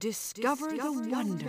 discover, 0.00 0.70
the 0.70 1.08
wonder. 1.10 1.44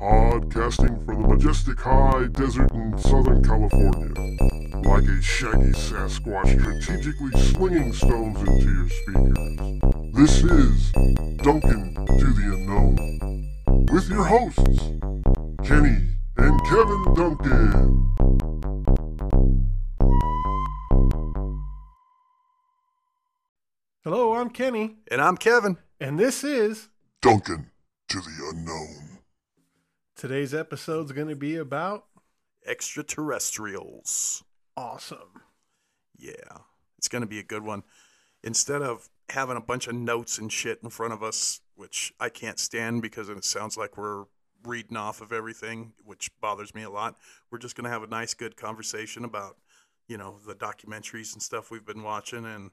Podcasting 0.00 1.04
from 1.04 1.22
the 1.22 1.28
majestic 1.28 1.78
high 1.78 2.26
desert 2.32 2.72
in 2.72 2.98
Southern 2.98 3.44
California. 3.44 4.51
Like 4.92 5.08
a 5.08 5.22
shaggy 5.22 5.72
Sasquatch 5.72 6.60
strategically 6.60 7.30
swinging 7.40 7.94
stones 7.94 8.38
into 8.40 8.70
your 8.70 8.88
speakers. 8.90 9.80
This 10.12 10.42
is 10.44 10.92
Duncan 11.38 11.94
to 11.94 12.26
the 12.34 12.52
Unknown. 12.52 13.86
With 13.90 14.10
your 14.10 14.24
hosts, 14.24 14.92
Kenny 15.66 15.96
and 16.36 16.64
Kevin 16.64 17.14
Duncan. 17.14 18.08
Hello, 24.04 24.34
I'm 24.34 24.50
Kenny, 24.50 24.96
And 25.10 25.20
I'm 25.22 25.36
Kevin. 25.36 25.78
and 26.00 26.18
this 26.18 26.44
is 26.44 26.88
Duncan 27.20 27.70
to 28.08 28.20
the 28.20 28.50
Unknown. 28.52 29.20
today's 30.16 30.52
episode's 30.52 31.12
going 31.12 31.28
to 31.28 31.36
be 31.36 31.56
about 31.56 32.04
Extraterrestrials. 32.66 34.44
Awesome. 34.76 35.42
Yeah, 36.16 36.58
it's 36.98 37.08
going 37.08 37.22
to 37.22 37.28
be 37.28 37.38
a 37.38 37.44
good 37.44 37.64
one. 37.64 37.82
Instead 38.42 38.82
of 38.82 39.08
having 39.28 39.56
a 39.56 39.60
bunch 39.60 39.86
of 39.86 39.94
notes 39.94 40.38
and 40.38 40.52
shit 40.52 40.80
in 40.82 40.90
front 40.90 41.12
of 41.12 41.22
us, 41.22 41.60
which 41.74 42.12
I 42.20 42.28
can't 42.28 42.58
stand 42.58 43.02
because 43.02 43.28
it 43.28 43.44
sounds 43.44 43.76
like 43.76 43.96
we're 43.96 44.24
reading 44.64 44.96
off 44.96 45.20
of 45.20 45.32
everything, 45.32 45.92
which 46.04 46.30
bothers 46.40 46.74
me 46.74 46.82
a 46.82 46.90
lot, 46.90 47.16
we're 47.50 47.58
just 47.58 47.76
going 47.76 47.84
to 47.84 47.90
have 47.90 48.02
a 48.02 48.08
nice, 48.08 48.34
good 48.34 48.56
conversation 48.56 49.24
about, 49.24 49.56
you 50.06 50.16
know, 50.16 50.38
the 50.46 50.54
documentaries 50.54 51.32
and 51.32 51.42
stuff 51.42 51.70
we've 51.70 51.86
been 51.86 52.02
watching 52.02 52.44
and 52.44 52.70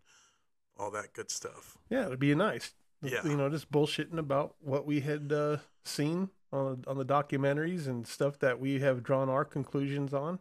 all 0.78 0.92
that 0.92 1.14
good 1.14 1.32
stuff. 1.32 1.78
Yeah, 1.90 2.06
it'd 2.08 2.20
be 2.20 2.34
nice. 2.36 2.74
Yeah. 3.02 3.24
You 3.24 3.38
know, 3.38 3.50
just 3.50 3.72
bullshitting 3.72 4.18
about 4.18 4.56
what 4.60 4.86
we 4.86 5.02
had 5.02 5.32
uh, 5.32 5.58
seen 5.84 6.30
on 6.52 6.84
on 6.88 6.98
the 6.98 7.06
documentaries 7.06 7.88
and 7.88 8.06
stuff 8.06 8.40
that 8.40 8.60
we 8.60 8.80
have 8.80 9.04
drawn 9.04 9.30
our 9.30 9.46
conclusions 9.46 10.14
on 10.14 10.40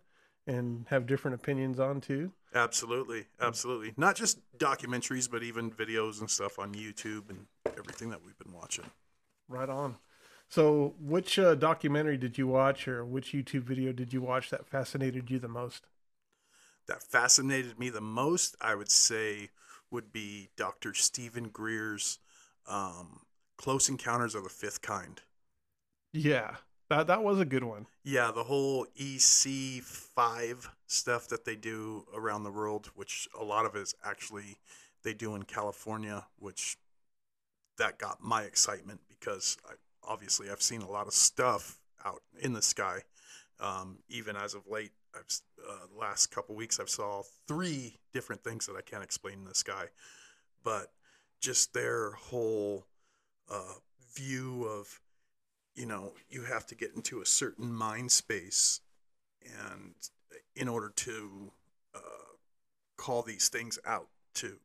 and 0.48 0.86
have 0.88 1.06
different 1.06 1.36
opinions 1.36 1.78
on 1.78 2.00
too. 2.00 2.32
Absolutely, 2.52 3.26
absolutely. 3.40 3.92
Not 3.96 4.16
just 4.16 4.40
documentaries, 4.58 5.30
but 5.30 5.44
even 5.44 5.70
videos 5.70 6.18
and 6.20 6.28
stuff 6.28 6.58
on 6.58 6.74
YouTube 6.74 7.30
and 7.30 7.46
everything 7.76 8.10
that 8.10 8.24
we've 8.24 8.38
been 8.38 8.52
watching. 8.52 8.86
Right 9.48 9.68
on. 9.68 9.96
So, 10.48 10.94
which 10.98 11.38
uh, 11.38 11.54
documentary 11.54 12.16
did 12.16 12.38
you 12.38 12.48
watch, 12.48 12.88
or 12.88 13.04
which 13.04 13.32
YouTube 13.32 13.64
video 13.64 13.92
did 13.92 14.12
you 14.12 14.22
watch 14.22 14.50
that 14.50 14.66
fascinated 14.66 15.30
you 15.30 15.38
the 15.38 15.46
most? 15.46 15.84
that 16.88 17.02
fascinated 17.02 17.78
me 17.78 17.90
the 17.90 18.00
most, 18.00 18.56
I 18.60 18.74
would 18.74 18.90
say, 18.90 19.50
would 19.90 20.10
be 20.12 20.48
Dr. 20.56 20.94
Stephen 20.94 21.48
Greer's 21.50 22.18
um, 22.66 23.20
Close 23.56 23.88
Encounters 23.88 24.34
of 24.34 24.42
the 24.42 24.50
Fifth 24.50 24.82
Kind. 24.82 25.22
Yeah, 26.12 26.56
that 26.88 27.06
that 27.06 27.22
was 27.22 27.38
a 27.38 27.44
good 27.44 27.64
one. 27.64 27.86
Yeah, 28.04 28.30
the 28.34 28.44
whole 28.44 28.86
EC5 28.98 30.68
stuff 30.86 31.28
that 31.28 31.44
they 31.44 31.56
do 31.56 32.06
around 32.14 32.44
the 32.44 32.50
world, 32.50 32.90
which 32.94 33.28
a 33.38 33.44
lot 33.44 33.66
of 33.66 33.76
it 33.76 33.80
is 33.80 33.94
actually 34.04 34.58
they 35.02 35.14
do 35.14 35.34
in 35.34 35.42
California, 35.44 36.26
which 36.38 36.76
that 37.78 37.98
got 37.98 38.22
my 38.22 38.42
excitement 38.42 39.00
because 39.08 39.56
I, 39.68 39.74
obviously 40.02 40.50
I've 40.50 40.62
seen 40.62 40.82
a 40.82 40.90
lot 40.90 41.06
of 41.06 41.12
stuff 41.12 41.78
out 42.04 42.22
in 42.40 42.52
the 42.52 42.62
sky. 42.62 43.02
Um, 43.60 43.98
even 44.08 44.36
as 44.36 44.54
of 44.54 44.66
late, 44.68 44.92
I've 45.14 45.40
uh, 45.68 45.86
the 45.92 45.98
last 45.98 46.28
couple 46.28 46.54
weeks 46.54 46.78
I've 46.78 46.88
saw 46.88 47.22
three 47.46 47.96
different 48.12 48.42
things 48.42 48.66
that 48.66 48.76
I 48.76 48.82
can't 48.82 49.02
explain 49.02 49.34
in 49.34 49.44
the 49.44 49.54
sky, 49.54 49.86
but 50.62 50.92
just 51.40 51.72
their 51.72 52.12
whole 52.12 52.86
uh, 53.50 53.74
view 54.14 54.64
of 54.64 55.00
you 55.78 55.86
know 55.86 56.12
you 56.28 56.42
have 56.42 56.66
to 56.66 56.74
get 56.74 56.90
into 56.94 57.20
a 57.20 57.26
certain 57.26 57.72
mind 57.72 58.10
space 58.10 58.80
and 59.70 59.94
in 60.56 60.68
order 60.68 60.90
to 60.96 61.52
uh, 61.94 61.98
call 62.96 63.22
these 63.22 63.48
things 63.48 63.78
out 63.86 64.08
to 64.34 64.56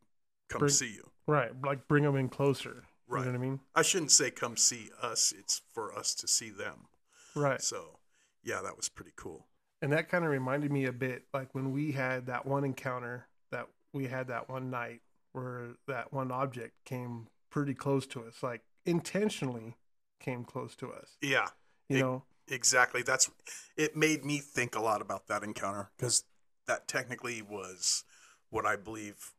come 0.49 0.59
Bring- 0.59 0.71
see 0.71 0.91
you 0.93 1.09
Right, 1.25 1.51
like 1.63 1.87
bring 1.87 2.03
them 2.03 2.17
in 2.17 2.27
closer. 2.27 2.83
Right. 3.07 3.19
You 3.19 3.25
know 3.31 3.31
what 3.39 3.45
I 3.45 3.49
mean? 3.49 3.59
i 3.75 3.81
shouldn't 3.81 4.11
say 4.11 4.31
come 4.31 4.57
see 4.57 4.89
us 5.01 5.33
it's 5.37 5.61
for 5.73 5.93
us 5.97 6.15
to 6.15 6.27
see 6.27 6.49
them 6.49 6.87
Right. 7.35 7.61
so 7.61 7.99
yeah 8.43 8.61
that 8.63 8.75
was 8.75 8.89
pretty 8.89 9.13
cool 9.15 9.45
And 9.81 9.91
that 9.93 10.09
kind 10.09 10.23
of 10.25 10.31
reminded 10.31 10.71
me 10.71 10.85
a 10.85 10.91
bit 10.93 11.25
like 11.33 11.53
when 11.53 11.71
we 11.71 11.91
had 11.91 12.25
that 12.27 12.45
one 12.45 12.63
encounter 12.63 13.27
that 13.51 13.67
we 13.93 14.07
had 14.07 14.27
that 14.29 14.49
one 14.49 14.69
night 14.71 15.01
where 15.33 15.69
that 15.87 16.11
one 16.13 16.31
object 16.31 16.73
came 16.85 17.27
pretty 17.49 17.73
close 17.75 18.05
to 18.07 18.23
us, 18.23 18.41
like 18.41 18.61
intentionally 18.85 19.75
came 20.23 20.43
close 20.43 20.75
to 20.77 20.91
us. 20.91 21.17
yeah 21.21 21.49
You 21.89 21.97
It- 21.97 22.01
know? 22.01 22.23
exactly 22.47 23.03
that's 23.03 23.29
it 23.77 23.95
made 23.95 24.25
me 24.25 24.39
think 24.39 24.75
a 24.75 24.79
lot 24.81 25.01
about 25.01 25.27
that 25.27 25.43
encounter 25.43 25.89
because 25.95 26.25
that 26.65 26.87
technically 26.89 27.41
was 27.41 28.03
what 28.49 28.65
i 28.65 28.75
believe 28.75 29.31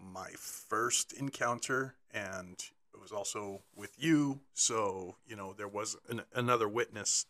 my 0.00 0.30
first 0.38 1.12
encounter 1.12 1.94
and 2.10 2.56
it 2.94 3.00
was 3.00 3.12
also 3.12 3.60
with 3.76 3.92
you 3.98 4.40
so 4.54 5.16
you 5.26 5.36
know 5.36 5.52
there 5.52 5.68
was 5.68 5.94
an, 6.08 6.22
another 6.34 6.66
witness 6.68 7.26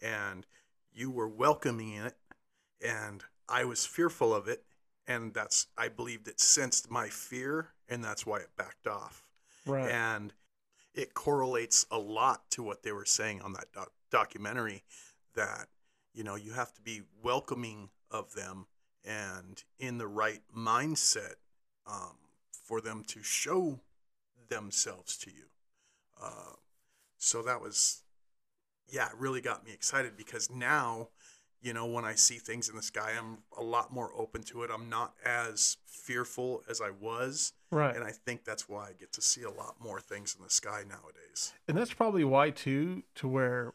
and 0.00 0.46
you 0.94 1.10
were 1.10 1.28
welcoming 1.28 1.92
it 1.92 2.14
and 2.82 3.24
i 3.50 3.64
was 3.64 3.84
fearful 3.84 4.34
of 4.34 4.48
it 4.48 4.64
and 5.06 5.34
that's 5.34 5.66
i 5.76 5.86
believed 5.86 6.26
it 6.28 6.40
sensed 6.40 6.90
my 6.90 7.08
fear 7.10 7.74
and 7.90 8.02
that's 8.02 8.24
why 8.24 8.38
it 8.38 8.48
backed 8.56 8.86
off 8.86 9.22
Right. 9.66 9.90
and 9.90 10.32
it 10.94 11.14
correlates 11.14 11.86
a 11.90 11.98
lot 11.98 12.42
to 12.50 12.62
what 12.62 12.82
they 12.82 12.92
were 12.92 13.04
saying 13.04 13.40
on 13.42 13.52
that 13.54 13.72
doc- 13.72 13.92
documentary 14.10 14.82
that 15.34 15.66
you 16.14 16.22
know 16.22 16.34
you 16.34 16.52
have 16.52 16.72
to 16.74 16.82
be 16.82 17.02
welcoming 17.22 17.88
of 18.10 18.34
them 18.34 18.66
and 19.04 19.64
in 19.78 19.98
the 19.98 20.06
right 20.06 20.42
mindset 20.56 21.34
um, 21.86 22.16
for 22.52 22.80
them 22.80 23.02
to 23.04 23.22
show 23.22 23.80
themselves 24.48 25.16
to 25.16 25.30
you. 25.30 25.44
Uh, 26.22 26.54
so 27.16 27.42
that 27.42 27.60
was 27.60 28.02
yeah 28.88 29.06
it 29.06 29.16
really 29.18 29.40
got 29.40 29.64
me 29.64 29.72
excited 29.72 30.16
because 30.16 30.50
now 30.50 31.08
you 31.62 31.72
know 31.72 31.86
when 31.86 32.04
i 32.04 32.14
see 32.14 32.36
things 32.36 32.68
in 32.68 32.76
the 32.76 32.82
sky 32.82 33.12
i'm 33.18 33.38
a 33.56 33.62
lot 33.62 33.92
more 33.92 34.10
open 34.16 34.42
to 34.42 34.62
it 34.62 34.70
i'm 34.72 34.88
not 34.88 35.14
as 35.24 35.76
fearful 35.86 36.62
as 36.68 36.80
i 36.80 36.90
was 36.90 37.52
right. 37.70 37.94
and 37.94 38.04
I 38.04 38.10
think 38.10 38.44
that's 38.44 38.68
why 38.68 38.88
I 38.88 38.92
get 38.98 39.12
to 39.14 39.22
see 39.22 39.42
a 39.42 39.50
lot 39.50 39.76
more 39.82 40.00
things 40.00 40.34
in 40.36 40.44
the 40.44 40.50
sky 40.50 40.82
nowadays. 40.88 41.52
And 41.66 41.76
that's 41.76 41.94
probably 41.94 42.24
why 42.24 42.50
too, 42.50 43.02
to 43.16 43.28
where 43.28 43.72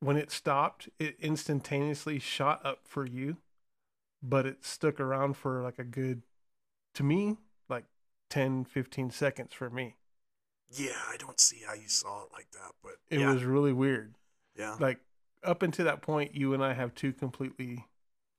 when 0.00 0.16
it 0.16 0.30
stopped, 0.30 0.88
it 0.98 1.16
instantaneously 1.20 2.18
shot 2.18 2.64
up 2.64 2.80
for 2.84 3.06
you, 3.06 3.36
but 4.22 4.46
it 4.46 4.64
stuck 4.64 5.00
around 5.00 5.36
for 5.36 5.62
like 5.62 5.78
a 5.78 5.84
good, 5.84 6.22
to 6.94 7.02
me, 7.02 7.36
like 7.68 7.84
10, 8.30 8.64
15 8.64 9.10
seconds 9.10 9.52
for 9.54 9.70
me. 9.70 9.94
Yeah, 10.70 11.00
I 11.10 11.16
don't 11.16 11.40
see 11.40 11.62
how 11.66 11.74
you 11.74 11.88
saw 11.88 12.24
it 12.24 12.28
like 12.32 12.50
that, 12.52 12.72
but 12.82 12.96
It 13.10 13.18
yeah, 13.18 13.32
was 13.32 13.44
really 13.44 13.72
weird. 13.72 14.14
yeah, 14.56 14.76
Like 14.78 15.00
up 15.44 15.62
until 15.62 15.84
that 15.86 16.02
point, 16.02 16.34
you 16.34 16.54
and 16.54 16.62
I 16.64 16.72
have 16.74 16.94
two 16.94 17.12
completely 17.12 17.86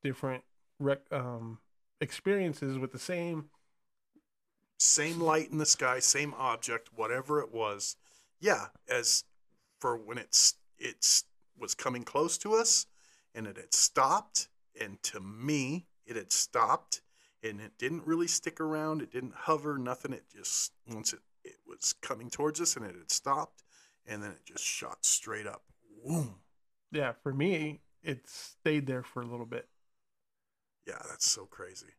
different 0.03 0.43
rec- 0.79 1.11
um, 1.11 1.59
experiences 2.01 2.77
with 2.77 2.91
the 2.91 2.99
same. 2.99 3.49
same 4.77 5.19
light 5.19 5.51
in 5.51 5.57
the 5.57 5.65
sky, 5.65 5.99
same 5.99 6.33
object, 6.37 6.89
whatever 6.95 7.41
it 7.41 7.53
was. 7.53 7.95
Yeah, 8.39 8.67
as 8.89 9.23
for 9.79 9.97
when 9.97 10.17
it's 10.17 10.55
it's 10.77 11.25
was 11.57 11.75
coming 11.75 12.03
close 12.03 12.37
to 12.39 12.53
us, 12.53 12.85
and 13.35 13.45
it 13.45 13.57
had 13.57 13.73
stopped, 13.73 14.47
and 14.79 15.01
to 15.03 15.19
me, 15.19 15.87
it 16.05 16.15
had 16.15 16.31
stopped, 16.31 17.01
and 17.43 17.59
it 17.59 17.77
didn't 17.77 18.07
really 18.07 18.27
stick 18.27 18.61
around. 18.61 19.01
It 19.01 19.11
didn't 19.11 19.33
hover, 19.35 19.77
nothing. 19.77 20.13
It 20.13 20.23
just 20.33 20.71
once 20.87 21.11
it 21.13 21.19
it 21.43 21.57
was 21.67 21.93
coming 22.01 22.29
towards 22.29 22.61
us, 22.61 22.75
and 22.77 22.85
it 22.85 22.95
had 22.95 23.11
stopped, 23.11 23.63
and 24.05 24.23
then 24.23 24.31
it 24.31 24.45
just 24.45 24.63
shot 24.63 25.05
straight 25.05 25.47
up. 25.47 25.63
Boom. 26.05 26.35
Yeah, 26.91 27.13
for 27.23 27.33
me, 27.33 27.81
it 28.03 28.27
stayed 28.27 28.87
there 28.87 29.03
for 29.03 29.21
a 29.21 29.25
little 29.25 29.45
bit. 29.45 29.67
Yeah, 30.87 31.01
that's 31.09 31.29
so 31.29 31.45
crazy. 31.45 31.93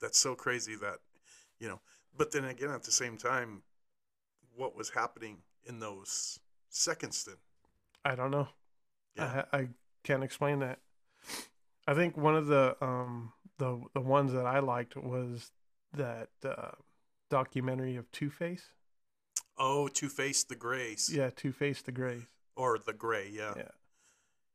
That's 0.00 0.18
so 0.18 0.34
crazy 0.34 0.76
that, 0.76 0.98
you 1.58 1.68
know, 1.68 1.80
but 2.16 2.32
then 2.32 2.44
again, 2.44 2.70
at 2.70 2.82
the 2.82 2.92
same 2.92 3.16
time, 3.16 3.62
what 4.54 4.76
was 4.76 4.90
happening 4.90 5.38
in 5.64 5.80
those 5.80 6.38
seconds 6.68 7.24
then? 7.24 7.36
I 8.04 8.14
don't 8.14 8.30
know. 8.30 8.48
Yeah. 9.16 9.44
I, 9.52 9.58
I 9.58 9.68
can't 10.02 10.22
explain 10.22 10.58
that. 10.60 10.78
I 11.86 11.94
think 11.94 12.16
one 12.16 12.34
of 12.34 12.46
the 12.46 12.76
um 12.80 13.32
the 13.58 13.80
the 13.94 14.00
ones 14.00 14.32
that 14.32 14.46
I 14.46 14.58
liked 14.58 14.96
was 14.96 15.50
that 15.96 16.28
uh, 16.44 16.72
documentary 17.30 17.96
of 17.96 18.10
Two 18.10 18.30
Face. 18.30 18.70
Oh, 19.56 19.88
Two 19.88 20.08
Face 20.08 20.44
the 20.44 20.56
Grays. 20.56 21.10
Yeah, 21.12 21.30
Two 21.34 21.52
Face 21.52 21.82
the 21.82 21.92
Grays. 21.92 22.22
Or 22.56 22.78
the 22.78 22.92
Gray, 22.92 23.30
yeah. 23.32 23.54
Yeah. 23.56 23.68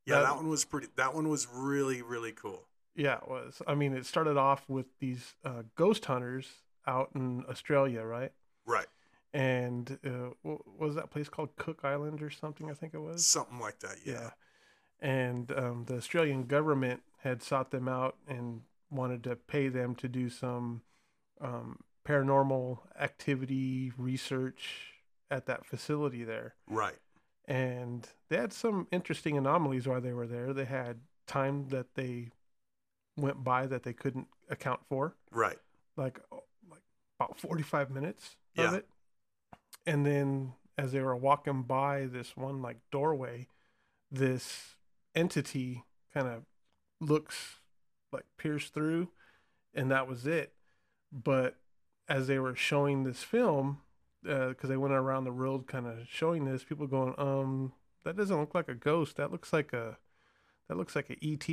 Yeah, 0.10 0.16
That- 0.20 0.24
that 0.30 0.36
one 0.36 0.48
was 0.50 0.66
pretty 0.66 0.88
that 0.96 1.14
one 1.14 1.30
was 1.30 1.48
really, 1.52 2.02
really 2.02 2.32
cool. 2.32 2.66
Yeah, 2.96 3.18
it 3.18 3.28
was. 3.30 3.62
I 3.68 3.76
mean, 3.76 3.94
it 3.94 4.06
started 4.06 4.36
off 4.38 4.68
with 4.68 4.88
these 5.00 5.36
uh, 5.46 5.64
ghost 5.76 6.06
hunters 6.06 6.48
out 6.86 7.12
in 7.16 7.46
Australia, 7.50 8.04
right? 8.04 8.34
Right. 8.66 8.88
And 9.34 10.00
uh, 10.06 10.32
what 10.42 10.62
was 10.78 10.96
that 10.96 11.12
place 11.12 11.30
called 11.30 11.56
Cook 11.56 11.82
Island 11.84 12.22
or 12.22 12.30
something? 12.30 12.70
I 12.70 12.74
think 12.74 12.94
it 12.94 13.00
was. 13.00 13.26
Something 13.26 13.60
like 13.60 13.80
that, 13.80 13.98
yeah. 14.04 14.32
And 15.00 15.52
um, 15.52 15.86
the 15.86 15.96
Australian 15.98 16.44
government 16.46 17.04
had 17.20 17.42
sought 17.44 17.72
them 17.72 17.88
out 17.88 18.18
and 18.28 18.62
wanted 18.90 19.24
to 19.26 19.36
pay 19.36 19.70
them 19.70 19.96
to 19.96 20.10
do 20.10 20.30
some 20.30 20.82
um, 21.40 21.80
paranormal 22.06 22.80
activity 23.00 23.92
research 23.98 24.94
at 25.32 25.46
that 25.46 25.66
facility 25.66 26.24
there. 26.24 26.56
Right. 26.68 26.98
And 27.50 28.08
they 28.30 28.38
had 28.38 28.54
some 28.54 28.88
interesting 28.92 29.38
anomalies 29.38 29.88
while 29.88 30.00
they 30.02 30.14
were 30.14 30.28
there. 30.28 30.54
They 30.54 30.66
had 30.66 31.00
time 31.26 31.68
that 31.70 31.96
they 31.96 32.30
went 33.18 33.44
by 33.44 33.66
that 33.68 33.84
they 33.84 33.94
couldn't 33.94 34.28
account 34.50 34.80
for 34.88 35.16
Right. 35.32 35.58
like 35.98 36.20
oh, 36.32 36.44
like 36.70 36.82
about 37.20 37.38
45 37.38 37.92
minutes 37.92 38.38
Yeah. 38.56 38.70
of 38.70 38.74
it 38.76 38.88
and 39.86 40.06
then 40.06 40.54
as 40.78 40.92
they 40.94 41.02
were 41.02 41.16
walking 41.18 41.64
by 41.64 42.06
this 42.06 42.38
one 42.38 42.62
like 42.62 42.78
doorway 42.92 43.48
this 44.10 44.76
entity 45.16 45.84
kind 46.14 46.28
of 46.28 46.44
looks 47.02 47.60
like 48.14 48.24
pierced 48.38 48.74
through 48.74 49.10
and 49.74 49.92
that 49.92 50.08
was 50.08 50.26
it 50.26 50.54
but 51.12 51.58
as 52.08 52.28
they 52.28 52.40
were 52.40 52.56
showing 52.56 53.04
this 53.04 53.22
film 53.22 53.82
because 54.24 54.70
they 54.70 54.78
went 54.78 54.94
around 54.94 55.24
the 55.24 55.32
world 55.32 55.68
kind 55.68 55.88
of 55.88 56.08
showing 56.10 56.46
this 56.46 56.64
people 56.64 56.88
going 56.88 57.14
um 57.18 57.72
that 58.04 58.18
doesn't 58.18 58.40
look 58.40 58.54
like 58.54 58.68
a 58.70 58.76
ghost 58.76 59.16
that 59.18 59.32
looks 59.32 59.54
like 59.54 59.72
a 59.74 59.98
that 60.68 60.78
looks 60.78 60.96
like 60.96 61.10
a 61.10 61.16
et 61.26 61.50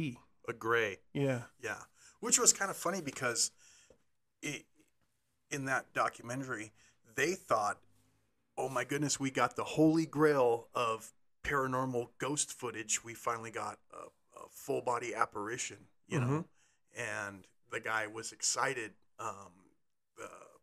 A 0.48 0.52
gray. 0.52 0.98
yeah 1.14 1.42
Yeah, 1.62 1.78
which 2.20 2.38
was 2.38 2.52
kind 2.52 2.70
of 2.70 2.76
funny 2.76 3.00
because 3.00 3.50
it, 4.42 4.64
in 5.50 5.64
that 5.64 5.92
documentary, 5.94 6.72
they 7.14 7.34
thought, 7.34 7.78
"Oh 8.58 8.68
my 8.68 8.84
goodness, 8.84 9.18
we 9.18 9.30
got 9.30 9.56
the 9.56 9.64
holy 9.64 10.06
grail 10.06 10.68
of 10.74 11.12
paranormal 11.42 12.08
ghost 12.18 12.52
footage. 12.52 13.02
We 13.02 13.14
finally 13.14 13.50
got 13.50 13.78
a, 13.92 14.06
a 14.38 14.48
full 14.50 14.82
body 14.82 15.14
apparition." 15.14 15.78
You 16.08 16.20
know, 16.20 16.44
and 16.96 17.46
the 17.72 17.80
guy 17.80 18.06
was 18.06 18.30
excited. 18.32 18.92
Um, 19.18 19.52
the, 20.16 20.24
I, 20.24 20.55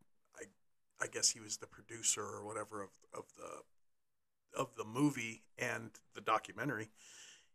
I 1.03 1.07
guess 1.07 1.31
he 1.31 1.41
was 1.41 1.57
the 1.57 1.67
producer 1.67 2.21
or 2.21 2.45
whatever 2.45 2.81
of 2.81 2.89
of 3.13 3.25
the 3.37 4.59
of 4.59 4.75
the 4.75 4.85
movie 4.85 5.43
and 5.57 5.89
the 6.15 6.21
documentary 6.21 6.89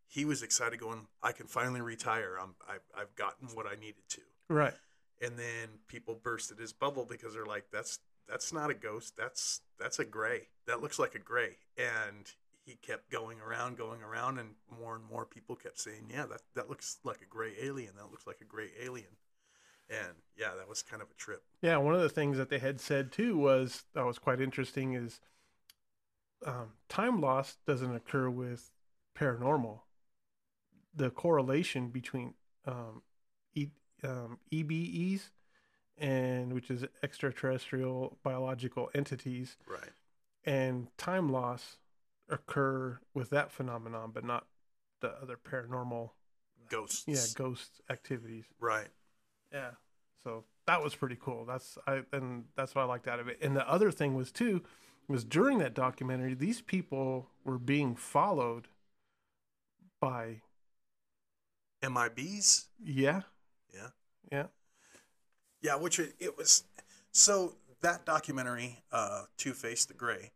he 0.09 0.25
was 0.25 0.43
excited 0.43 0.81
going 0.81 1.06
i 1.23 1.33
can 1.33 1.47
finally 1.47 1.81
retire. 1.81 2.37
I'm, 2.41 2.55
I've, 2.69 2.87
I've 2.97 3.15
gotten 3.15 3.49
what 3.55 3.67
i 3.67 3.75
needed 3.75 4.09
to. 4.11 4.21
Right. 4.49 4.75
And 5.21 5.39
then 5.39 5.69
people 5.87 6.19
bursted 6.23 6.59
his 6.59 6.73
bubble 6.73 7.05
because 7.05 7.35
they're 7.35 7.47
like 7.47 7.67
that's 7.73 7.99
that's 8.29 8.53
not 8.53 8.71
a 8.71 8.75
ghost. 8.75 9.17
That's 9.17 9.61
that's 9.79 9.99
a 9.99 10.05
gray. 10.05 10.49
That 10.67 10.81
looks 10.81 10.99
like 10.99 11.15
a 11.15 11.19
gray. 11.19 11.56
And 11.77 12.27
he 12.65 12.77
kept 12.77 13.11
going 13.11 13.39
around 13.41 13.77
going 13.77 14.03
around 14.03 14.39
and 14.39 14.50
more 14.81 14.95
and 14.95 15.05
more 15.05 15.25
people 15.25 15.56
kept 15.56 15.79
saying 15.79 16.09
yeah 16.11 16.27
that, 16.27 16.43
that 16.55 16.69
looks 16.69 16.99
like 17.05 17.21
a 17.21 17.27
gray 17.27 17.53
alien. 17.61 17.93
That 17.97 18.11
looks 18.11 18.27
like 18.27 18.41
a 18.41 18.45
gray 18.45 18.71
alien 18.81 19.17
and 19.90 20.14
yeah 20.37 20.50
that 20.56 20.69
was 20.69 20.82
kind 20.82 21.02
of 21.02 21.08
a 21.11 21.14
trip 21.14 21.43
Yeah, 21.62 21.76
one 21.79 21.94
of 21.94 22.00
the 22.00 22.08
things 22.08 22.37
that 22.37 22.50
they 22.50 22.58
had 22.58 22.81
said 22.81 23.12
too 23.12 23.37
was 23.37 23.85
that 23.94 24.05
was 24.05 24.19
quite 24.19 24.40
interesting 24.40 24.94
is 24.94 25.20
um, 26.46 26.73
time 26.88 27.20
loss 27.20 27.56
doesn't 27.67 27.94
occur 27.94 28.31
with 28.31 28.70
paranormal. 29.19 29.81
The 30.94 31.11
correlation 31.11 31.88
between 31.88 32.35
um, 32.64 33.02
e, 33.55 33.69
um, 34.05 34.38
EBEs 34.52 35.31
and 35.96 36.52
which 36.52 36.70
is 36.70 36.85
extraterrestrial 37.02 38.19
biological 38.23 38.88
entities 38.94 39.56
right 39.67 39.90
and 40.44 40.87
time 40.96 41.31
loss 41.31 41.79
occur 42.29 42.99
with 43.14 43.31
that 43.31 43.50
phenomenon, 43.50 44.11
but 44.12 44.25
not 44.25 44.46
the 45.00 45.11
other 45.20 45.37
paranormal, 45.37 46.11
ghosts 46.69 47.05
yeah, 47.06 47.25
ghost 47.35 47.81
activities. 47.90 48.44
right 48.61 48.88
Yeah. 49.53 49.71
So 50.23 50.45
that 50.67 50.83
was 50.83 50.95
pretty 50.95 51.17
cool. 51.21 51.45
That's 51.45 51.79
I 51.87 52.03
and 52.12 52.45
that's 52.56 52.75
what 52.75 52.83
I 52.83 52.85
liked 52.85 53.09
out 53.09 53.21
of 53.21 53.29
it. 53.29 53.39
And 53.41 53.56
the 53.56 53.69
other 53.69 53.91
thing 53.91 54.15
was 54.15 54.31
too 54.31 54.62
was 55.09 55.25
during 55.25 55.59
that 55.59 55.75
documentary, 55.75 56.35
these 56.35 56.61
people 56.61 57.29
were 57.45 57.59
being 57.59 57.95
followed 57.97 58.69
by 60.00 60.43
mibs 61.83 62.67
yeah, 62.85 63.23
yeah 63.73 63.89
yeah, 64.31 64.47
Yeah, 65.62 65.77
which 65.77 65.99
it, 65.99 66.15
it 66.19 66.37
was. 66.37 66.65
So 67.12 67.55
that 67.81 68.05
documentary, 68.05 68.83
uh, 68.93 69.23
Two 69.37 69.53
Face 69.55 69.85
the 69.87 69.95
Gray, 69.95 70.33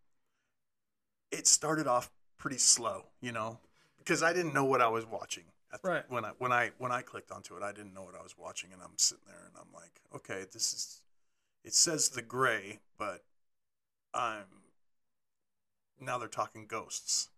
it 1.31 1.47
started 1.47 1.87
off 1.87 2.11
pretty 2.39 2.59
slow, 2.59 3.05
you 3.21 3.33
know, 3.33 3.59
because 3.99 4.23
I 4.23 4.33
didn't 4.33 4.55
know 4.55 4.65
what 4.65 4.81
I 4.81 4.89
was 4.89 5.07
watching. 5.07 5.45
Right. 5.83 6.05
When 6.09 6.25
I 6.25 6.33
when 6.39 6.53
I 6.53 6.71
when 6.79 6.93
I 6.93 7.03
clicked 7.03 7.31
onto 7.33 7.57
it, 7.57 7.63
I 7.63 7.73
didn't 7.73 7.95
know 7.95 8.03
what 8.03 8.15
I 8.15 8.23
was 8.23 8.37
watching, 8.39 8.73
and 8.73 8.83
I'm 8.83 8.97
sitting 8.97 9.25
there 9.27 9.45
and 9.47 9.55
I'm 9.57 9.73
like, 9.73 10.01
okay, 10.15 10.45
this 10.53 10.73
is. 10.73 11.01
It 11.65 11.75
says 11.75 12.11
the 12.11 12.23
gray, 12.23 12.81
but 12.99 13.25
I'm. 14.13 14.45
Now 16.01 16.19
they're 16.19 16.29
talking 16.29 16.67
ghosts, 16.67 17.29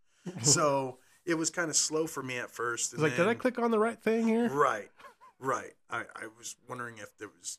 so 0.42 0.98
it 1.26 1.34
was 1.34 1.50
kind 1.50 1.68
of 1.68 1.76
slow 1.76 2.06
for 2.06 2.22
me 2.22 2.38
at 2.38 2.50
first. 2.50 2.94
It's 2.94 3.02
like, 3.02 3.16
did 3.16 3.28
I 3.28 3.34
click 3.34 3.58
on 3.58 3.70
the 3.70 3.78
right 3.78 4.00
thing 4.02 4.26
here? 4.26 4.48
Right, 4.48 4.90
right. 5.38 5.74
I, 5.90 6.04
I 6.16 6.26
was 6.38 6.56
wondering 6.68 6.96
if 6.98 7.16
there 7.18 7.28
was 7.28 7.58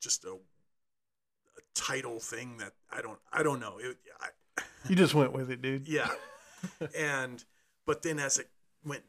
just 0.00 0.24
a, 0.24 0.30
a 0.30 1.60
title 1.74 2.18
thing 2.20 2.56
that 2.56 2.72
I 2.90 3.02
don't 3.02 3.18
I 3.32 3.42
don't 3.42 3.60
know. 3.60 3.78
It, 3.78 3.98
I, 4.20 4.62
You 4.88 4.96
just 4.96 5.14
went 5.14 5.32
with 5.32 5.50
it, 5.50 5.60
dude. 5.60 5.86
yeah, 5.86 6.08
and 6.98 7.44
but 7.84 8.02
then 8.02 8.18
as 8.18 8.38
it 8.38 8.48
went, 8.82 9.02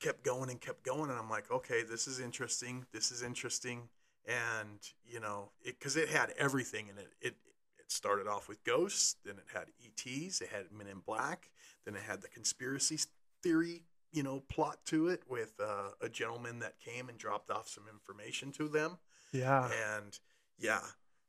kept 0.00 0.24
going 0.24 0.50
and 0.50 0.60
kept 0.60 0.82
going, 0.84 1.10
and 1.10 1.18
I'm 1.18 1.30
like, 1.30 1.50
okay, 1.50 1.82
this 1.82 2.06
is 2.06 2.20
interesting. 2.20 2.86
This 2.92 3.10
is 3.10 3.22
interesting, 3.22 3.88
and 4.26 4.78
you 5.04 5.20
know, 5.20 5.50
because 5.64 5.96
it, 5.96 6.08
had 6.08 6.32
everything 6.38 6.88
in 6.88 6.98
it. 6.98 7.08
It 7.20 7.36
it 7.78 7.90
started 7.92 8.26
off 8.26 8.48
with 8.48 8.62
ghosts, 8.64 9.16
then 9.24 9.36
it 9.36 9.46
had 9.52 9.66
ETs, 9.84 10.40
it 10.40 10.48
had 10.48 10.70
Men 10.76 10.86
in 10.88 10.98
Black, 11.00 11.50
then 11.84 11.94
it 11.94 12.02
had 12.02 12.20
the 12.20 12.28
conspiracy 12.28 12.98
theory, 13.42 13.82
you 14.12 14.22
know, 14.22 14.40
plot 14.48 14.78
to 14.86 15.08
it 15.08 15.22
with 15.28 15.54
uh, 15.58 15.90
a 16.02 16.08
gentleman 16.08 16.58
that 16.58 16.74
came 16.78 17.08
and 17.08 17.16
dropped 17.18 17.50
off 17.50 17.68
some 17.68 17.84
information 17.90 18.52
to 18.52 18.68
them, 18.68 18.98
Yeah. 19.32 19.70
and 19.96 20.18
yeah. 20.58 20.80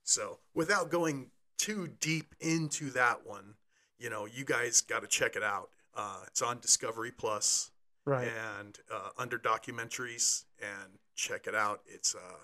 So 0.03 0.39
without 0.53 0.89
going 0.89 1.29
too 1.57 1.88
deep 1.99 2.33
into 2.39 2.89
that 2.91 3.25
one, 3.27 3.53
you 3.97 4.09
know, 4.09 4.25
you 4.25 4.43
guys 4.43 4.81
got 4.81 5.01
to 5.01 5.07
check 5.07 5.35
it 5.35 5.43
out. 5.43 5.69
Uh, 5.95 6.21
it's 6.27 6.41
on 6.41 6.59
Discovery 6.59 7.11
Plus 7.11 7.71
Right. 8.06 8.27
and 8.58 8.77
uh, 8.91 9.10
under 9.18 9.38
documentaries, 9.38 10.46
and 10.60 10.94
check 11.15 11.46
it 11.48 11.53
out. 11.56 11.82
It's 11.86 12.15
uh, 12.15 12.38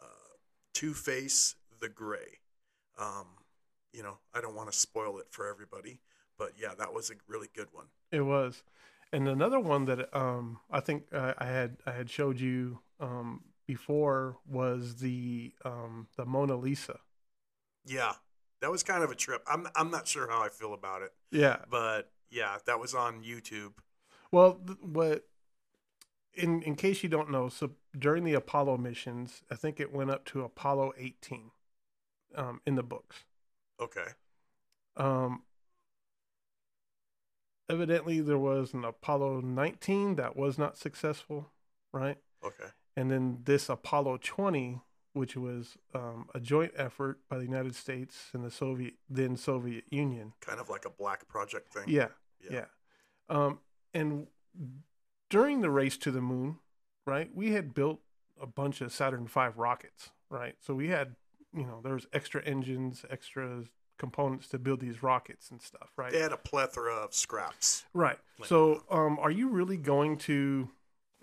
uh, 0.00 0.04
Two 0.74 0.92
Face 0.94 1.54
the 1.80 1.88
Gray. 1.88 2.40
Um, 2.98 3.26
you 3.92 4.02
know, 4.02 4.18
I 4.34 4.40
don't 4.40 4.54
want 4.54 4.70
to 4.70 4.76
spoil 4.78 5.18
it 5.18 5.26
for 5.30 5.46
everybody, 5.46 6.00
but 6.38 6.52
yeah, 6.60 6.74
that 6.78 6.92
was 6.92 7.10
a 7.10 7.14
really 7.28 7.48
good 7.54 7.68
one. 7.72 7.86
It 8.12 8.20
was, 8.22 8.62
and 9.12 9.26
another 9.28 9.60
one 9.60 9.86
that 9.86 10.14
um 10.16 10.60
I 10.70 10.80
think 10.80 11.04
uh, 11.12 11.34
I 11.38 11.46
had 11.46 11.78
I 11.86 11.92
had 11.92 12.10
showed 12.10 12.38
you 12.40 12.80
um 13.00 13.42
before 13.66 14.36
was 14.46 14.96
the 14.96 15.52
um 15.64 16.08
the 16.16 16.24
Mona 16.26 16.56
Lisa. 16.56 17.00
Yeah, 17.86 18.12
that 18.60 18.70
was 18.70 18.82
kind 18.82 19.02
of 19.02 19.10
a 19.10 19.14
trip. 19.14 19.42
I'm 19.46 19.66
I'm 19.74 19.90
not 19.90 20.06
sure 20.08 20.28
how 20.28 20.42
I 20.42 20.48
feel 20.50 20.74
about 20.74 21.02
it, 21.02 21.12
Yeah. 21.30 21.58
but 21.70 22.10
yeah, 22.30 22.58
that 22.66 22.78
was 22.80 22.94
on 22.94 23.22
YouTube. 23.22 23.72
Well, 24.30 24.54
th- 24.66 24.78
what 24.82 25.24
in 26.34 26.62
in 26.62 26.74
case 26.76 27.02
you 27.02 27.08
don't 27.08 27.30
know, 27.30 27.48
so 27.48 27.72
during 27.98 28.24
the 28.24 28.34
Apollo 28.34 28.78
missions, 28.78 29.42
I 29.50 29.54
think 29.56 29.80
it 29.80 29.92
went 29.92 30.10
up 30.10 30.24
to 30.26 30.42
Apollo 30.42 30.92
18 30.98 31.50
um 32.34 32.60
in 32.66 32.74
the 32.74 32.82
books. 32.82 33.24
Okay. 33.80 34.08
Um 34.96 35.42
evidently 37.68 38.20
there 38.20 38.38
was 38.38 38.72
an 38.74 38.84
Apollo 38.84 39.40
19 39.40 40.16
that 40.16 40.36
was 40.36 40.58
not 40.58 40.76
successful, 40.76 41.50
right? 41.92 42.18
Okay. 42.44 42.68
and 42.96 43.10
then 43.10 43.40
this 43.44 43.68
Apollo 43.68 44.18
20, 44.22 44.80
which 45.14 45.36
was 45.36 45.76
um, 45.94 46.28
a 46.34 46.38
joint 46.40 46.72
effort 46.76 47.18
by 47.28 47.38
the 47.38 47.44
United 47.44 47.74
States 47.74 48.28
and 48.32 48.44
the 48.44 48.50
Soviet 48.50 48.94
then 49.10 49.36
Soviet 49.36 49.84
Union. 49.90 50.32
Kind 50.40 50.60
of 50.60 50.68
like 50.68 50.84
a 50.84 50.90
black 50.90 51.26
project 51.26 51.72
thing. 51.72 51.84
Yeah, 51.88 52.08
Yeah. 52.40 52.50
yeah. 52.52 52.64
Um, 53.28 53.58
and 54.00 54.26
during 55.30 55.60
the 55.60 55.70
race 55.70 55.96
to 55.98 56.10
the 56.10 56.20
moon, 56.20 56.58
right? 57.06 57.30
We 57.34 57.52
had 57.52 57.74
built 57.74 58.00
a 58.40 58.46
bunch 58.46 58.80
of 58.80 58.92
Saturn 58.92 59.26
V 59.26 59.40
rockets, 59.56 60.10
right? 60.30 60.54
So 60.60 60.74
we 60.74 60.88
had, 60.88 61.16
you 61.54 61.64
know, 61.64 61.80
there 61.82 61.94
was 61.94 62.06
extra 62.12 62.42
engines, 62.44 63.04
extra 63.10 63.64
components 63.98 64.48
to 64.48 64.58
build 64.58 64.80
these 64.80 65.02
rockets 65.02 65.50
and 65.50 65.60
stuff, 65.62 65.90
right? 65.96 66.12
They 66.12 66.20
had 66.20 66.32
a 66.32 66.36
plethora 66.36 66.94
of 66.94 67.14
scraps. 67.14 67.84
Right. 67.94 68.18
Like- 68.38 68.48
So, 68.48 68.84
um, 68.90 69.18
are 69.18 69.30
you 69.30 69.48
really 69.48 69.78
going 69.78 70.18
to? 70.18 70.70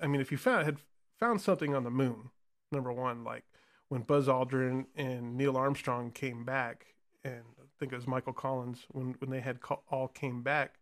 I 0.01 0.07
mean, 0.07 0.21
if 0.21 0.31
you 0.31 0.37
found 0.37 0.65
had 0.65 0.77
found 1.19 1.39
something 1.41 1.75
on 1.75 1.83
the 1.83 1.91
moon, 1.91 2.31
number 2.71 2.91
one, 2.91 3.23
like 3.23 3.43
when 3.89 4.01
Buzz 4.01 4.27
Aldrin 4.27 4.87
and 4.95 5.37
Neil 5.37 5.55
Armstrong 5.55 6.09
came 6.11 6.43
back, 6.43 6.87
and 7.23 7.43
I 7.59 7.65
think 7.79 7.93
it 7.93 7.95
was 7.95 8.07
Michael 8.07 8.33
Collins 8.33 8.85
when 8.89 9.13
when 9.19 9.29
they 9.29 9.39
had 9.41 9.59
all 9.91 10.07
came 10.07 10.41
back, 10.41 10.79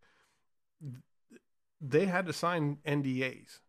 they 1.81 2.05
had 2.05 2.25
to 2.27 2.33
sign 2.33 2.77
NDAs, 2.85 3.59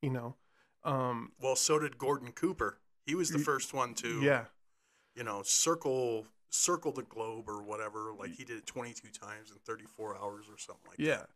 you 0.00 0.10
know. 0.10 0.36
Um, 0.84 1.32
Well, 1.40 1.56
so 1.56 1.78
did 1.78 1.98
Gordon 1.98 2.32
Cooper. 2.32 2.78
He 3.04 3.14
was 3.14 3.30
the 3.30 3.38
first 3.38 3.72
one 3.72 3.94
to, 3.94 4.20
yeah, 4.20 4.44
you 5.14 5.24
know, 5.24 5.42
circle 5.42 6.26
circle 6.50 6.92
the 6.92 7.02
globe 7.02 7.48
or 7.48 7.62
whatever. 7.62 8.12
Like 8.18 8.34
he 8.34 8.44
did 8.44 8.58
it 8.58 8.66
22 8.66 9.08
times 9.08 9.50
in 9.50 9.58
34 9.64 10.16
hours 10.16 10.46
or 10.50 10.58
something 10.58 10.88
like 10.88 10.98
yeah, 10.98 11.16
that. 11.16 11.28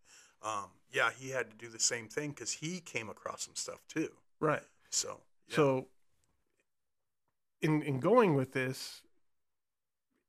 Um, 0.49 0.71
yeah, 0.91 1.11
he 1.17 1.31
had 1.31 1.51
to 1.51 1.57
do 1.57 1.69
the 1.69 1.79
same 1.79 2.09
thing 2.09 2.31
because 2.31 2.53
he 2.53 2.81
came 2.81 3.09
across 3.09 3.43
some 3.45 3.55
stuff 3.55 3.87
too. 3.89 4.11
right. 4.41 4.62
So, 4.91 5.21
yeah. 5.49 5.57
So, 5.57 5.87
in 7.62 7.83
in 7.83 8.01
going 8.01 8.35
with 8.35 8.53
this, 8.53 9.03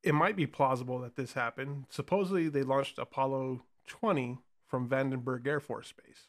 it 0.02 0.14
might 0.14 0.36
be 0.36 0.46
plausible 0.46 0.98
that 1.00 1.16
this 1.16 1.32
happened. 1.34 1.86
Supposedly, 1.90 2.48
they 2.48 2.62
launched 2.62 2.98
Apollo 2.98 3.62
20 3.86 4.38
from 4.74 4.88
Vandenberg 4.88 5.46
Air 5.46 5.60
Force 5.60 5.92
Base, 5.92 6.26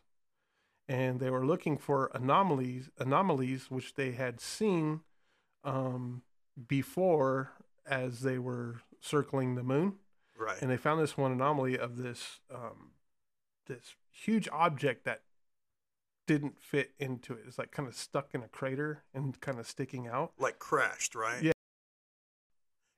and 0.88 1.20
they 1.20 1.32
were 1.32 1.44
looking 1.44 1.80
for 1.80 2.12
anomalies 2.14 2.92
anomalies 3.00 3.72
which 3.72 3.96
they 3.96 4.12
had 4.12 4.40
seen 4.40 5.02
um, 5.64 6.22
before 6.68 7.54
as 7.88 8.20
they 8.20 8.38
were 8.38 8.82
circling 9.02 9.56
the 9.56 9.64
moon, 9.64 9.96
right, 10.38 10.62
and 10.62 10.70
they 10.70 10.78
found 10.78 11.02
this 11.02 11.18
one 11.18 11.32
anomaly 11.32 11.76
of 11.76 11.98
this 11.98 12.40
um, 12.54 12.92
this 13.66 13.96
huge 14.12 14.48
object 14.52 15.06
that 15.06 15.22
didn't 16.28 16.60
fit 16.62 16.92
into 17.00 17.34
it. 17.34 17.46
It's 17.48 17.58
like 17.58 17.72
kind 17.72 17.90
of 17.90 17.96
stuck 17.96 18.36
in 18.36 18.44
a 18.44 18.48
crater 18.48 19.02
and 19.12 19.42
kind 19.42 19.58
of 19.58 19.68
sticking 19.68 20.06
out. 20.08 20.34
like 20.38 20.60
crashed, 20.60 21.16
right? 21.16 21.42
Yeah. 21.42 21.54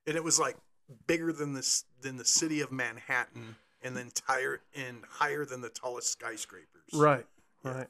And 0.06 0.14
it 0.14 0.22
was 0.22 0.38
like 0.38 0.58
bigger 1.06 1.32
than 1.32 1.54
this 1.54 1.86
than 2.02 2.18
the 2.18 2.26
city 2.26 2.60
of 2.60 2.70
Manhattan, 2.70 3.56
and 3.82 3.96
then 3.96 4.10
higher 4.26 4.60
and 4.74 5.04
higher 5.08 5.44
than 5.44 5.60
the 5.60 5.68
tallest 5.68 6.10
skyscrapers. 6.12 6.66
Right, 6.92 7.26
Yeah. 7.64 7.72
right. 7.72 7.86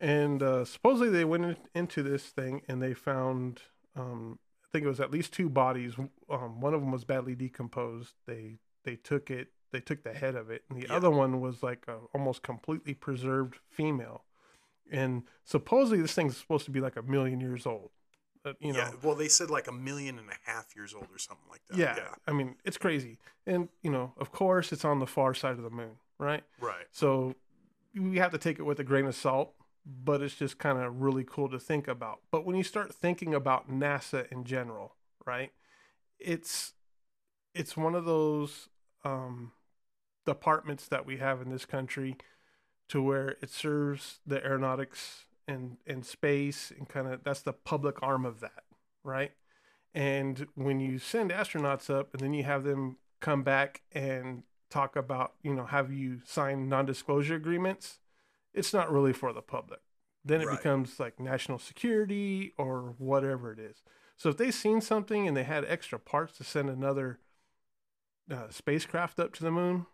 And 0.00 0.42
uh, 0.42 0.64
supposedly 0.64 1.10
they 1.10 1.24
went 1.24 1.44
in, 1.44 1.56
into 1.74 2.02
this 2.02 2.24
thing 2.24 2.62
and 2.66 2.82
they 2.82 2.92
found, 2.92 3.60
um, 3.94 4.38
I 4.64 4.66
think 4.72 4.84
it 4.84 4.88
was 4.88 4.98
at 5.00 5.12
least 5.12 5.32
two 5.32 5.48
bodies. 5.48 5.94
Um, 6.28 6.60
one 6.60 6.74
of 6.74 6.80
them 6.80 6.90
was 6.90 7.04
badly 7.04 7.34
decomposed. 7.34 8.14
They 8.26 8.58
they 8.84 8.96
took 8.96 9.30
it, 9.30 9.48
they 9.70 9.78
took 9.78 10.02
the 10.02 10.12
head 10.12 10.34
of 10.34 10.50
it, 10.50 10.64
and 10.68 10.82
the 10.82 10.88
Yeah. 10.88 10.96
other 10.96 11.10
one 11.10 11.40
was 11.40 11.62
like 11.62 11.84
a 11.86 11.98
almost 12.12 12.42
completely 12.42 12.94
preserved 12.94 13.58
female. 13.68 14.24
And 14.90 15.22
supposedly 15.44 16.02
this 16.02 16.14
thing's 16.14 16.36
supposed 16.36 16.64
to 16.64 16.72
be 16.72 16.80
like 16.80 16.96
a 16.96 17.02
million 17.02 17.40
years 17.40 17.64
old. 17.64 17.90
Uh, 18.44 18.52
you 18.60 18.72
know, 18.72 18.78
yeah. 18.80 18.90
Well, 19.02 19.14
they 19.14 19.28
said 19.28 19.50
like 19.50 19.68
a 19.68 19.72
million 19.72 20.18
and 20.18 20.28
a 20.28 20.50
half 20.50 20.74
years 20.74 20.94
old 20.94 21.06
or 21.12 21.18
something 21.18 21.46
like 21.50 21.62
that. 21.68 21.78
yeah, 21.78 21.94
Yeah. 21.96 22.14
I 22.26 22.32
mean, 22.32 22.56
it's 22.64 22.78
crazy. 22.78 23.18
And 23.46 23.68
you 23.82 23.90
know, 23.90 24.12
of 24.18 24.32
course, 24.32 24.72
it's 24.72 24.84
on 24.84 24.98
the 24.98 25.06
far 25.06 25.34
side 25.34 25.52
of 25.52 25.62
the 25.62 25.70
moon, 25.70 25.96
right? 26.18 26.42
Right. 26.60 26.86
So 26.90 27.36
we 27.94 28.18
have 28.18 28.32
to 28.32 28.38
take 28.38 28.58
it 28.58 28.62
with 28.62 28.80
a 28.80 28.84
grain 28.84 29.06
of 29.06 29.14
salt, 29.14 29.54
but 29.86 30.22
it's 30.22 30.34
just 30.34 30.58
kind 30.58 30.78
of 30.78 31.00
really 31.00 31.24
cool 31.24 31.48
to 31.50 31.58
think 31.58 31.86
about. 31.86 32.20
But 32.30 32.44
when 32.44 32.56
you 32.56 32.64
start 32.64 32.92
thinking 32.94 33.34
about 33.34 33.70
NASA 33.70 34.30
in 34.32 34.44
general, 34.44 34.96
right? 35.26 35.52
It's 36.18 36.72
it's 37.54 37.76
one 37.76 37.94
of 37.94 38.04
those 38.04 38.68
um, 39.04 39.52
departments 40.26 40.88
that 40.88 41.06
we 41.06 41.18
have 41.18 41.42
in 41.42 41.50
this 41.50 41.64
country 41.64 42.16
to 42.88 43.02
where 43.02 43.36
it 43.40 43.50
serves 43.50 44.20
the 44.26 44.44
aeronautics 44.44 45.26
and 45.48 45.76
and 45.86 46.04
space 46.04 46.72
and 46.76 46.88
kind 46.88 47.08
of 47.08 47.24
that's 47.24 47.42
the 47.42 47.52
public 47.52 48.02
arm 48.02 48.24
of 48.24 48.40
that, 48.40 48.64
right? 49.02 49.32
And 49.94 50.46
when 50.54 50.80
you 50.80 50.98
send 50.98 51.30
astronauts 51.30 51.90
up 51.90 52.12
and 52.14 52.22
then 52.22 52.32
you 52.32 52.44
have 52.44 52.64
them 52.64 52.96
come 53.20 53.42
back 53.42 53.82
and 53.92 54.42
talk 54.70 54.96
about, 54.96 55.34
you 55.42 55.54
know, 55.54 55.66
have 55.66 55.92
you 55.92 56.20
signed 56.24 56.68
non-disclosure 56.70 57.34
agreements? 57.34 57.98
It's 58.54 58.72
not 58.72 58.90
really 58.90 59.12
for 59.12 59.32
the 59.32 59.42
public. 59.42 59.80
Then 60.24 60.40
it 60.40 60.46
Right. 60.46 60.56
becomes 60.56 60.98
like 60.98 61.20
national 61.20 61.58
security 61.58 62.52
or 62.56 62.94
whatever 62.98 63.52
it 63.52 63.58
is. 63.58 63.82
So 64.16 64.30
if 64.30 64.36
they 64.36 64.50
seen 64.50 64.80
something 64.80 65.26
and 65.28 65.36
they 65.36 65.42
had 65.44 65.64
extra 65.66 65.98
parts 65.98 66.38
to 66.38 66.44
send 66.44 66.70
another 66.70 67.18
uh, 68.30 68.48
spacecraft 68.50 69.18
up 69.18 69.32
to 69.34 69.42
the 69.42 69.50
moon, 69.50 69.86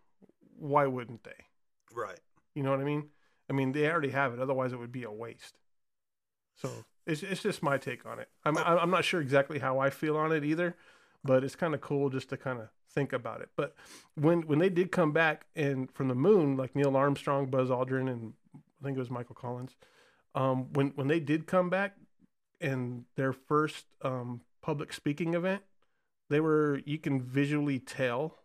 why 0.57 0.87
wouldn't 0.87 1.25
they? 1.25 1.47
Right. 1.93 2.21
You 2.55 2.63
know 2.63 2.71
what 2.71 2.81
I 2.81 2.85
mean? 2.85 3.09
I 3.49 3.53
mean, 3.53 3.73
they 3.73 3.91
already 3.91 4.11
have 4.11 4.35
it. 4.35 4.41
Otherwise, 4.41 4.73
it 4.73 4.79
would 4.79 4.93
be 4.93 5.05
a 5.05 5.11
waste. 5.11 5.59
So 6.57 6.69
it's 7.07 7.23
it's 7.23 7.43
just 7.43 7.63
my 7.63 7.79
take 7.79 8.05
on 8.05 8.19
it. 8.19 8.29
I'm 8.45 8.57
I'm 8.59 8.91
not 8.91 9.05
sure 9.05 9.21
exactly 9.21 9.59
how 9.59 9.79
I 9.79 9.91
feel 9.91 10.17
on 10.17 10.33
it 10.33 10.45
either, 10.45 10.77
but 11.25 11.45
it's 11.45 11.57
kind 11.57 11.75
of 11.75 11.81
cool 11.81 12.11
just 12.11 12.29
to 12.31 12.37
kind 12.37 12.61
of 12.61 12.69
think 12.91 13.13
about 13.13 13.41
it. 13.41 13.49
But 13.57 13.75
when 14.15 14.43
when 14.43 14.59
they 14.59 14.69
did 14.69 14.93
come 14.93 15.13
back 15.13 15.47
and 15.55 15.91
from 15.93 16.09
the 16.09 16.15
moon, 16.15 16.57
like 16.57 16.75
Neil 16.75 16.97
Armstrong, 16.97 17.47
Buzz 17.47 17.69
Aldrin, 17.71 18.11
and 18.11 18.35
I 18.55 18.85
think 18.85 18.97
it 18.97 19.01
was 19.01 19.11
Michael 19.11 19.35
Collins, 19.35 19.77
um, 20.35 20.73
when 20.73 20.89
when 20.97 21.09
they 21.09 21.21
did 21.21 21.47
come 21.47 21.71
back 21.71 21.97
and 22.61 23.05
their 23.17 23.33
first 23.33 23.87
um, 24.03 24.41
public 24.61 24.93
speaking 24.93 25.35
event, 25.35 25.63
they 26.29 26.41
were 26.41 26.81
you 26.85 26.99
can 26.99 27.23
visually 27.23 27.79
tell 27.79 28.39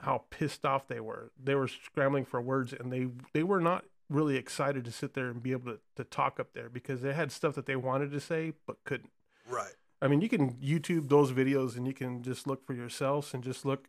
how 0.00 0.24
pissed 0.30 0.64
off 0.64 0.86
they 0.86 1.00
were. 1.00 1.32
They 1.42 1.54
were 1.54 1.68
scrambling 1.68 2.24
for 2.24 2.40
words, 2.40 2.72
and 2.72 2.92
they 2.92 3.08
they 3.32 3.42
were 3.42 3.60
not 3.60 3.84
really 4.08 4.36
excited 4.36 4.84
to 4.84 4.92
sit 4.92 5.14
there 5.14 5.28
and 5.28 5.42
be 5.42 5.52
able 5.52 5.72
to, 5.72 5.78
to 5.96 6.04
talk 6.04 6.38
up 6.38 6.52
there 6.52 6.68
because 6.68 7.02
they 7.02 7.12
had 7.12 7.32
stuff 7.32 7.54
that 7.54 7.66
they 7.66 7.76
wanted 7.76 8.10
to 8.12 8.20
say 8.20 8.52
but 8.66 8.76
couldn't. 8.84 9.10
Right. 9.48 9.74
I 10.00 10.08
mean, 10.08 10.20
you 10.20 10.28
can 10.28 10.52
YouTube 10.54 11.08
those 11.08 11.32
videos 11.32 11.76
and 11.76 11.86
you 11.86 11.94
can 11.94 12.22
just 12.22 12.46
look 12.46 12.66
for 12.66 12.74
yourselves 12.74 13.32
and 13.34 13.42
just 13.42 13.64
look 13.64 13.88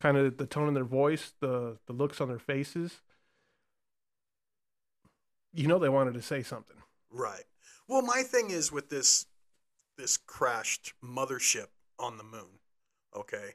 kind 0.00 0.16
of 0.16 0.38
the 0.38 0.46
tone 0.46 0.68
in 0.68 0.74
their 0.74 0.84
voice, 0.84 1.32
the 1.40 1.78
the 1.86 1.92
looks 1.92 2.20
on 2.20 2.28
their 2.28 2.38
faces. 2.38 3.00
You 5.52 5.66
know 5.66 5.78
they 5.78 5.88
wanted 5.88 6.14
to 6.14 6.22
say 6.22 6.42
something. 6.42 6.76
Right. 7.10 7.44
Well, 7.86 8.02
my 8.02 8.22
thing 8.22 8.50
is 8.50 8.72
with 8.72 8.88
this 8.88 9.26
this 9.98 10.16
crashed 10.16 10.94
mothership 11.04 11.66
on 11.98 12.16
the 12.16 12.24
moon, 12.24 12.60
okay, 13.14 13.54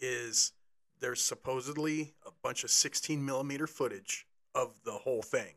is 0.00 0.52
there's 1.00 1.20
supposedly 1.20 2.14
a 2.26 2.30
bunch 2.42 2.64
of 2.64 2.70
16 2.70 3.24
millimeter 3.24 3.68
footage 3.68 4.26
of 4.54 4.74
the 4.84 4.92
whole 4.92 5.22
thing, 5.22 5.54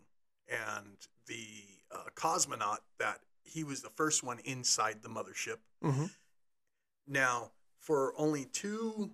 and 0.49 0.97
the 1.27 1.45
uh, 1.91 2.09
cosmonaut 2.15 2.79
that 2.99 3.19
he 3.43 3.63
was 3.63 3.81
the 3.81 3.89
first 3.89 4.23
one 4.23 4.39
inside 4.45 5.01
the 5.01 5.09
mothership. 5.09 5.57
Mm-hmm. 5.83 6.05
Now, 7.07 7.51
for 7.79 8.13
only 8.17 8.45
two 8.45 9.11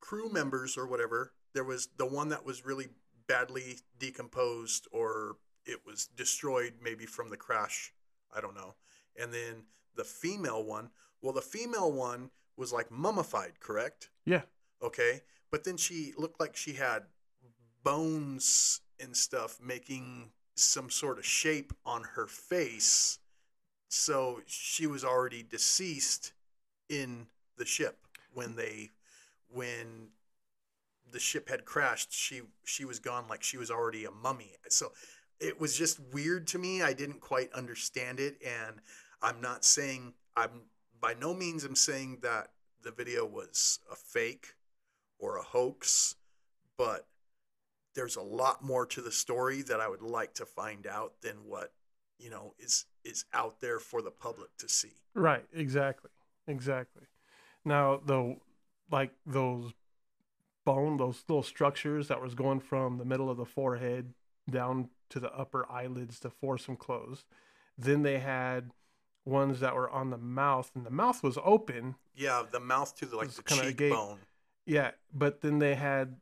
crew 0.00 0.30
members 0.30 0.76
or 0.76 0.86
whatever, 0.86 1.32
there 1.52 1.64
was 1.64 1.88
the 1.96 2.06
one 2.06 2.28
that 2.28 2.44
was 2.44 2.64
really 2.64 2.88
badly 3.26 3.78
decomposed 3.98 4.86
or 4.92 5.36
it 5.64 5.80
was 5.84 6.06
destroyed 6.16 6.74
maybe 6.82 7.06
from 7.06 7.28
the 7.28 7.36
crash. 7.36 7.92
I 8.34 8.40
don't 8.40 8.54
know. 8.54 8.74
And 9.20 9.32
then 9.32 9.64
the 9.96 10.04
female 10.04 10.64
one, 10.64 10.90
well, 11.22 11.32
the 11.32 11.42
female 11.42 11.90
one 11.90 12.30
was 12.56 12.72
like 12.72 12.90
mummified, 12.90 13.58
correct? 13.60 14.10
Yeah. 14.24 14.42
Okay. 14.82 15.22
But 15.50 15.64
then 15.64 15.76
she 15.76 16.12
looked 16.16 16.40
like 16.40 16.56
she 16.56 16.74
had 16.74 17.04
bones 17.86 18.80
and 18.98 19.16
stuff 19.16 19.58
making 19.62 20.30
some 20.56 20.90
sort 20.90 21.18
of 21.18 21.24
shape 21.24 21.72
on 21.84 22.02
her 22.02 22.26
face. 22.26 23.20
So 23.88 24.40
she 24.46 24.88
was 24.88 25.04
already 25.04 25.44
deceased 25.48 26.32
in 26.88 27.28
the 27.56 27.64
ship. 27.64 27.96
When 28.34 28.56
they 28.56 28.90
when 29.48 30.08
the 31.12 31.20
ship 31.20 31.48
had 31.48 31.64
crashed 31.64 32.12
she 32.12 32.42
she 32.64 32.84
was 32.84 32.98
gone 32.98 33.26
like 33.28 33.42
she 33.44 33.56
was 33.56 33.70
already 33.70 34.04
a 34.04 34.10
mummy. 34.10 34.50
So 34.68 34.90
it 35.38 35.60
was 35.60 35.78
just 35.78 36.00
weird 36.12 36.48
to 36.48 36.58
me. 36.58 36.82
I 36.82 36.92
didn't 36.92 37.20
quite 37.20 37.52
understand 37.52 38.18
it. 38.18 38.36
And 38.44 38.80
i'm 39.22 39.40
not 39.40 39.64
saying 39.64 40.12
i'm 40.36 40.62
by 41.00 41.14
no 41.14 41.32
means 41.32 41.64
i'm 41.64 41.74
saying 41.74 42.18
that 42.22 42.50
the 42.82 42.90
video 42.90 43.24
was 43.24 43.78
a 43.90 43.96
fake 43.96 44.54
or 45.18 45.38
a 45.38 45.42
hoax 45.42 46.16
but 46.76 47.06
there's 47.96 48.14
a 48.16 48.22
lot 48.22 48.62
more 48.62 48.86
to 48.86 49.00
the 49.00 49.10
story 49.10 49.62
that 49.62 49.80
i 49.80 49.88
would 49.88 50.02
like 50.02 50.32
to 50.34 50.46
find 50.46 50.86
out 50.86 51.14
than 51.22 51.34
what 51.44 51.72
you 52.18 52.30
know 52.30 52.54
is 52.60 52.84
is 53.04 53.24
out 53.34 53.60
there 53.60 53.80
for 53.80 54.00
the 54.02 54.10
public 54.10 54.50
to 54.58 54.68
see 54.68 54.92
Right, 55.16 55.46
exactly. 55.54 56.10
Exactly. 56.46 57.04
Now, 57.64 58.00
the 58.04 58.36
like 58.90 59.12
those 59.24 59.72
bone, 60.64 60.98
those 60.98 61.24
little 61.26 61.42
structures 61.42 62.08
that 62.08 62.20
was 62.20 62.34
going 62.34 62.60
from 62.60 62.98
the 62.98 63.04
middle 63.04 63.30
of 63.30 63.38
the 63.38 63.46
forehead 63.46 64.12
down 64.48 64.90
to 65.08 65.18
the 65.18 65.32
upper 65.32 65.66
eyelids 65.70 66.20
to 66.20 66.30
force 66.30 66.66
them 66.66 66.76
closed. 66.76 67.24
Then 67.78 68.02
they 68.02 68.18
had 68.18 68.72
ones 69.24 69.60
that 69.60 69.74
were 69.74 69.88
on 69.90 70.10
the 70.10 70.18
mouth, 70.18 70.70
and 70.74 70.84
the 70.84 70.90
mouth 70.90 71.22
was 71.22 71.38
open. 71.42 71.94
Yeah, 72.14 72.42
the 72.50 72.60
mouth 72.60 72.94
to 72.96 73.06
the 73.06 73.16
like 73.16 73.30
the 73.30 73.42
kinda 73.42 73.64
a 73.68 73.72
gate. 73.72 73.90
cheekbone. 73.90 74.18
Yeah, 74.66 74.90
but 75.14 75.40
then 75.40 75.60
they 75.60 75.76
had 75.76 76.16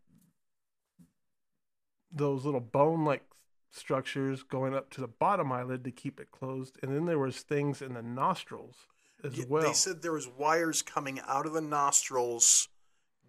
those 2.15 2.45
little 2.45 2.61
bone-like 2.61 3.25
structures 3.71 4.43
going 4.43 4.75
up 4.75 4.91
to 4.91 5.01
the 5.01 5.09
bottom 5.09 5.51
eyelid 5.53 5.85
to 5.85 5.91
keep 5.91 6.21
it 6.21 6.31
closed, 6.31 6.79
and 6.83 6.95
then 6.95 7.07
there 7.07 7.19
was 7.19 7.41
things 7.41 7.83
in 7.83 7.95
the 7.95 8.03
nostrils 8.03 8.77
as 9.25 9.37
Yeah, 9.39 9.45
well. 9.49 9.63
They 9.63 9.73
said 9.73 10.03
there 10.03 10.13
was 10.13 10.29
wires 10.29 10.83
coming 10.83 11.21
out 11.27 11.47
of 11.47 11.53
the 11.53 11.61
nostrils 11.61 12.69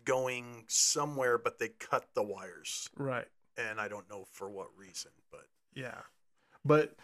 going 0.04 0.66
somewhere, 0.68 1.38
but 1.38 1.58
they 1.60 1.70
cut 1.70 2.06
the 2.14 2.24
wires, 2.24 2.90
right. 2.98 3.28
and 3.58 3.80
I 3.82 3.88
don't 3.88 4.10
know 4.10 4.26
for 4.32 4.50
what 4.50 4.68
reason. 4.78 5.12
But 5.32 5.48
Yeah, 5.74 6.02
but 6.64 6.96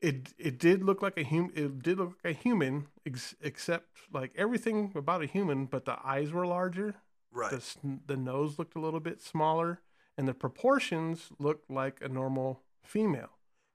it 0.00 0.34
it 0.38 0.58
did 0.58 0.84
look 0.84 1.02
like 1.02 1.16
a 1.18 1.22
human. 1.24 1.52
It 1.56 1.82
did 1.82 1.98
look 1.98 2.16
like 2.24 2.34
a 2.36 2.38
human, 2.38 2.86
ex- 3.06 3.34
except 3.40 3.86
like 4.12 4.32
everything 4.36 4.92
about 4.94 5.22
a 5.22 5.26
human, 5.26 5.66
but 5.66 5.84
the 5.84 5.96
eyes 6.04 6.32
were 6.32 6.46
larger. 6.46 6.94
right, 7.32 7.50
The 7.50 7.98
the 8.06 8.16
nose 8.16 8.58
looked 8.58 8.76
a 8.76 8.80
little 8.80 9.00
bit 9.00 9.22
smaller, 9.22 9.80
and 10.16 10.26
the 10.28 10.34
proportions 10.34 11.30
looked 11.38 11.70
like 11.70 11.98
a 12.00 12.08
normal 12.08 12.62
female. 12.82 13.30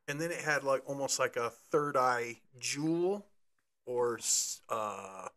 and 0.08 0.19
then 0.19 0.31
it 0.31 0.41
had 0.41 0.63
like 0.63 0.81
almost 0.88 1.19
like 1.19 1.36
a 1.36 1.50
third 1.50 1.96
eye 1.98 2.38
jewel, 2.60 3.25
or 3.86 4.19
uh, 4.69 5.27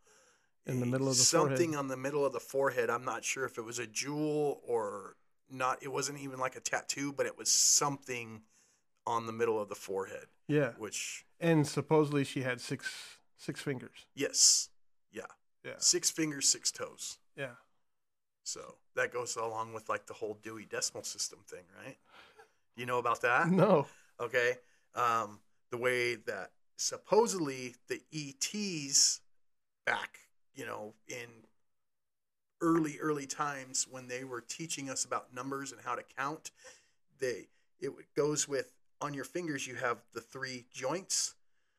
In 0.67 0.81
the 0.81 0.87
middle 0.87 1.09
of 1.09 1.17
the 1.17 1.23
something 1.23 1.71
forehead. 1.71 1.79
on 1.79 1.89
the 1.89 1.97
middle 1.97 2.25
of 2.25 2.33
the 2.33 2.41
forehead. 2.41 2.89
I'm 2.91 3.05
not 3.05 3.25
sure 3.25 3.45
if 3.45 3.59
it 3.59 3.63
was 3.63 3.79
a 3.79 3.87
jewel 3.87 4.61
or 4.67 5.17
not. 5.51 5.83
It 5.83 5.89
wasn't 5.93 6.19
even 6.21 6.39
like 6.39 6.57
a 6.57 6.61
tattoo, 6.61 7.13
but 7.13 7.27
it 7.27 7.37
was 7.37 7.51
something 7.51 8.43
on 9.07 9.27
the 9.27 9.33
middle 9.33 9.61
of 9.61 9.69
the 9.69 9.75
forehead, 9.75 10.27
Yeah, 10.49 10.73
which 10.79 11.25
and 11.41 11.67
supposedly 11.67 12.25
she 12.25 12.43
had 12.43 12.61
six 12.61 13.19
six 13.37 13.61
fingers. 13.61 14.07
yes, 14.15 14.69
yeah, 15.11 15.23
Yeah, 15.65 15.73
six 15.79 16.11
fingers, 16.11 16.49
six 16.49 16.71
toes. 16.71 17.19
yeah. 17.37 17.57
So 18.45 18.77
that 18.97 19.13
goes 19.13 19.37
along 19.37 19.73
with 19.73 19.89
like 19.89 20.07
the 20.07 20.15
whole 20.15 20.39
Dewey 20.43 20.67
Decimal 20.69 21.05
System 21.05 21.39
thing, 21.47 21.65
right? 21.85 21.97
You 22.77 22.87
know 22.87 22.99
about 22.99 23.23
that? 23.23 23.49
No. 23.49 23.87
Okay. 24.21 24.55
Um, 24.95 25.41
the 25.71 25.77
way 25.77 26.15
that 26.15 26.51
supposedly 26.77 27.75
the 27.89 28.01
ETs 28.13 29.21
back, 29.87 30.19
you 30.55 30.67
know, 30.67 30.95
in 31.09 31.29
early, 32.61 32.99
early 33.01 33.27
times 33.27 33.87
when 33.91 34.09
they 34.09 34.25
were 34.25 34.41
teaching 34.41 34.89
us 34.89 35.05
about 35.05 35.35
numbers 35.35 35.73
and 35.73 35.81
how 35.83 35.95
to 35.95 36.03
count, 36.17 36.51
they 37.19 37.47
it 37.81 37.93
goes 38.17 38.47
with 38.47 38.73
on 39.01 39.13
your 39.13 39.25
fingers 39.25 39.67
you 39.67 39.75
have 39.75 39.99
the 40.15 40.21
three 40.21 40.65
joints. 40.73 41.35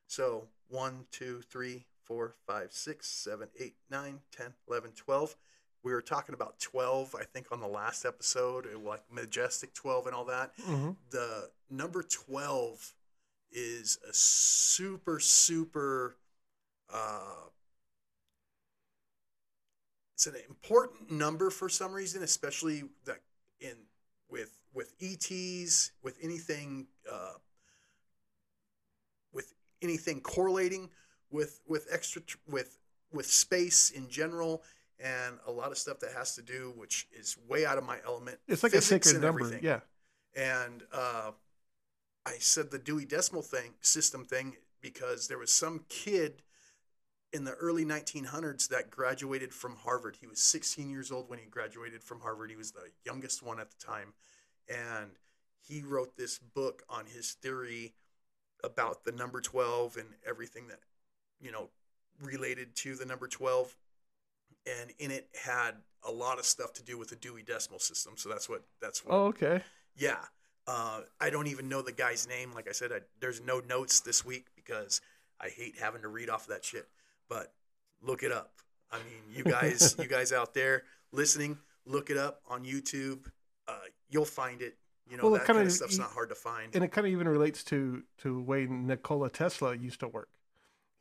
So 0.08 0.48
one, 0.70 1.05
two, 1.12 1.41
three, 1.41 1.86
four, 2.03 2.36
five, 2.46 2.72
six, 2.72 3.08
seven, 3.08 3.48
eight, 3.60 3.75
nine, 3.89 4.20
10, 4.36 4.53
11, 4.67 4.91
12. 4.96 5.36
We 5.83 5.91
were 5.91 6.01
talking 6.01 6.33
about 6.33 6.59
12, 6.59 7.15
I 7.19 7.23
think, 7.25 7.47
on 7.51 7.59
the 7.59 7.67
last 7.67 8.05
episode, 8.05 8.67
like 8.85 9.03
Majestic 9.11 9.73
12 9.73 10.07
and 10.07 10.15
all 10.15 10.25
that. 10.25 10.51
Hmm 10.61 10.91
the 11.11 11.49
number 11.69 12.03
12 12.03 12.93
is 13.51 13.99
a 14.09 14.13
super 14.13 15.19
super 15.19 16.15
uh 16.91 17.47
it's 20.15 20.27
an 20.27 20.35
important 20.47 21.11
number 21.11 21.49
for 21.49 21.69
some 21.69 21.91
reason 21.91 22.23
especially 22.23 22.83
that 23.05 23.19
in 23.59 23.75
with 24.29 24.59
with 24.73 24.93
ets 25.01 25.91
with 26.03 26.17
anything 26.21 26.87
uh 27.11 27.33
with 29.33 29.53
anything 29.81 30.19
correlating 30.21 30.89
with 31.31 31.59
with 31.67 31.87
extra 31.91 32.21
with 32.47 32.79
with 33.11 33.27
space 33.27 33.91
in 33.91 34.09
general 34.09 34.63
and 35.03 35.38
a 35.45 35.51
lot 35.51 35.69
of 35.71 35.77
stuff 35.77 35.99
that 35.99 36.13
has 36.13 36.34
to 36.36 36.41
do 36.41 36.71
which 36.77 37.08
is 37.12 37.38
way 37.49 37.65
out 37.65 37.77
of 37.77 37.84
my 37.84 37.97
element 38.06 38.39
It's 38.47 38.63
like 38.63 38.73
a 38.73 38.82
sacred 38.82 39.15
and 39.15 39.21
number. 39.23 39.41
everything 39.41 39.63
Yeah. 39.63 39.82
and 40.36 40.84
uh, 40.91 41.32
I 42.25 42.36
said 42.39 42.71
the 42.71 42.80
Dewey 42.80 43.06
Decimal 43.06 43.41
thing 43.41 43.73
system 43.82 44.23
thing 44.25 44.56
because 44.82 45.27
there 45.27 45.38
was 45.38 45.51
some 45.51 45.82
kid 45.89 46.41
in 47.34 47.43
the 47.43 47.51
early 47.54 47.84
1900s 47.84 48.67
that 48.69 48.89
graduated 48.91 49.51
from 49.54 49.75
Harvard. 49.77 50.17
He 50.21 50.27
was 50.27 50.39
16 50.39 50.89
years 50.89 51.12
old 51.12 51.30
when 51.30 51.39
he 51.39 51.45
graduated 51.45 52.04
from 52.04 52.19
Harvard. 52.21 52.49
He 52.51 52.56
was 52.56 52.71
the 52.71 52.91
youngest 53.06 53.41
one 53.41 53.60
at 53.60 53.71
the 53.71 53.84
time, 53.84 54.13
and 54.69 55.12
he 55.60 55.82
wrote 55.82 56.15
this 56.15 56.38
book 56.38 56.84
on 56.89 57.06
his 57.08 57.32
theory 57.32 57.93
about 58.63 59.04
the 59.04 59.12
number 59.12 59.41
12 59.41 59.97
and 59.97 60.08
everything 60.27 60.67
that 60.67 60.80
you 61.41 61.51
know 61.51 61.69
related 62.21 62.75
to 62.77 62.95
the 62.95 63.06
number 63.06 63.27
12 63.27 63.75
and 64.67 64.91
in 64.99 65.12
it 65.12 65.28
had 65.43 65.76
a 66.08 66.12
lot 66.12 66.39
of 66.39 66.45
stuff 66.45 66.73
to 66.73 66.84
do 66.84 66.97
with 66.97 67.10
the 67.10 67.15
Dewey 67.15 67.43
Decimal 67.43 67.80
System. 67.80 68.13
So 68.17 68.30
that's 68.30 68.47
what 68.49 68.63
that's 68.82 69.04
what 69.06 69.13
Oh, 69.13 69.26
okay. 69.28 69.62
yeah. 69.97 70.17
Uh, 70.65 71.02
I 71.19 71.30
don't 71.30 71.47
even 71.47 71.67
know 71.67 71.82
the 71.82 71.91
guy's 71.91 72.26
name. 72.28 72.54
Like 72.54 72.69
I 72.69 72.71
said, 72.71 72.91
I, 72.93 72.99
there's 73.19 73.41
no 73.41 73.60
notes 73.60 73.99
this 73.99 74.23
week 74.23 74.47
because 74.56 75.02
I 75.41 75.49
hate 75.49 75.76
having 75.78 76.02
to 76.04 76.08
read 76.08 76.30
off 76.30 76.43
of 76.43 76.49
that 76.49 76.63
shit. 76.63 76.88
But 77.28 77.52
look 78.02 78.23
it 78.23 78.32
up. 78.32 78.54
I 78.89 78.97
mean, 78.99 79.36
you 79.36 79.43
guys, 79.43 79.95
you 79.99 80.08
guys 80.08 80.32
out 80.32 80.54
there 80.54 80.84
listening, 81.12 81.58
look 81.86 82.10
it 82.10 82.15
up 82.17 82.41
on 82.49 82.63
YouTube. 82.63 83.26
Uh, 83.67 83.73
you'll 84.10 84.23
find 84.23 84.62
it. 84.62 84.78
You 85.10 85.17
know 85.17 85.23
Well, 85.23 85.34
that 85.34 85.43
kind 85.45 85.60
of 85.60 85.69
stuff's 85.69 85.97
not 85.97 86.12
hard 86.12 86.30
to 86.30 86.36
find. 86.36 86.73
and 86.73 86.82
it 86.82 86.93
kind 86.93 87.06
of 87.06 87.12
even 87.12 87.28
relates 87.28 87.62
to 87.65 88.04
to 88.19 88.36
the 88.36 88.41
way 88.41 88.65
Nikola 88.65 89.30
Tesla 89.30 89.76
used 89.76 89.99
to 89.99 90.08
work. 90.08 90.30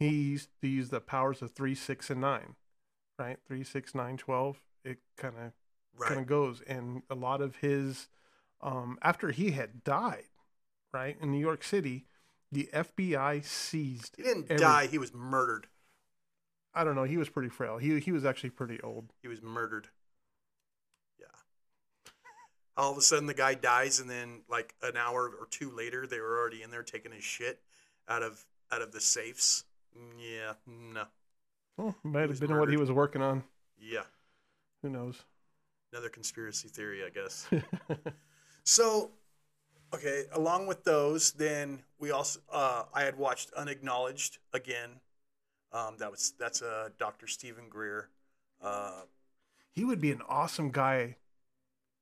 He 0.01 0.09
used 0.09 0.49
to 0.61 0.67
use 0.67 0.89
the 0.89 1.01
powers 1.01 1.41
of 1.41 1.53
three, 1.53 1.77
six, 1.77 2.11
and 2.11 2.21
nine, 2.21 2.57
right? 3.23 3.39
Three, 3.47 3.65
six, 3.65 3.95
nine, 3.95 4.17
twelve. 4.17 4.61
It 4.85 4.99
kind 5.17 5.35
of 5.37 5.53
right. 5.97 6.09
kind 6.09 6.21
of 6.21 6.27
goes, 6.27 6.61
and 6.67 7.03
a 7.09 7.15
lot 7.15 7.41
of 7.41 7.57
his, 7.57 8.09
um, 8.61 8.99
after 9.03 9.31
he 9.31 9.53
had 9.53 9.85
died, 9.85 10.25
right 10.93 11.17
in 11.21 11.31
New 11.31 11.39
York 11.39 11.63
City, 11.63 12.07
the 12.51 12.69
FBI 12.73 13.45
seized. 13.45 14.15
he 14.17 14.25
didn't 14.25 14.47
every- 14.51 14.57
die. 14.59 14.87
He 14.87 14.99
was 14.99 15.15
murdered. 15.15 15.69
I 16.75 16.85
don't 16.85 16.95
know. 16.95 17.05
He 17.05 17.19
was 17.19 17.29
pretty 17.29 17.51
frail. 17.51 17.77
He 17.79 18.01
he 18.01 18.13
was 18.13 18.25
actually 18.25 18.51
pretty 18.51 18.81
old. 18.81 19.13
He 19.21 19.29
was 19.29 19.43
murdered. 19.43 19.89
Yeah. 21.21 21.27
All 22.77 22.91
of 22.91 22.97
a 22.97 23.03
sudden, 23.03 23.27
the 23.27 23.35
guy 23.35 23.55
dies, 23.55 24.01
and 24.01 24.09
then 24.09 24.43
like 24.49 24.75
an 24.83 24.97
hour 24.97 25.29
or 25.39 25.47
two 25.51 25.71
later, 25.71 26.07
they 26.07 26.19
were 26.19 26.39
already 26.39 26.63
in 26.63 26.71
there 26.71 26.83
taking 26.83 27.13
his 27.13 27.25
shit 27.25 27.61
out 28.09 28.23
of 28.23 28.47
out 28.71 28.81
of 28.81 28.93
the 28.93 29.01
safes. 29.03 29.65
Yeah, 30.19 30.55
no, 30.67 31.05
Well, 31.77 31.97
might 32.03 32.29
have 32.29 32.39
been 32.41 32.57
what 32.59 32.69
he 32.69 32.77
was 32.77 32.91
working 32.91 33.23
on. 33.23 33.45
yeah. 33.81 34.03
Who 34.83 34.91
knows? 34.91 35.23
Another 35.93 36.09
conspiracy 36.09 36.69
theory, 36.69 37.03
I 37.05 37.11
guess. 37.11 37.49
So, 38.65 39.11
okay, 39.93 40.25
along 40.33 40.69
with 40.69 40.85
those, 40.85 41.33
then 41.33 41.83
we 41.99 42.13
also 42.13 42.39
uh, 42.53 42.85
I 42.95 43.03
had 43.03 43.19
watched 43.19 43.53
Unacknowledged 43.55 44.39
again. 44.53 45.01
Um, 45.73 45.97
that 45.99 46.11
was 46.13 46.33
that's 46.39 46.63
a 46.63 46.71
uh, 46.71 46.89
Dr. 46.99 47.27
Stephen 47.27 47.69
Greer. 47.69 48.09
Uh, 48.63 49.03
he 49.73 49.85
would 49.85 50.01
be 50.01 50.13
an 50.13 50.23
awesome 50.29 50.71
guy 50.71 51.17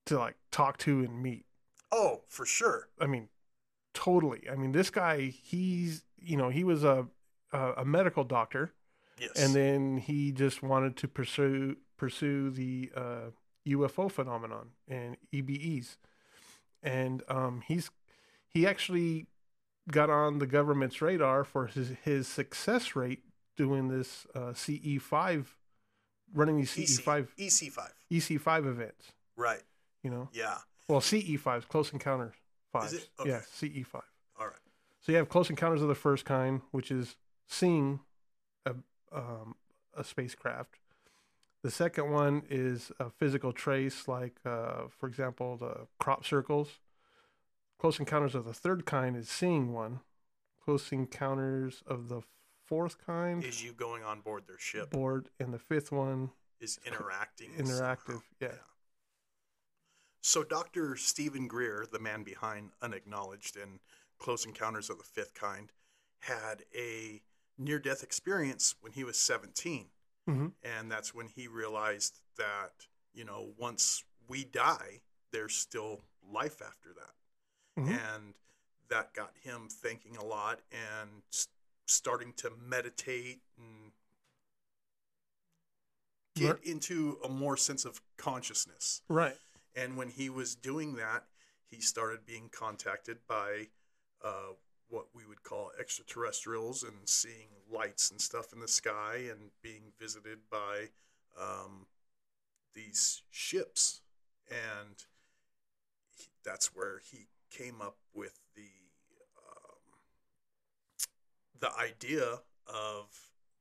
to 0.06 0.18
like 0.18 0.36
talk 0.50 0.76
to 0.78 1.00
and 1.00 1.22
meet. 1.22 1.46
oh, 1.92 2.20
for 2.28 2.44
sure. 2.44 2.88
I 3.00 3.06
mean, 3.06 3.28
totally. 3.94 4.48
I 4.50 4.56
mean, 4.56 4.72
this 4.72 4.90
guy, 4.90 5.26
he's 5.28 6.04
you 6.18 6.36
know, 6.36 6.50
he 6.50 6.62
was 6.62 6.84
a 6.84 7.06
a, 7.52 7.72
a 7.78 7.84
medical 7.86 8.24
doctor, 8.24 8.72
Yes. 9.20 9.32
and 9.36 9.54
then 9.54 9.98
he 9.98 10.32
just 10.32 10.62
wanted 10.62 10.96
to 10.98 11.08
pursue 11.08 11.76
pursue 11.96 12.50
the 12.50 12.90
uh, 12.96 13.30
UFO 13.68 14.10
phenomenon 14.10 14.70
and 14.88 15.16
EBEs, 15.32 15.96
and 16.82 17.22
um, 17.28 17.62
he's 17.66 17.90
he 18.48 18.66
actually 18.66 19.26
got 19.90 20.08
on 20.10 20.38
the 20.38 20.46
government's 20.46 21.02
radar 21.02 21.44
for 21.44 21.66
his 21.66 21.92
his 22.02 22.26
success 22.28 22.96
rate 22.96 23.20
doing 23.56 23.88
this 23.88 24.26
uh, 24.34 24.54
CE 24.54 24.98
five, 25.00 25.56
running 26.34 26.56
these 26.56 26.70
CE 26.70 26.98
five 26.98 27.34
EC 27.38 27.70
five. 27.70 27.92
EC 28.10 28.40
five 28.40 28.66
events. 28.66 29.12
Right. 29.36 29.62
You 30.02 30.10
know, 30.10 30.28
Yeah. 30.32 30.58
well 30.88 31.00
CE 31.02 31.36
fives, 31.38 31.66
close 31.66 31.92
encounters 31.92 32.34
fives. 32.72 33.08
Okay. 33.20 33.28
Yeah, 33.30 33.40
CE 33.52 33.84
five. 33.86 34.02
All 34.38 34.46
right. 34.46 34.56
So 35.02 35.12
you 35.12 35.18
have 35.18 35.28
close 35.28 35.50
encounters 35.50 35.82
of 35.82 35.88
the 35.88 35.94
first 35.94 36.24
kind, 36.24 36.62
which 36.70 36.90
is 36.90 37.16
seeing 37.48 38.00
um, 39.12 39.54
a 39.96 40.04
spacecraft. 40.04 40.76
The 41.62 41.70
second 41.70 42.10
one 42.10 42.42
is 42.48 42.90
a 42.98 43.10
physical 43.10 43.52
trace, 43.52 44.08
like 44.08 44.36
uh, 44.46 44.84
for 44.88 45.06
example 45.06 45.56
the 45.56 45.86
crop 45.98 46.24
circles. 46.24 46.78
Close 47.78 47.98
encounters 47.98 48.34
of 48.34 48.44
the 48.44 48.52
third 48.54 48.86
kind 48.86 49.16
is 49.16 49.28
seeing 49.28 49.72
one. 49.72 50.00
Close 50.64 50.92
encounters 50.92 51.82
of 51.86 52.08
the 52.08 52.22
fourth 52.66 53.04
kind 53.04 53.42
Is 53.42 53.64
you 53.64 53.72
going 53.72 54.04
on 54.04 54.20
board 54.20 54.44
their 54.46 54.58
ship 54.58 54.90
board, 54.90 55.28
and 55.38 55.52
the 55.52 55.58
fifth 55.58 55.90
one 55.90 56.30
is 56.60 56.78
interacting. 56.86 57.50
interactive. 57.58 58.06
somehow. 58.06 58.22
Yeah. 58.40 58.48
So 60.22 60.44
Dr. 60.44 60.96
Stephen 60.96 61.48
Greer, 61.48 61.86
the 61.90 61.98
man 61.98 62.22
behind 62.22 62.70
Unacknowledged 62.82 63.56
and 63.56 63.80
Close 64.18 64.44
Encounters 64.44 64.90
of 64.90 64.98
the 64.98 65.04
Fifth 65.04 65.32
Kind, 65.34 65.72
had 66.20 66.62
a 66.76 67.22
near-death 67.60 68.02
experience 68.02 68.74
when 68.80 68.92
he 68.92 69.04
was 69.04 69.16
17, 69.18 69.90
hmm 70.26 70.48
and 70.62 70.90
that's 70.90 71.14
when 71.14 71.28
he 71.28 71.46
realized 71.46 72.20
that 72.36 72.72
you 73.12 73.24
know 73.24 73.52
once 73.58 74.04
we 74.28 74.44
die, 74.44 75.00
there's 75.32 75.54
still 75.54 76.00
life 76.22 76.60
after 76.62 76.92
that, 76.94 77.14
Mhm. 77.82 77.88
and 77.98 78.34
that 78.88 79.14
got 79.14 79.36
him 79.38 79.68
thinking 79.68 80.16
a 80.16 80.24
lot 80.24 80.60
and 80.72 81.22
s- 81.32 81.48
starting 81.86 82.32
to 82.34 82.50
meditate 82.50 83.42
and 83.56 83.92
get 86.34 86.54
Right. 86.56 86.64
into 86.64 87.20
a 87.24 87.28
more 87.28 87.56
sense 87.56 87.84
of 87.84 88.00
consciousness. 88.16 89.02
Right. 89.08 89.38
And 89.74 89.96
when 89.96 90.08
he 90.10 90.28
was 90.30 90.54
doing 90.56 90.94
that, 90.94 91.28
he 91.66 91.80
started 91.80 92.24
being 92.24 92.48
contacted 92.48 93.26
by 93.26 93.70
uh, 94.22 94.52
what 94.90 95.06
we 95.14 95.24
would 95.24 95.42
call 95.42 95.70
extraterrestrials 95.78 96.82
and 96.82 97.08
seeing 97.08 97.48
lights 97.72 98.10
and 98.10 98.20
stuff 98.20 98.52
in 98.52 98.60
the 98.60 98.68
sky 98.68 99.22
and 99.30 99.50
being 99.62 99.92
visited 99.98 100.38
by 100.50 100.88
um, 101.40 101.86
these 102.74 103.22
ships. 103.30 104.00
And 104.50 104.96
he, 106.16 106.26
that's 106.44 106.74
where 106.74 107.00
he 107.10 107.28
came 107.50 107.80
up 107.80 107.96
with 108.14 108.38
the 108.54 108.68
um, 109.38 109.78
the 111.60 111.70
idea 111.80 112.40
of 112.66 113.06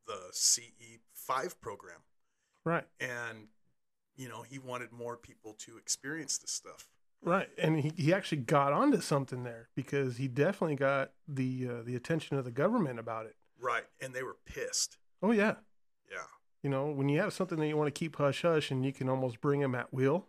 the 0.08 0.20
CE 0.32 1.00
five 1.14 1.60
program 1.62 2.00
Right. 2.66 2.84
and 3.00 3.48
you 4.16 4.28
know 4.30 4.42
he 4.42 4.60
wanted 4.60 4.92
more 4.92 5.16
people 5.18 5.54
to 5.60 5.78
experience 5.78 6.38
this 6.40 6.52
stuff 6.52 6.88
Right. 7.22 7.50
And 7.58 7.80
he, 7.80 7.92
he 7.98 8.14
actually 8.14 8.40
got 8.40 8.72
onto 8.74 9.02
something 9.02 9.44
there 9.44 9.68
because 9.76 10.18
he 10.18 10.28
definitely 10.28 10.76
got 10.78 11.12
the 11.28 11.68
uh, 11.70 11.82
the 11.84 11.96
attention 11.96 12.38
of 12.38 12.46
the 12.46 12.52
government 12.52 12.98
about 13.00 13.26
it. 13.26 13.36
right 13.60 13.84
and 14.02 14.14
they 14.14 14.24
were 14.24 14.38
pissed 14.46 14.98
Oh 15.22 15.32
yeah. 15.32 15.56
yeah 16.10 16.24
You 16.64 16.70
know, 16.70 16.88
when 16.88 17.10
you 17.10 17.20
have 17.20 17.34
something 17.34 17.60
that 17.60 17.68
you 17.68 17.76
want 17.78 17.94
to 17.94 18.00
keep 18.00 18.16
hush 18.16 18.42
hush 18.44 18.72
and 18.72 18.86
you 18.86 18.94
can 18.94 19.10
almost 19.10 19.42
bring 19.42 19.60
him 19.62 19.76
at 19.76 19.94
will, 19.94 20.28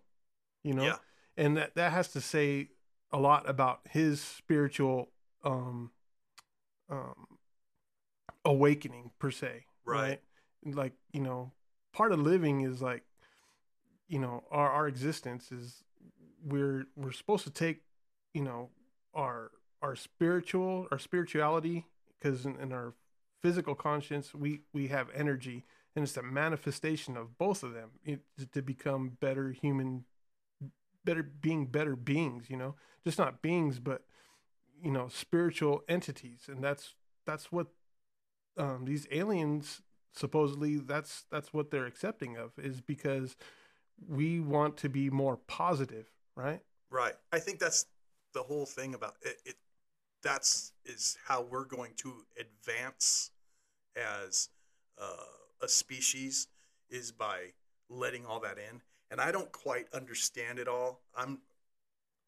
you 0.64 0.74
know, 0.74 0.84
Yeah. 0.84 0.96
and 1.36 1.56
that 1.56 1.74
that 1.76 1.92
has 1.92 2.08
to 2.08 2.20
say 2.20 2.70
a 3.12 3.18
lot 3.18 3.48
about 3.48 3.80
his 3.88 4.20
spiritual 4.20 5.10
um 5.44 5.92
um 6.88 7.38
awakening 8.44 9.10
per 9.18 9.30
se, 9.30 9.64
Right. 9.84 10.20
Like 10.64 10.94
you 11.12 11.20
know, 11.20 11.52
part 11.92 12.12
of 12.12 12.20
living 12.20 12.62
is 12.62 12.82
like, 12.82 13.04
you 14.08 14.18
know, 14.18 14.44
our 14.50 14.70
our 14.70 14.88
existence 14.88 15.50
is 15.52 15.84
we're 16.44 16.86
we're 16.96 17.12
supposed 17.12 17.44
to 17.44 17.50
take, 17.50 17.82
you 18.34 18.42
know, 18.42 18.70
our 19.14 19.50
our 19.82 19.96
spiritual 19.96 20.86
our 20.90 20.98
spirituality 20.98 21.86
because 22.18 22.46
in, 22.46 22.56
in 22.56 22.72
our 22.72 22.94
physical 23.42 23.74
conscience 23.74 24.34
we 24.34 24.60
we 24.72 24.88
have 24.88 25.08
energy 25.14 25.64
and 25.96 26.02
it's 26.02 26.16
a 26.16 26.22
manifestation 26.22 27.16
of 27.16 27.38
both 27.38 27.62
of 27.62 27.72
them 27.72 27.90
to 28.52 28.62
become 28.62 29.16
better 29.20 29.50
human 29.50 30.04
better 31.04 31.22
being 31.22 31.66
better 31.66 31.96
beings 31.96 32.50
you 32.50 32.56
know? 32.56 32.74
Just 33.04 33.18
not 33.18 33.40
beings 33.40 33.78
but 33.78 34.02
you 34.82 34.90
know 34.90 35.08
spiritual 35.08 35.82
entities 35.88 36.42
and 36.48 36.62
that's 36.62 36.94
that's 37.26 37.50
what 37.50 37.68
um, 38.58 38.84
these 38.84 39.06
aliens 39.10 39.80
supposedly 40.12 40.76
that's 40.76 41.24
that's 41.30 41.54
what 41.54 41.70
they're 41.70 41.86
accepting 41.86 42.36
of 42.36 42.52
is 42.58 42.80
because 42.80 43.36
we 44.06 44.40
want 44.40 44.76
to 44.78 44.88
be 44.88 45.08
more 45.08 45.36
positive 45.36 46.08
right? 46.36 46.60
Right. 46.90 47.14
I 47.32 47.38
think 47.38 47.58
that's 47.58 47.86
the 48.34 48.42
whole 48.42 48.66
thing 48.66 48.94
about 48.94 49.14
it, 49.22 49.36
it 49.44 49.56
that's 50.22 50.72
is 50.84 51.16
how 51.26 51.42
we're 51.42 51.64
going 51.64 51.92
to 51.96 52.12
advance 52.38 53.30
as 53.96 54.48
uh, 55.00 55.06
a 55.62 55.68
species 55.68 56.48
is 56.90 57.12
by 57.12 57.52
letting 57.88 58.26
all 58.26 58.40
that 58.40 58.58
in. 58.58 58.80
And 59.10 59.20
i 59.20 59.32
don't 59.32 59.50
quite 59.52 59.86
understand 59.92 60.58
it 60.58 60.68
all. 60.68 61.00
I'm 61.16 61.40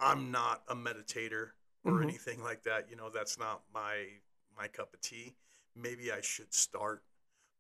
i'm 0.01 0.31
not 0.31 0.63
a 0.69 0.75
meditator 0.75 1.51
or 1.85 2.01
Mhm. 2.01 2.03
anything 2.03 2.43
like 2.43 2.63
that. 2.65 2.89
You 2.91 2.97
know 2.97 3.11
that's 3.11 3.39
not 3.39 3.63
my 3.75 4.07
my 4.57 4.69
cup 4.69 4.95
of 4.95 5.01
tea. 5.01 5.35
Maybe 5.77 6.13
i 6.13 6.21
should 6.21 6.53
start 6.55 7.03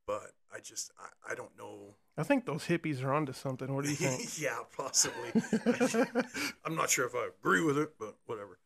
but 0.06 0.32
i 0.52 0.58
just 0.60 0.90
i, 0.98 1.32
I 1.32 1.34
don't 1.34 1.56
know 1.56 1.96
i 2.16 2.22
think 2.22 2.46
those 2.46 2.64
hippies 2.66 3.02
are 3.02 3.12
onto 3.12 3.32
something. 3.32 3.74
What 3.74 3.84
do 3.84 3.90
you 3.90 3.96
think? 3.96 4.28
Yeah 4.40 4.58
possibly. 4.76 5.30
I'm 6.64 6.74
not 6.74 6.90
sure 6.90 7.06
if 7.06 7.14
i 7.14 7.28
agree 7.40 7.62
with 7.62 7.78
it 7.78 7.94
but 7.98 8.16
whatever. 8.26 8.58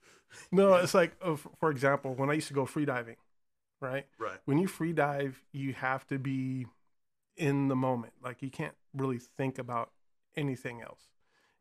No 0.52 0.74
it's 0.74 0.94
like 0.94 1.16
uh, 1.22 1.37
for 1.37 1.70
example 1.70 2.14
when 2.14 2.30
i 2.30 2.35
used 2.35 2.48
to 2.48 2.54
go 2.54 2.66
free 2.66 2.85
diving 2.85 3.16
right? 3.80 4.06
Right. 4.18 4.38
When 4.44 4.59
you 4.59 4.66
free 4.66 4.92
dive, 4.92 5.42
you 5.52 5.72
have 5.74 6.06
to 6.09 6.18
be 6.18 6.66
in 7.37 7.68
the 7.68 7.76
moment. 7.76 8.14
Like 8.22 8.42
you 8.42 8.50
can't 8.50 8.74
really 8.94 9.18
think 9.18 9.59
about 9.59 9.90
anything 10.37 10.82
else. 10.82 11.09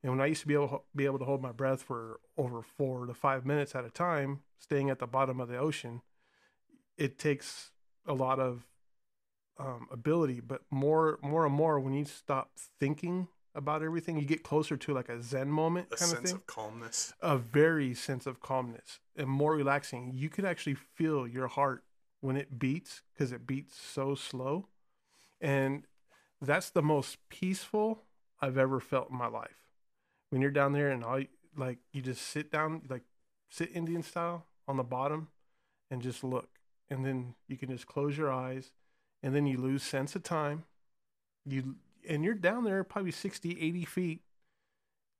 And 0.04 0.12
when 0.12 0.21
I 0.21 0.28
used 0.28 0.41
to 0.41 0.48
be 0.48 0.54
able 0.54 0.86
be 0.95 1.06
able 1.06 1.19
to 1.19 1.26
hold 1.26 1.41
my 1.41 1.52
breath 1.52 1.82
for 1.82 2.19
over 2.38 2.62
four 2.62 3.06
to 3.06 3.13
five 3.13 3.45
minutes 3.45 3.74
at 3.76 3.86
a 3.86 3.89
time, 3.89 4.41
staying 4.60 4.89
at 4.89 5.00
the 5.00 5.08
bottom 5.08 5.39
of 5.39 5.48
the 5.48 5.58
ocean, 5.58 6.02
it 6.98 7.17
takes 7.17 7.71
a 8.06 8.13
lot 8.13 8.39
of 8.39 8.65
um, 9.58 9.88
ability. 9.91 10.39
But 10.39 10.62
more, 10.72 11.20
more 11.22 11.46
and 11.46 11.54
more, 11.54 11.80
when 11.80 11.94
you 11.94 12.06
stop 12.06 12.52
thinking 12.80 13.28
about 13.54 13.82
everything, 13.84 14.18
you 14.18 14.26
get 14.26 14.44
closer 14.44 14.76
to 14.78 14.94
like 14.94 15.10
a 15.10 15.22
Zen 15.22 15.50
moment 15.50 15.88
a 15.91 15.96
kind 15.96 16.12
of 16.12 16.18
sense 16.18 16.30
thing 16.30 16.36
of 16.36 16.48
calmness 16.48 17.13
a 17.22 17.38
very 17.38 17.94
sense 17.94 18.26
of 18.26 18.41
calmness 18.41 19.00
and 19.15 19.30
more 19.30 19.56
relaxing. 19.56 20.12
You 20.13 20.30
can 20.30 20.46
actually 20.46 20.76
feel 20.76 21.28
your 21.28 21.48
heart 21.48 21.84
when 22.22 22.36
it 22.36 22.60
beats 22.60 23.02
because 23.13 23.32
it 23.32 23.48
beats 23.48 23.78
so 23.80 24.15
slow. 24.15 24.68
And 25.39 25.86
that's 26.41 26.70
the 26.70 26.82
most 26.82 27.18
peaceful 27.30 28.04
I've 28.41 28.58
ever 28.58 28.80
felt 28.80 29.10
in 29.10 29.18
my 29.18 29.28
life. 29.28 29.63
When 30.30 30.41
you're 30.41 30.52
down 30.52 30.74
there 30.74 30.89
and 30.89 31.04
all 31.04 31.20
you- 31.20 31.28
like 31.56 31.80
you 31.94 32.02
just 32.02 32.22
sit 32.22 32.52
down, 32.52 32.86
like 32.89 33.04
sit 33.50 33.72
Indian 33.74 34.04
style 34.04 34.46
on 34.68 34.76
the 34.76 34.84
bottom 34.84 35.30
and 35.89 36.02
just 36.02 36.24
look. 36.24 36.60
And 36.89 37.06
then 37.06 37.36
you 37.48 37.58
can 37.58 37.70
just 37.70 37.88
close 37.88 38.18
your 38.18 38.32
eyes 38.32 38.72
and 39.23 39.36
then 39.36 39.45
you 39.45 39.58
lose 39.58 39.84
sense 39.84 40.15
of 40.15 40.23
time. 40.23 40.65
You 41.45 41.75
and 42.08 42.23
you're 42.23 42.36
down 42.36 42.63
there 42.63 42.84
probably 42.84 43.12
60, 43.12 43.60
80 43.60 43.86
feet 43.86 44.21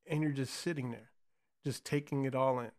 and 0.08 0.22
you're 0.22 0.32
just 0.32 0.54
sitting 0.54 0.92
there 0.92 1.10
just 1.66 1.84
taking 1.84 2.24
it 2.24 2.36
all 2.36 2.60
in. 2.60 2.72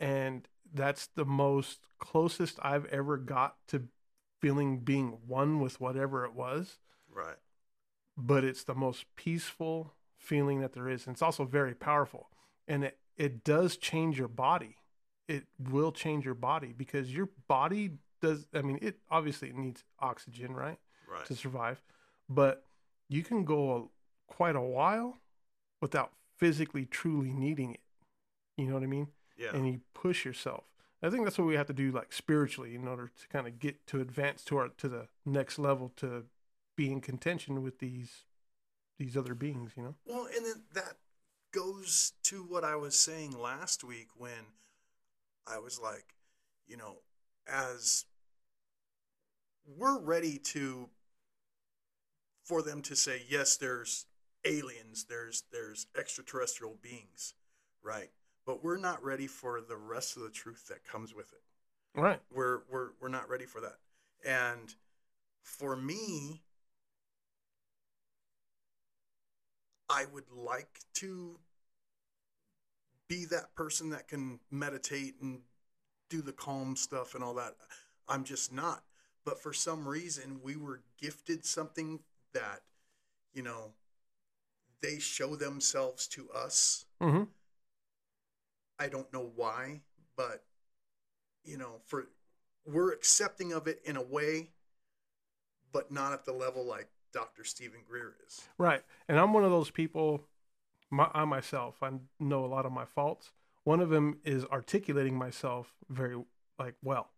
And 0.00 0.48
that's 0.72 1.06
the 1.06 1.26
most 1.26 1.80
closest 1.98 2.58
I've 2.62 2.86
ever 2.86 3.16
got 3.18 3.56
to 3.68 3.84
feeling 4.40 4.80
being 4.80 5.18
one 5.26 5.60
with 5.60 5.80
whatever 5.80 6.24
it 6.24 6.34
was. 6.34 6.78
right 7.12 7.36
But 8.16 8.42
it's 8.42 8.64
the 8.64 8.74
most 8.74 9.04
peaceful 9.14 9.92
feeling 10.18 10.60
that 10.60 10.72
there 10.72 10.88
is. 10.88 11.06
And 11.06 11.14
it's 11.14 11.22
also 11.22 11.44
very 11.44 11.74
powerful. 11.74 12.30
And 12.66 12.84
it, 12.84 12.98
it 13.16 13.44
does 13.44 13.76
change 13.76 14.18
your 14.18 14.28
body. 14.28 14.76
It 15.28 15.44
will 15.58 15.92
change 15.92 16.24
your 16.24 16.34
body 16.34 16.74
because 16.76 17.14
your 17.14 17.28
body 17.46 17.92
does, 18.24 18.46
I 18.54 18.62
mean, 18.62 18.78
it 18.82 18.98
obviously 19.10 19.50
it 19.50 19.56
needs 19.56 19.84
oxygen, 20.00 20.54
right? 20.54 20.78
right 21.08 21.24
to 21.26 21.34
survive. 21.34 21.82
But 22.28 22.64
you 23.08 23.22
can 23.22 23.44
go 23.44 23.76
a, 23.76 24.32
quite 24.32 24.56
a 24.56 24.60
while 24.60 25.18
without 25.80 26.12
physically 26.38 26.86
truly 26.86 27.32
needing 27.32 27.74
it. 27.74 27.80
You 28.56 28.66
know 28.66 28.74
what 28.74 28.82
I 28.82 28.86
mean? 28.86 29.08
yeah 29.36 29.50
And 29.52 29.66
you 29.66 29.80
push 29.94 30.24
yourself. 30.24 30.64
I 31.02 31.10
think 31.10 31.24
that's 31.24 31.36
what 31.36 31.46
we 31.46 31.54
have 31.56 31.66
to 31.66 31.74
do, 31.74 31.90
like 31.92 32.12
spiritually, 32.12 32.74
in 32.74 32.88
order 32.88 33.08
to 33.08 33.28
kind 33.28 33.46
of 33.46 33.58
get 33.58 33.86
to 33.88 34.00
advance 34.00 34.42
to 34.44 34.56
our 34.56 34.68
to 34.68 34.88
the 34.88 35.08
next 35.26 35.58
level 35.58 35.92
to 35.96 36.24
be 36.76 36.90
in 36.90 37.00
contention 37.00 37.62
with 37.62 37.78
these 37.78 38.24
these 38.98 39.16
other 39.16 39.34
beings. 39.34 39.72
You 39.76 39.82
know? 39.82 39.94
well 40.06 40.26
and 40.34 40.46
then 40.46 40.62
that 40.72 40.96
goes 41.52 42.14
to 42.24 42.42
what 42.42 42.64
i 42.64 42.74
was 42.74 42.98
saying 42.98 43.30
last 43.30 43.84
week 43.84 44.08
when 44.16 44.54
i 45.46 45.56
was 45.56 45.78
like 45.78 46.16
you 46.66 46.76
know 46.76 46.96
as 47.46 48.06
we're 49.66 49.98
ready 50.00 50.38
to 50.38 50.88
for 52.44 52.62
them 52.62 52.82
to 52.82 52.94
say 52.94 53.22
yes 53.28 53.56
there's 53.56 54.06
aliens 54.44 55.06
there's 55.08 55.44
there's 55.52 55.86
extraterrestrial 55.98 56.76
beings 56.82 57.34
right 57.82 58.10
but 58.46 58.62
we're 58.62 58.76
not 58.76 59.02
ready 59.02 59.26
for 59.26 59.60
the 59.60 59.76
rest 59.76 60.16
of 60.16 60.22
the 60.22 60.30
truth 60.30 60.66
that 60.68 60.84
comes 60.84 61.14
with 61.14 61.32
it 61.32 61.40
Right. 61.94 62.20
we're 62.34 62.62
we're 62.70 62.88
we're 63.00 63.08
not 63.08 63.28
ready 63.28 63.46
for 63.46 63.60
that. 63.60 63.78
And 64.24 64.74
for 65.42 65.76
me, 65.76 66.42
I 69.88 70.06
would 70.12 70.30
like 70.34 70.80
to 70.94 71.38
be 73.08 73.26
that 73.26 73.54
person 73.54 73.90
that 73.90 74.08
can 74.08 74.40
meditate 74.50 75.14
and 75.20 75.42
do 76.10 76.20
the 76.22 76.32
calm 76.32 76.74
stuff 76.74 77.14
and 77.14 77.22
all 77.22 77.34
that. 77.34 77.54
I'm 78.08 78.24
just 78.24 78.52
not. 78.52 78.82
But 79.24 79.42
for 79.42 79.52
some 79.52 79.88
reason, 79.88 80.40
we 80.42 80.56
were 80.56 80.82
gifted 81.00 81.44
something 81.44 82.00
that, 82.32 82.60
you 83.32 83.42
know, 83.42 83.72
they 84.82 84.98
show 84.98 85.34
themselves 85.34 86.06
to 86.08 86.28
us 86.30 86.84
Mm-hmm. 87.04 87.24
I 88.78 88.88
don't 88.88 89.12
know 89.12 89.30
why, 89.36 89.80
but 90.16 90.42
you 91.44 91.58
know, 91.58 91.80
for 91.84 92.06
we're 92.66 92.92
accepting 92.92 93.52
of 93.52 93.66
it 93.68 93.80
in 93.84 93.96
a 93.96 94.02
way, 94.02 94.50
but 95.72 95.92
not 95.92 96.12
at 96.12 96.24
the 96.24 96.32
level 96.32 96.64
like 96.64 96.88
Dr. 97.12 97.44
Stephen 97.44 97.80
Greer 97.86 98.14
is. 98.26 98.40
Right. 98.56 98.82
And 99.08 99.18
I'm 99.20 99.34
one 99.34 99.44
of 99.44 99.50
those 99.50 99.70
people, 99.70 100.22
my, 100.90 101.10
I 101.12 101.26
myself, 101.26 101.82
I 101.82 101.90
know 102.18 102.44
a 102.44 102.46
lot 102.46 102.64
of 102.64 102.72
my 102.72 102.86
faults. 102.86 103.32
One 103.64 103.80
of 103.80 103.90
them 103.90 104.18
is 104.24 104.44
articulating 104.46 105.16
myself 105.16 105.74
very 105.90 106.16
like 106.58 106.74
well. 106.82 107.08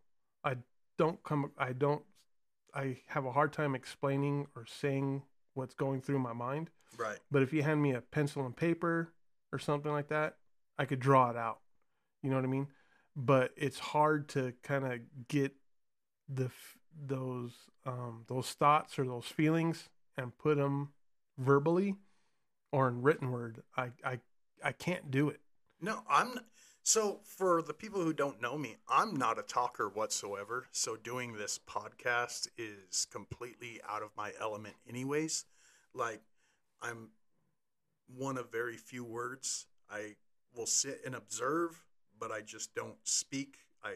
I 0.42 0.56
don't 0.98 1.22
come, 1.22 1.52
I 1.58 1.72
don't, 1.72 2.02
I 2.74 2.98
have 3.08 3.24
a 3.24 3.32
hard 3.32 3.52
time 3.52 3.74
explaining 3.74 4.46
or 4.54 4.66
saying 4.66 5.22
what's 5.54 5.74
going 5.74 6.00
through 6.02 6.18
my 6.18 6.32
mind. 6.32 6.70
Right. 6.98 7.18
But 7.30 7.42
if 7.42 7.52
you 7.52 7.62
hand 7.62 7.82
me 7.82 7.92
a 7.92 8.00
pencil 8.00 8.44
and 8.44 8.56
paper 8.56 9.12
or 9.52 9.58
something 9.58 9.90
like 9.90 10.08
that, 10.08 10.36
I 10.78 10.84
could 10.84 11.00
draw 11.00 11.30
it 11.30 11.36
out. 11.36 11.60
You 12.22 12.30
know 12.30 12.36
what 12.36 12.44
I 12.44 12.48
mean? 12.48 12.68
But 13.14 13.52
it's 13.56 13.78
hard 13.78 14.28
to 14.30 14.52
kind 14.62 14.84
of 14.84 15.00
get 15.28 15.52
the 16.28 16.50
those 17.06 17.52
um, 17.84 18.24
those 18.26 18.50
thoughts 18.50 18.98
or 18.98 19.04
those 19.04 19.26
feelings 19.26 19.88
and 20.16 20.36
put 20.36 20.56
them 20.56 20.90
verbally 21.38 21.96
or 22.72 22.88
in 22.88 23.02
written 23.02 23.30
word. 23.30 23.62
I 23.76 23.90
I 24.04 24.20
I 24.62 24.72
can't 24.72 25.10
do 25.10 25.28
it. 25.28 25.40
No, 25.80 26.02
I'm 26.08 26.40
so 26.86 27.18
for 27.24 27.62
the 27.62 27.74
people 27.74 28.00
who 28.00 28.12
don't 28.12 28.40
know 28.40 28.56
me, 28.56 28.76
I'm 28.88 29.16
not 29.16 29.40
a 29.40 29.42
talker 29.42 29.88
whatsoever. 29.88 30.68
So 30.70 30.94
doing 30.94 31.32
this 31.32 31.58
podcast 31.58 32.46
is 32.56 33.08
completely 33.10 33.80
out 33.88 34.04
of 34.04 34.10
my 34.16 34.30
element 34.40 34.76
anyways. 34.88 35.46
Like 35.94 36.20
I'm 36.80 37.08
one 38.16 38.38
of 38.38 38.52
very 38.52 38.76
few 38.76 39.02
words. 39.02 39.66
I 39.90 40.14
will 40.54 40.66
sit 40.66 41.00
and 41.04 41.16
observe, 41.16 41.82
but 42.20 42.30
I 42.30 42.42
just 42.42 42.72
don't 42.76 42.98
speak. 43.02 43.56
I'm 43.82 43.94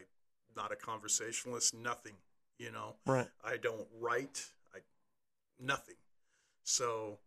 not 0.57 0.72
a 0.72 0.76
conversationalist, 0.76 1.72
nothing, 1.72 2.14
you 2.59 2.72
know. 2.72 2.96
Right. 3.07 3.29
I 3.44 3.57
don't 3.57 3.87
write. 4.00 4.46
I 4.74 4.79
nothing. 5.61 5.94
So 6.64 7.20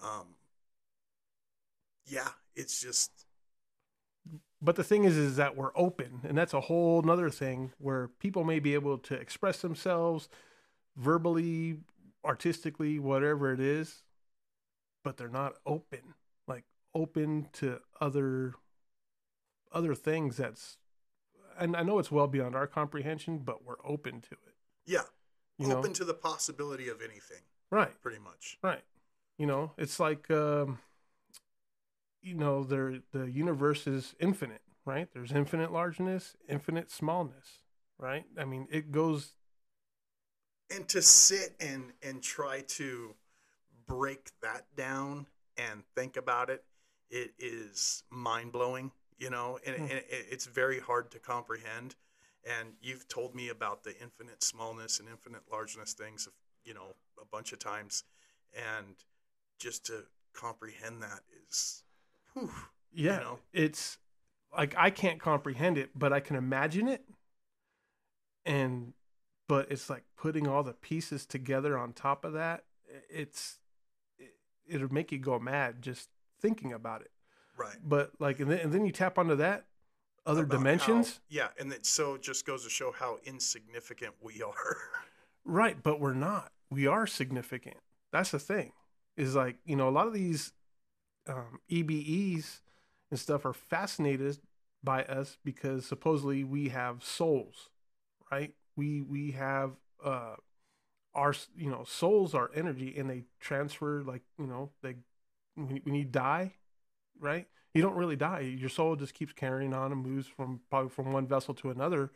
um 0.00 0.36
yeah, 2.06 2.28
it's 2.54 2.80
just 2.80 3.10
But 4.62 4.76
the 4.76 4.84
thing 4.84 5.04
is, 5.04 5.16
is 5.16 5.36
that 5.36 5.56
we're 5.56 5.70
open, 5.74 6.20
and 6.24 6.36
that's 6.36 6.52
a 6.52 6.60
whole 6.60 7.00
nother 7.02 7.30
thing 7.30 7.72
where 7.78 8.08
people 8.08 8.44
may 8.44 8.58
be 8.58 8.74
able 8.74 8.98
to 8.98 9.14
express 9.14 9.62
themselves 9.62 10.28
verbally, 10.96 11.78
artistically, 12.24 12.98
whatever 12.98 13.52
it 13.54 13.60
is, 13.60 14.02
but 15.02 15.16
they're 15.16 15.28
not 15.28 15.54
open, 15.64 16.00
like 16.46 16.64
open 16.94 17.48
to 17.54 17.80
other 18.00 18.54
other 19.72 19.94
things. 19.94 20.36
That's, 20.36 20.76
and 21.58 21.74
I 21.76 21.82
know 21.82 21.98
it's 21.98 22.10
well 22.10 22.26
beyond 22.26 22.54
our 22.54 22.66
comprehension, 22.66 23.38
but 23.38 23.64
we're 23.64 23.76
open 23.84 24.20
to 24.20 24.32
it. 24.32 24.54
yeah, 24.84 25.02
You 25.58 25.72
open 25.72 25.90
know, 25.90 25.94
to 25.94 26.04
the 26.04 26.12
possibility 26.14 26.88
of 26.88 27.00
anything, 27.00 27.42
right? 27.70 27.98
pretty 28.02 28.18
much. 28.18 28.58
Right. 28.62 28.82
You 29.38 29.46
know, 29.46 29.72
it's 29.78 29.98
like 30.00 30.30
um, 30.30 30.80
you 32.22 32.34
know, 32.34 32.64
there 32.64 32.98
the 33.12 33.30
universe 33.30 33.86
is 33.86 34.14
infinite, 34.20 34.62
right? 34.84 35.08
There's 35.12 35.32
infinite 35.32 35.72
largeness, 35.72 36.36
infinite 36.48 36.90
smallness, 36.90 37.62
right? 37.98 38.24
I 38.38 38.44
mean, 38.44 38.66
it 38.70 38.92
goes 38.92 39.34
And 40.70 40.88
to 40.88 41.02
sit 41.02 41.54
and 41.60 41.92
and 42.02 42.22
try 42.22 42.60
to 42.62 43.14
break 43.86 44.30
that 44.42 44.66
down 44.76 45.26
and 45.56 45.84
think 45.96 46.16
about 46.16 46.50
it, 46.50 46.64
it 47.10 47.32
is 47.38 48.04
mind 48.10 48.52
blowing, 48.52 48.92
you 49.18 49.30
know, 49.30 49.58
and, 49.66 49.76
Hmm. 49.76 49.86
and 49.90 49.98
it, 49.98 50.06
it's 50.10 50.46
very 50.46 50.80
hard 50.80 51.10
to 51.12 51.18
comprehend. 51.18 51.96
And 52.44 52.74
you've 52.80 53.08
told 53.08 53.34
me 53.34 53.48
about 53.48 53.84
the 53.84 53.98
infinite 54.00 54.44
smallness 54.44 55.00
and 55.00 55.08
infinite 55.08 55.42
largeness 55.50 55.94
things, 55.94 56.28
you 56.64 56.74
know, 56.74 56.94
a 57.20 57.24
bunch 57.26 57.52
of 57.52 57.58
times, 57.58 58.04
and 58.54 58.96
just 59.58 59.86
to 59.86 60.04
comprehend 60.34 61.02
that 61.02 61.20
is, 61.48 61.84
whew, 62.34 62.50
yeah, 62.92 63.18
know? 63.18 63.38
it's 63.52 63.98
like 64.56 64.74
I 64.76 64.90
can't 64.90 65.20
comprehend 65.20 65.78
it, 65.78 65.90
but 65.94 66.12
I 66.12 66.20
can 66.20 66.36
imagine 66.36 66.88
it. 66.88 67.04
And 68.44 68.94
but 69.48 69.70
it's 69.70 69.90
like 69.90 70.04
putting 70.16 70.46
all 70.48 70.62
the 70.62 70.72
pieces 70.72 71.26
together 71.26 71.76
on 71.76 71.92
top 71.92 72.24
of 72.24 72.32
that. 72.34 72.64
It's 73.08 73.58
it, 74.18 74.34
it'll 74.66 74.92
make 74.92 75.12
you 75.12 75.18
go 75.18 75.38
mad 75.38 75.82
just 75.82 76.08
thinking 76.40 76.72
about 76.72 77.02
it. 77.02 77.10
right. 77.56 77.76
But 77.82 78.12
like 78.18 78.40
and 78.40 78.50
then, 78.50 78.58
and 78.60 78.72
then 78.72 78.84
you 78.86 78.92
tap 78.92 79.18
onto 79.18 79.36
that 79.36 79.66
other 80.26 80.42
about 80.42 80.58
dimensions. 80.58 81.14
how- 81.14 81.20
yeah, 81.28 81.48
and 81.58 81.70
then, 81.72 81.82
so 81.82 82.14
it 82.14 82.22
just 82.22 82.46
goes 82.46 82.64
to 82.64 82.70
show 82.70 82.92
how 82.92 83.18
insignificant 83.24 84.14
we 84.20 84.42
are. 84.42 84.76
Right, 85.44 85.82
but 85.82 86.00
we're 86.00 86.12
not. 86.14 86.52
We 86.70 86.86
are 86.86 87.06
significant. 87.06 87.78
That's 88.12 88.30
the 88.30 88.38
thing. 88.38 88.72
Is 89.16 89.34
like, 89.34 89.56
you 89.64 89.74
know, 89.74 89.88
a 89.88 89.90
lot 89.90 90.06
of 90.06 90.12
these 90.12 90.52
um, 91.28 91.60
EBEs 91.70 92.60
and 93.10 93.18
stuff 93.18 93.44
are 93.44 93.52
fascinated 93.52 94.38
by 94.82 95.04
us 95.04 95.36
because 95.44 95.86
supposedly 95.86 96.44
we 96.44 96.68
have 96.68 97.04
souls, 97.04 97.68
right? 98.30 98.54
We 98.76 99.02
we 99.02 99.32
have 99.32 99.72
uh 100.02 100.36
our 101.14 101.34
you 101.56 101.70
know 101.70 101.84
souls 101.84 102.34
are 102.34 102.50
energy 102.54 102.94
and 102.96 103.10
they 103.10 103.24
transfer 103.40 104.02
like 104.02 104.22
you 104.38 104.46
know 104.46 104.70
they 104.82 104.96
when, 105.54 105.80
when 105.84 105.94
you 105.94 106.04
die, 106.04 106.54
right? 107.18 107.46
You 107.74 107.82
don't 107.82 107.94
really 107.94 108.16
die. 108.16 108.40
Your 108.40 108.68
soul 108.68 108.96
just 108.96 109.14
keeps 109.14 109.32
carrying 109.32 109.74
on 109.74 109.92
and 109.92 110.02
moves 110.02 110.26
from 110.26 110.60
probably 110.70 110.90
from 110.90 111.12
one 111.12 111.26
vessel 111.26 111.54
to 111.54 111.70
another, 111.70 112.10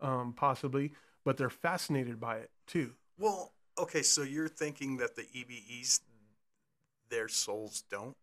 um, 0.00 0.34
possibly. 0.36 0.92
But 1.24 1.36
they're 1.36 1.50
fascinated 1.50 2.20
by 2.20 2.36
it 2.38 2.50
too. 2.66 2.92
Well, 3.18 3.52
okay, 3.78 4.02
so 4.02 4.22
you're 4.22 4.48
thinking 4.48 4.96
that 4.98 5.16
the 5.16 5.22
EBEs, 5.22 6.00
their 7.08 7.28
souls 7.28 7.84
don't? 7.90 8.16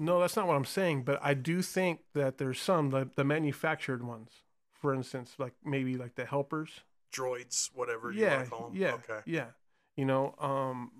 No, 0.00 0.18
that's 0.18 0.34
not 0.34 0.46
what 0.46 0.56
I'm 0.56 0.64
saying. 0.64 1.02
But 1.04 1.20
I 1.22 1.34
do 1.34 1.60
think 1.62 2.00
that 2.14 2.38
there's 2.38 2.58
some 2.60 2.88
the, 2.90 3.10
the 3.16 3.24
manufactured 3.24 4.02
ones, 4.02 4.30
for 4.72 4.94
instance, 4.94 5.34
like 5.38 5.52
maybe 5.64 5.96
like 5.96 6.14
the 6.14 6.24
helpers. 6.24 6.80
Droids, 7.12 7.68
whatever 7.74 8.10
you 8.10 8.22
yeah, 8.22 8.36
want 8.36 8.44
to 8.44 8.50
call 8.50 8.68
them? 8.70 8.76
yeah, 8.76 8.92
Okay. 8.94 9.20
yeah. 9.26 9.46
You 9.96 10.06
know, 10.06 10.34
um, 10.38 10.90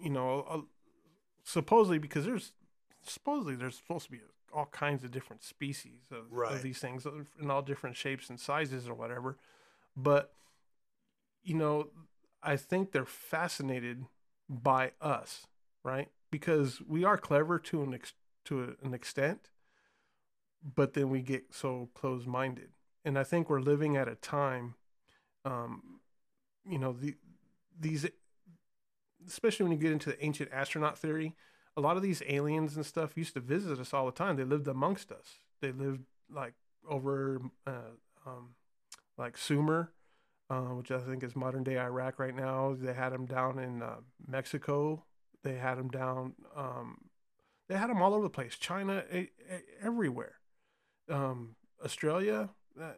you 0.00 0.10
know, 0.10 0.46
uh, 0.48 0.60
supposedly 1.42 1.98
because 1.98 2.24
there's 2.24 2.52
supposedly 3.02 3.56
there's 3.56 3.76
supposed 3.76 4.04
to 4.06 4.12
be 4.12 4.20
all 4.52 4.66
kinds 4.66 5.02
of 5.04 5.10
different 5.10 5.42
species 5.42 6.02
of, 6.12 6.26
Right. 6.30 6.52
of 6.52 6.62
these 6.62 6.78
things 6.78 7.06
in 7.40 7.50
all 7.50 7.62
different 7.62 7.96
shapes 7.96 8.28
and 8.30 8.38
sizes 8.38 8.88
or 8.88 8.94
whatever. 8.94 9.36
But 9.96 10.32
you 11.42 11.54
know, 11.54 11.88
I 12.42 12.56
think 12.56 12.92
they're 12.92 13.04
fascinated 13.06 14.04
by 14.48 14.92
us, 15.00 15.46
right? 15.82 16.08
Because 16.30 16.80
we 16.86 17.02
are 17.04 17.16
clever 17.16 17.58
to 17.58 17.82
an 17.82 17.94
ex- 17.94 18.12
to 18.46 18.76
an 18.82 18.94
extent, 18.94 19.50
but 20.74 20.94
then 20.94 21.10
we 21.10 21.22
get 21.22 21.54
so 21.54 21.88
closed-minded. 21.94 22.70
And 23.04 23.18
I 23.18 23.24
think 23.24 23.48
we're 23.48 23.60
living 23.60 23.96
at 23.96 24.08
a 24.08 24.14
time 24.14 24.74
um, 25.44 26.00
you 26.66 26.78
know 26.78 26.92
the 26.92 27.14
these 27.78 28.06
especially 29.26 29.64
when 29.64 29.72
you 29.72 29.78
get 29.78 29.92
into 29.92 30.10
the 30.10 30.24
ancient 30.24 30.50
astronaut 30.52 30.98
theory 30.98 31.34
a 31.76 31.80
lot 31.80 31.96
of 31.96 32.02
these 32.02 32.22
aliens 32.28 32.76
and 32.76 32.84
stuff 32.84 33.16
used 33.16 33.34
to 33.34 33.40
visit 33.40 33.78
us 33.78 33.94
all 33.94 34.04
the 34.04 34.12
time. 34.12 34.36
They 34.36 34.44
lived 34.44 34.66
amongst 34.66 35.12
us. 35.12 35.38
They 35.60 35.70
lived 35.70 36.00
like 36.28 36.54
over 36.88 37.40
uh, 37.66 37.94
um, 38.26 38.54
like 39.16 39.38
sumer 39.38 39.92
uh, 40.50 40.74
which 40.74 40.90
i 40.90 40.98
think 40.98 41.22
is 41.22 41.36
modern 41.36 41.62
day 41.62 41.78
iraq 41.78 42.18
right 42.18 42.34
now. 42.34 42.76
They 42.78 42.92
had 42.92 43.12
them 43.12 43.26
down 43.26 43.58
in 43.58 43.82
uh, 43.82 43.96
mexico. 44.26 45.04
They 45.42 45.54
had 45.54 45.76
them 45.78 45.88
down 45.88 46.34
um, 46.56 46.98
they 47.70 47.76
had 47.78 47.88
them 47.88 48.02
all 48.02 48.12
over 48.12 48.24
the 48.24 48.28
place 48.30 48.56
china 48.58 49.04
e- 49.12 49.16
e- 49.18 49.30
everywhere. 49.80 50.34
Um, 51.08 51.54
australia 51.84 52.50
uh, 52.80 52.92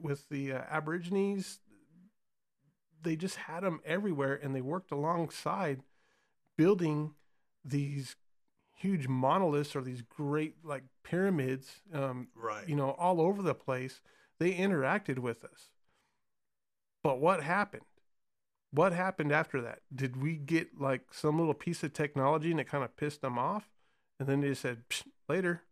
with 0.00 0.28
the 0.30 0.52
uh, 0.52 0.62
aborigines 0.70 1.58
they 3.02 3.16
just 3.16 3.36
had 3.36 3.62
them 3.62 3.80
everywhere 3.84 4.38
and 4.42 4.54
they 4.54 4.60
worked 4.60 4.90
alongside 4.90 5.82
building 6.56 7.12
these 7.64 8.16
huge 8.76 9.06
monoliths 9.08 9.76
or 9.76 9.82
these 9.82 10.02
great 10.02 10.54
like 10.64 10.84
pyramids 11.04 11.80
um, 11.92 12.28
Right. 12.34 12.68
you 12.68 12.76
know 12.76 12.90
all 12.92 13.20
over 13.20 13.42
the 13.42 13.54
place. 13.54 14.00
They 14.38 14.52
interacted 14.54 15.18
with 15.18 15.44
us. 15.44 15.70
But 17.02 17.20
what 17.20 17.42
happened? 17.42 17.82
What 18.70 18.92
happened 18.92 19.32
after 19.32 19.60
that? 19.62 19.80
Did 19.94 20.20
we 20.22 20.36
get 20.36 20.80
like 20.80 21.12
some 21.12 21.38
little 21.38 21.54
piece 21.54 21.82
of 21.82 21.92
technology 21.92 22.50
and 22.52 22.60
it 22.60 22.68
kind 22.68 22.84
of 22.84 22.96
pissed 22.96 23.20
them 23.22 23.36
off 23.38 23.68
and 24.18 24.28
then 24.28 24.40
they 24.40 24.54
said 24.54 24.82
"Psh, 24.88 25.04
later 25.28 25.62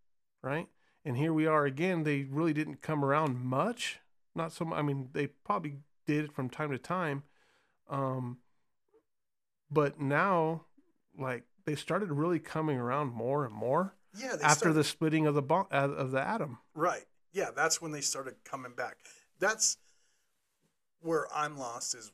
right 0.42 0.68
and 1.04 1.16
here 1.16 1.32
we 1.32 1.46
are 1.46 1.64
again 1.66 2.02
they 2.04 2.24
really 2.24 2.52
didn't 2.52 2.82
come 2.82 3.04
around 3.04 3.40
much 3.40 4.00
not 4.34 4.52
so 4.52 4.72
i 4.72 4.82
mean 4.82 5.08
they 5.12 5.26
probably 5.26 5.78
did 6.06 6.24
it 6.26 6.32
from 6.32 6.48
time 6.48 6.70
to 6.70 6.78
time 6.78 7.22
um 7.88 8.38
but 9.70 10.00
now 10.00 10.62
like 11.18 11.44
they 11.64 11.74
started 11.74 12.12
really 12.12 12.38
coming 12.38 12.78
around 12.78 13.12
more 13.12 13.44
and 13.44 13.54
more 13.54 13.94
Yeah, 14.16 14.36
they 14.36 14.44
after 14.44 14.58
started- 14.58 14.74
the 14.74 14.84
splitting 14.84 15.26
of 15.26 15.34
the 15.34 15.42
uh, 15.42 15.64
of 15.72 16.10
the 16.12 16.20
atom. 16.20 16.58
Right. 16.74 17.04
Yeah, 17.32 17.50
that's 17.54 17.82
when 17.82 17.90
they 17.90 18.00
started 18.00 18.36
coming 18.44 18.72
back. 18.76 18.98
That's 19.40 19.76
where 21.00 21.26
I'm 21.34 21.56
lost 21.58 21.94
is 21.94 22.12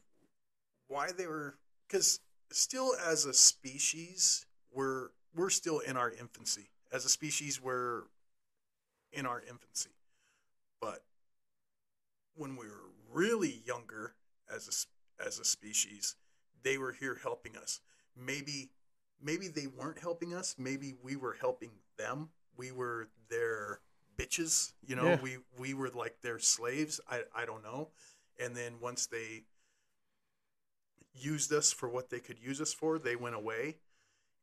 why 0.88 1.12
they 1.12 1.27
were 1.27 1.59
because 1.87 2.21
still 2.51 2.92
as 3.07 3.25
a 3.27 3.35
species 3.35 4.47
we're 4.73 5.11
we're 5.35 5.51
still 5.51 5.79
in 5.81 5.97
our 5.97 6.11
infancy. 6.11 6.68
As 6.92 7.05
a 7.05 7.09
species 7.09 7.61
we're 7.61 8.03
in 9.12 9.27
our 9.27 9.40
infancy. 9.40 9.90
But 10.81 11.03
when 12.35 12.57
we 12.57 12.66
were 12.66 12.90
really 13.12 13.62
younger 13.66 14.14
as 14.53 14.68
a 15.21 15.25
as 15.27 15.38
a 15.38 15.45
species, 15.45 16.16
they 16.62 16.79
were 16.79 16.92
here 16.92 17.18
helping 17.23 17.57
us. 17.57 17.81
Maybe 18.16 18.71
maybe 19.21 19.49
they 19.49 19.66
weren't 19.66 19.99
helping 19.99 20.35
us, 20.35 20.57
maybe 20.59 20.95
we 21.03 21.16
were 21.16 21.37
helping 21.40 21.71
them. 21.97 22.31
We 22.57 22.73
were 22.73 23.09
their 23.31 23.81
bitches, 24.18 24.73
you 24.87 24.97
know, 24.97 25.05
Yeah. 25.11 25.21
we 25.23 25.38
we 25.59 25.75
were 25.75 25.90
like 25.90 26.21
their 26.21 26.38
slaves. 26.38 27.01
I 27.09 27.23
I 27.35 27.45
don't 27.47 27.62
know. 27.62 27.90
And 28.38 28.57
then 28.57 28.81
once 28.81 29.07
they 29.07 29.45
used 31.14 31.53
us 31.53 31.73
for 31.73 31.88
what 31.88 32.11
they 32.11 32.21
could 32.21 32.38
use 32.38 32.61
us 32.61 32.73
for, 32.73 32.99
they 32.99 33.16
went 33.16 33.35
away. 33.35 33.77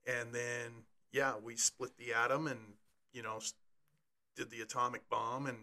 And 0.07 0.33
then 0.33 0.83
yeah, 1.11 1.33
we 1.43 1.55
split 1.55 1.97
the 1.97 2.13
atom 2.13 2.47
and 2.47 2.59
you 3.13 3.23
know 3.23 3.39
did 4.35 4.49
the 4.51 4.61
atomic 4.61 5.09
bomb 5.09 5.47
and 5.47 5.57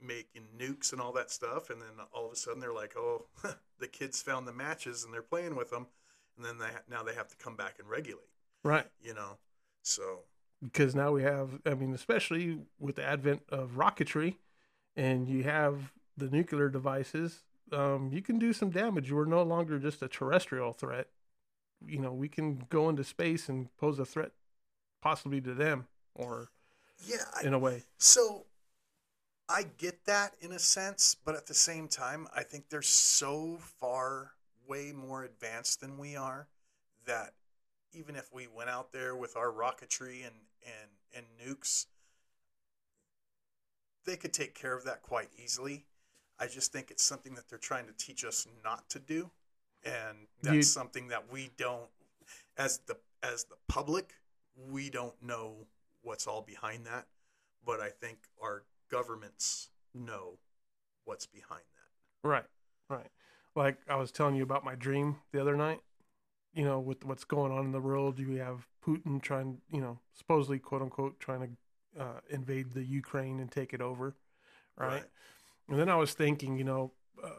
making 0.00 0.42
nukes 0.58 0.92
and 0.92 1.00
all 1.00 1.12
that 1.12 1.30
stuff. 1.30 1.70
And 1.70 1.80
then 1.80 1.88
all 2.12 2.26
of 2.26 2.32
a 2.32 2.36
sudden 2.36 2.60
they're 2.60 2.72
like, 2.72 2.94
oh, 2.96 3.26
the 3.80 3.88
kids 3.88 4.20
found 4.22 4.46
the 4.46 4.52
matches 4.52 5.04
and 5.04 5.12
they're 5.12 5.22
playing 5.22 5.56
with 5.56 5.70
them. 5.70 5.86
And 6.36 6.44
then 6.44 6.58
they 6.58 6.66
ha- 6.66 6.82
now 6.90 7.02
they 7.02 7.14
have 7.14 7.28
to 7.28 7.36
come 7.36 7.56
back 7.56 7.76
and 7.78 7.88
regulate, 7.88 8.28
Right. 8.62 8.86
you 9.00 9.14
know. 9.14 9.38
So 9.82 10.20
because 10.62 10.94
now 10.94 11.12
we 11.12 11.22
have 11.22 11.60
i 11.66 11.74
mean 11.74 11.92
especially 11.92 12.58
with 12.78 12.96
the 12.96 13.04
advent 13.04 13.42
of 13.50 13.72
rocketry 13.72 14.36
and 14.96 15.28
you 15.28 15.42
have 15.42 15.92
the 16.16 16.28
nuclear 16.30 16.70
devices 16.70 17.42
um, 17.72 18.08
you 18.10 18.22
can 18.22 18.38
do 18.38 18.54
some 18.54 18.70
damage 18.70 19.12
we're 19.12 19.26
no 19.26 19.42
longer 19.42 19.78
just 19.78 20.00
a 20.02 20.08
terrestrial 20.08 20.72
threat 20.72 21.08
you 21.84 21.98
know 21.98 22.12
we 22.12 22.28
can 22.28 22.64
go 22.68 22.88
into 22.88 23.04
space 23.04 23.48
and 23.48 23.74
pose 23.76 23.98
a 23.98 24.04
threat 24.04 24.32
possibly 25.02 25.40
to 25.40 25.54
them 25.54 25.86
or 26.14 26.48
yeah, 27.06 27.24
in 27.42 27.52
a 27.52 27.58
way 27.58 27.82
So 27.98 28.46
I 29.48 29.64
get 29.78 30.04
that 30.06 30.34
in 30.40 30.52
a 30.52 30.58
sense, 30.58 31.16
but 31.24 31.36
at 31.36 31.46
the 31.46 31.54
same 31.54 31.86
time, 31.86 32.26
I 32.34 32.42
think 32.42 32.68
they're 32.68 32.82
so 32.82 33.58
far 33.80 34.32
way 34.66 34.92
more 34.92 35.22
advanced 35.22 35.80
than 35.80 35.98
we 35.98 36.16
are 36.16 36.48
that 37.06 37.34
even 37.92 38.16
if 38.16 38.32
we 38.34 38.48
went 38.48 38.70
out 38.70 38.92
there 38.92 39.14
with 39.14 39.36
our 39.36 39.52
rocketry 39.52 40.26
and, 40.26 40.34
and, 40.64 40.90
and 41.14 41.26
nukes, 41.44 41.86
they 44.04 44.16
could 44.16 44.32
take 44.32 44.54
care 44.54 44.76
of 44.76 44.84
that 44.84 45.02
quite 45.02 45.28
easily. 45.42 45.84
I 46.38 46.48
just 46.48 46.72
think 46.72 46.90
it's 46.90 47.04
something 47.04 47.34
that 47.34 47.48
they're 47.48 47.58
trying 47.58 47.86
to 47.86 47.92
teach 47.92 48.24
us 48.24 48.46
not 48.64 48.88
to 48.90 48.98
do. 48.98 49.30
And 49.86 50.26
that's 50.42 50.54
You- 50.54 50.62
something 50.62 51.08
that 51.08 51.30
we 51.30 51.50
don't 51.56 51.88
as 52.58 52.78
the 52.86 52.98
as 53.22 53.44
the 53.44 53.56
public, 53.68 54.14
we 54.56 54.90
don't 54.90 55.20
know 55.22 55.66
what's 56.02 56.26
all 56.26 56.42
behind 56.42 56.86
that 56.86 57.06
but 57.64 57.80
I 57.80 57.90
think 57.90 58.18
our 58.40 58.62
governments 58.88 59.70
know 59.92 60.38
what's 61.04 61.26
behind 61.26 61.64
that. 61.74 62.28
right 62.28 62.44
right 62.88 63.10
like 63.56 63.78
i 63.88 63.96
was 63.96 64.12
telling 64.12 64.36
you 64.36 64.42
about 64.44 64.64
my 64.64 64.74
dream 64.76 65.16
the 65.32 65.40
other 65.40 65.56
night 65.56 65.80
you 66.54 66.64
know 66.64 66.78
with 66.78 67.04
what's 67.04 67.24
going 67.24 67.50
on 67.50 67.64
in 67.64 67.72
the 67.72 67.80
world 67.80 68.18
you 68.20 68.36
have 68.36 68.68
putin 68.84 69.20
trying 69.20 69.60
you 69.72 69.80
know 69.80 69.98
supposedly 70.12 70.58
quote 70.60 70.82
unquote 70.82 71.18
trying 71.18 71.40
to 71.96 72.02
uh, 72.02 72.20
invade 72.30 72.72
the 72.72 72.84
ukraine 72.84 73.40
and 73.40 73.50
take 73.50 73.72
it 73.74 73.80
over 73.80 74.14
right? 74.76 75.04
And 75.68 75.78
then 75.80 75.88
I 75.88 75.96
was 75.96 76.12
thinking, 76.14 76.56
you 76.56 76.64
know, 76.64 76.92
uh, 77.24 77.30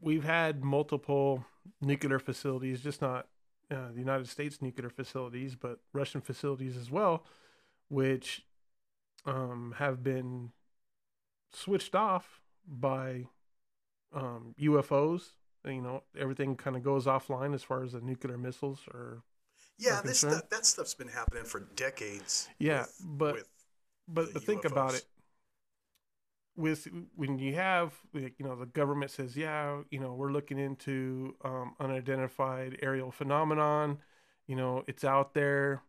we've 0.00 0.24
had 0.24 0.64
multiple 0.64 1.44
nuclear 1.80 2.18
facilities, 2.18 2.80
just 2.80 3.00
not 3.00 3.26
uh, 3.70 3.92
the 3.92 3.98
United 3.98 4.28
States 4.28 4.60
nuclear 4.62 4.90
facilities, 4.90 5.54
but 5.54 5.78
Russian 5.92 6.20
facilities 6.20 6.76
as 6.76 6.90
well, 6.90 7.24
which 7.88 8.44
um, 9.26 9.74
have 9.78 10.02
been 10.02 10.50
switched 11.52 11.94
off 11.94 12.40
by 12.66 13.26
um, 14.14 14.54
UFOs. 14.60 15.22
You 15.66 15.82
know, 15.82 16.02
everything 16.18 16.56
kind 16.56 16.76
of 16.76 16.82
goes 16.82 17.04
offline 17.06 17.54
as 17.54 17.62
far 17.62 17.82
as 17.82 17.92
the 17.92 18.00
nuclear 18.00 18.38
missiles 18.38 18.80
or 18.94 19.22
Yeah, 19.78 20.00
this 20.02 20.20
stuff, 20.20 20.48
that 20.50 20.64
stuff's 20.64 20.94
been 20.94 21.08
happening 21.08 21.44
for 21.44 21.60
decades. 21.76 22.48
Yeah, 22.58 22.80
with- 22.82 23.18
but- 23.18 23.34
with, 23.34 23.48
but 24.10 24.32
but 24.32 24.42
think 24.44 24.64
about 24.64 24.94
it 24.94 25.04
with 26.58 26.88
when 27.16 27.38
you 27.38 27.54
have 27.54 27.94
like, 28.12 28.34
you 28.38 28.44
know 28.44 28.56
the 28.56 28.66
government 28.66 29.10
says 29.10 29.36
yeah 29.36 29.78
you 29.90 30.00
know 30.00 30.12
we're 30.12 30.32
looking 30.32 30.58
into 30.58 31.34
um, 31.44 31.74
unidentified 31.80 32.78
aerial 32.82 33.10
phenomenon 33.10 33.98
you 34.46 34.56
know 34.56 34.84
it's 34.86 35.04
out 35.04 35.34
there. 35.34 35.82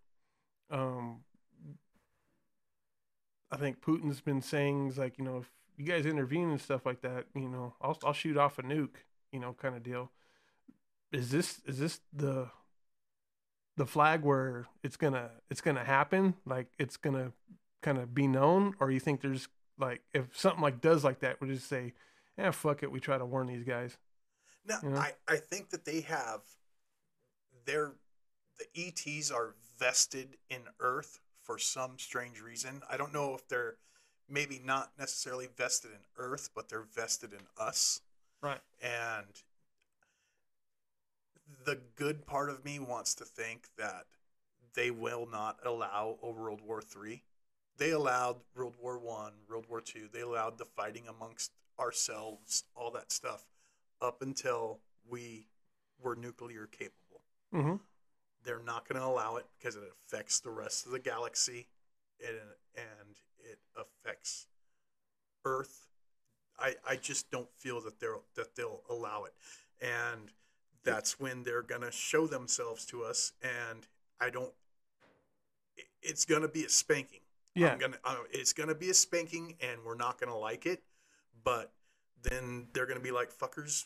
Um, 0.71 1.21
i 3.51 3.57
think 3.57 3.81
putin's 3.81 4.21
been 4.21 4.43
saying 4.43 4.93
like 4.95 5.17
you 5.17 5.25
know 5.25 5.37
if 5.37 5.49
you 5.75 5.83
guys 5.83 6.05
intervene 6.05 6.51
and 6.51 6.61
stuff 6.61 6.85
like 6.85 7.01
that 7.01 7.25
you 7.33 7.49
know 7.49 7.73
i'll, 7.81 7.97
I'll 8.05 8.13
shoot 8.13 8.37
off 8.37 8.59
a 8.59 8.61
nuke 8.61 8.97
you 9.31 9.39
know 9.39 9.53
kind 9.53 9.75
of 9.75 9.83
deal. 9.83 10.11
Is 11.11 11.31
this 11.31 11.61
is 11.65 11.79
this 11.79 11.99
the 12.13 12.49
the 13.77 13.85
flag 13.85 14.23
where 14.23 14.67
it's 14.83 14.97
gonna 14.97 15.31
it's 15.49 15.61
gonna 15.61 15.83
happen? 15.83 16.35
Like 16.45 16.67
it's 16.77 16.97
gonna 16.97 17.33
kind 17.81 17.97
of 17.97 18.13
be 18.13 18.27
known? 18.27 18.75
Or 18.79 18.91
you 18.91 18.99
think 18.99 19.21
there's 19.21 19.47
like 19.79 20.01
if 20.13 20.25
something 20.37 20.61
like 20.61 20.81
does 20.81 21.03
like 21.03 21.19
that 21.19 21.39
we 21.41 21.47
just 21.47 21.67
say 21.67 21.93
yeah 22.37 22.51
fuck 22.51 22.83
it 22.83 22.91
we 22.91 22.99
try 22.99 23.17
to 23.17 23.25
warn 23.25 23.47
these 23.47 23.63
guys 23.63 23.97
no, 24.67 24.75
you 24.83 24.89
know? 24.89 24.97
I, 24.97 25.13
I 25.27 25.37
think 25.37 25.69
that 25.69 25.85
they 25.85 26.01
have 26.01 26.41
their 27.65 27.93
the 28.59 28.87
ETs 28.87 29.31
are 29.31 29.55
vested 29.79 30.37
in 30.49 30.61
Earth 30.79 31.19
for 31.43 31.57
some 31.57 31.97
strange 31.97 32.41
reason. 32.41 32.81
I 32.89 32.97
don't 32.97 33.13
know 33.13 33.33
if 33.33 33.47
they're 33.47 33.77
maybe 34.29 34.61
not 34.63 34.91
necessarily 34.99 35.47
vested 35.57 35.91
in 35.91 36.01
Earth, 36.17 36.49
but 36.53 36.69
they're 36.69 36.83
vested 36.83 37.31
in 37.33 37.39
us. 37.57 38.01
right 38.41 38.59
And 38.81 39.25
the 41.65 41.79
good 41.95 42.25
part 42.25 42.49
of 42.49 42.65
me 42.65 42.79
wants 42.79 43.15
to 43.15 43.25
think 43.25 43.67
that 43.77 44.05
they 44.75 44.91
will 44.91 45.27
not 45.31 45.57
allow 45.65 46.17
a 46.21 46.29
World 46.29 46.61
War 46.65 46.81
Three. 46.81 47.23
They 47.79 47.91
allowed 47.91 48.35
World 48.55 48.75
War 48.79 48.99
One, 48.99 49.31
World 49.49 49.65
War 49.69 49.79
Two. 49.81 50.09
They 50.11 50.19
allowed 50.21 50.57
the 50.57 50.65
fighting 50.65 51.07
amongst 51.07 51.51
ourselves, 51.79 52.65
all 52.75 52.91
that 52.91 53.11
stuff, 53.11 53.45
up 54.01 54.21
until 54.21 54.81
we 55.09 55.47
were 56.01 56.15
nuclear 56.15 56.67
capable. 56.67 57.21
mm-hmm. 57.53 57.75
They're 58.43 58.61
not 58.63 58.87
going 58.87 58.99
to 59.01 59.07
allow 59.07 59.37
it 59.37 59.45
because 59.57 59.75
it 59.75 59.83
affects 60.07 60.39
the 60.39 60.49
rest 60.49 60.85
of 60.85 60.91
the 60.91 60.99
galaxy, 60.99 61.67
and 62.25 62.37
and 62.75 63.15
it 63.39 63.59
affects 63.77 64.47
Earth. 65.45 65.87
I, 66.57 66.75
I 66.87 66.97
just 66.97 67.31
don't 67.31 67.49
feel 67.57 67.79
that 67.81 67.99
they'll 68.01 68.23
that 68.35 68.55
they'll 68.55 68.81
allow 68.89 69.23
it, 69.23 69.33
and 69.81 70.31
that's 70.83 71.19
when 71.19 71.43
they're 71.43 71.61
gonna 71.61 71.91
show 71.91 72.27
themselves 72.27 72.85
to 72.87 73.03
us. 73.03 73.31
And 73.41 73.87
I 74.19 74.29
don't. 74.29 74.53
It's 76.01 76.25
gonna 76.25 76.49
be 76.49 76.65
a 76.65 76.69
spanking. 76.69 77.21
Yeah 77.55 77.71
I'm 77.71 77.79
gonna. 77.79 77.97
Uh, 78.03 78.15
it's 78.31 78.53
gonna 78.53 78.75
be 78.75 78.89
a 78.89 78.93
spanking, 78.93 79.55
and 79.61 79.79
we're 79.85 79.95
not 79.95 80.19
gonna 80.19 80.37
like 80.37 80.65
it. 80.65 80.83
But 81.43 81.71
then 82.21 82.67
they're 82.73 82.85
gonna 82.85 82.99
be 82.99 83.11
like, 83.11 83.31
"Fuckers, 83.31 83.85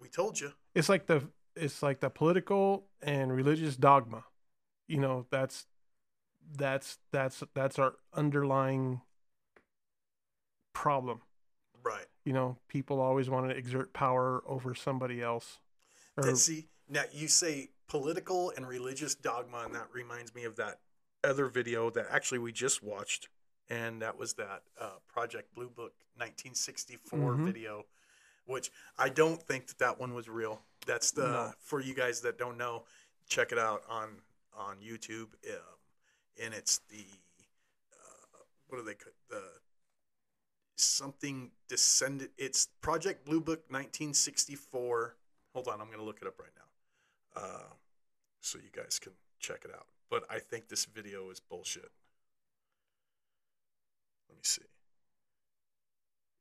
we 0.00 0.08
told 0.08 0.38
you." 0.40 0.52
it's 0.74 0.88
like 0.88 1.06
the 1.06 1.22
it's 1.54 1.82
like 1.82 2.00
the 2.00 2.10
political 2.10 2.86
and 3.02 3.32
religious 3.32 3.76
dogma 3.76 4.24
you 4.86 4.98
know 4.98 5.26
that's 5.30 5.66
that's 6.56 6.98
that's 7.12 7.42
that's 7.54 7.78
our 7.78 7.94
underlying 8.14 9.00
problem 10.74 11.22
Right. 11.82 12.06
you 12.24 12.32
know 12.32 12.58
people 12.68 13.00
always 13.00 13.30
want 13.30 13.48
to 13.48 13.56
exert 13.56 13.92
power 13.92 14.42
over 14.46 14.74
somebody 14.74 15.22
else 15.22 15.58
or 16.16 16.34
see, 16.34 16.68
now 16.88 17.02
you 17.12 17.28
say 17.28 17.70
political 17.88 18.52
and 18.56 18.66
religious 18.66 19.14
dogma, 19.14 19.62
and 19.66 19.74
that 19.74 19.88
reminds 19.92 20.34
me 20.34 20.44
of 20.44 20.56
that 20.56 20.80
other 21.26 21.48
video 21.48 21.90
that 21.90 22.06
actually 22.10 22.38
we 22.38 22.52
just 22.52 22.82
watched, 22.82 23.28
and 23.68 24.00
that 24.02 24.16
was 24.16 24.34
that 24.34 24.62
uh, 24.80 24.96
Project 25.08 25.54
Blue 25.54 25.68
Book 25.68 25.92
1964 26.16 27.34
Mhm. 27.34 27.44
video, 27.44 27.86
which 28.44 28.70
I 28.96 29.08
don't 29.08 29.42
think 29.42 29.66
that 29.66 29.78
that 29.78 29.98
one 29.98 30.14
was 30.14 30.28
real. 30.28 30.64
That's 30.86 31.10
the 31.10 31.26
No. 31.28 31.54
for 31.58 31.80
you 31.80 31.94
guys 31.94 32.20
that 32.22 32.38
don't 32.38 32.56
know, 32.56 32.86
check 33.28 33.52
it 33.52 33.58
out 33.58 33.82
on 33.88 34.22
on 34.52 34.80
YouTube, 34.80 35.34
um, 35.54 35.78
and 36.38 36.54
it's 36.54 36.78
the 36.88 37.04
uh, 37.92 38.38
what 38.68 38.78
do 38.78 38.84
they 38.84 38.94
the 39.28 39.60
something 40.76 41.52
descended. 41.68 42.30
It's 42.38 42.66
Project 42.80 43.24
Blue 43.24 43.40
Book 43.40 43.64
1964. 43.70 45.16
Hold 45.54 45.68
on, 45.68 45.80
I'm 45.80 45.86
going 45.88 45.98
to 45.98 46.04
look 46.04 46.20
it 46.20 46.26
up 46.26 46.38
right 46.38 46.54
now, 46.54 47.40
uh, 47.42 47.72
so 48.40 48.58
you 48.58 48.70
guys 48.70 48.98
can 48.98 49.12
check 49.38 49.64
it 49.64 49.70
out. 49.74 49.86
But 50.10 50.24
I 50.30 50.38
think 50.38 50.68
this 50.68 50.84
video 50.84 51.30
is 51.30 51.40
bullshit. 51.40 51.90
let 54.28 54.36
me 54.36 54.42
see. 54.42 54.62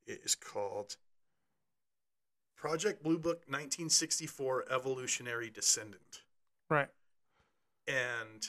It 0.06 0.22
is 0.24 0.36
called 0.36 0.98
Project 2.56 3.04
Blue 3.04 3.18
Book 3.18 3.44
1964 3.48 4.66
Evolutionary 4.72 5.50
Descendant. 5.50 6.22
Right. 6.70 6.90
And 7.88 8.48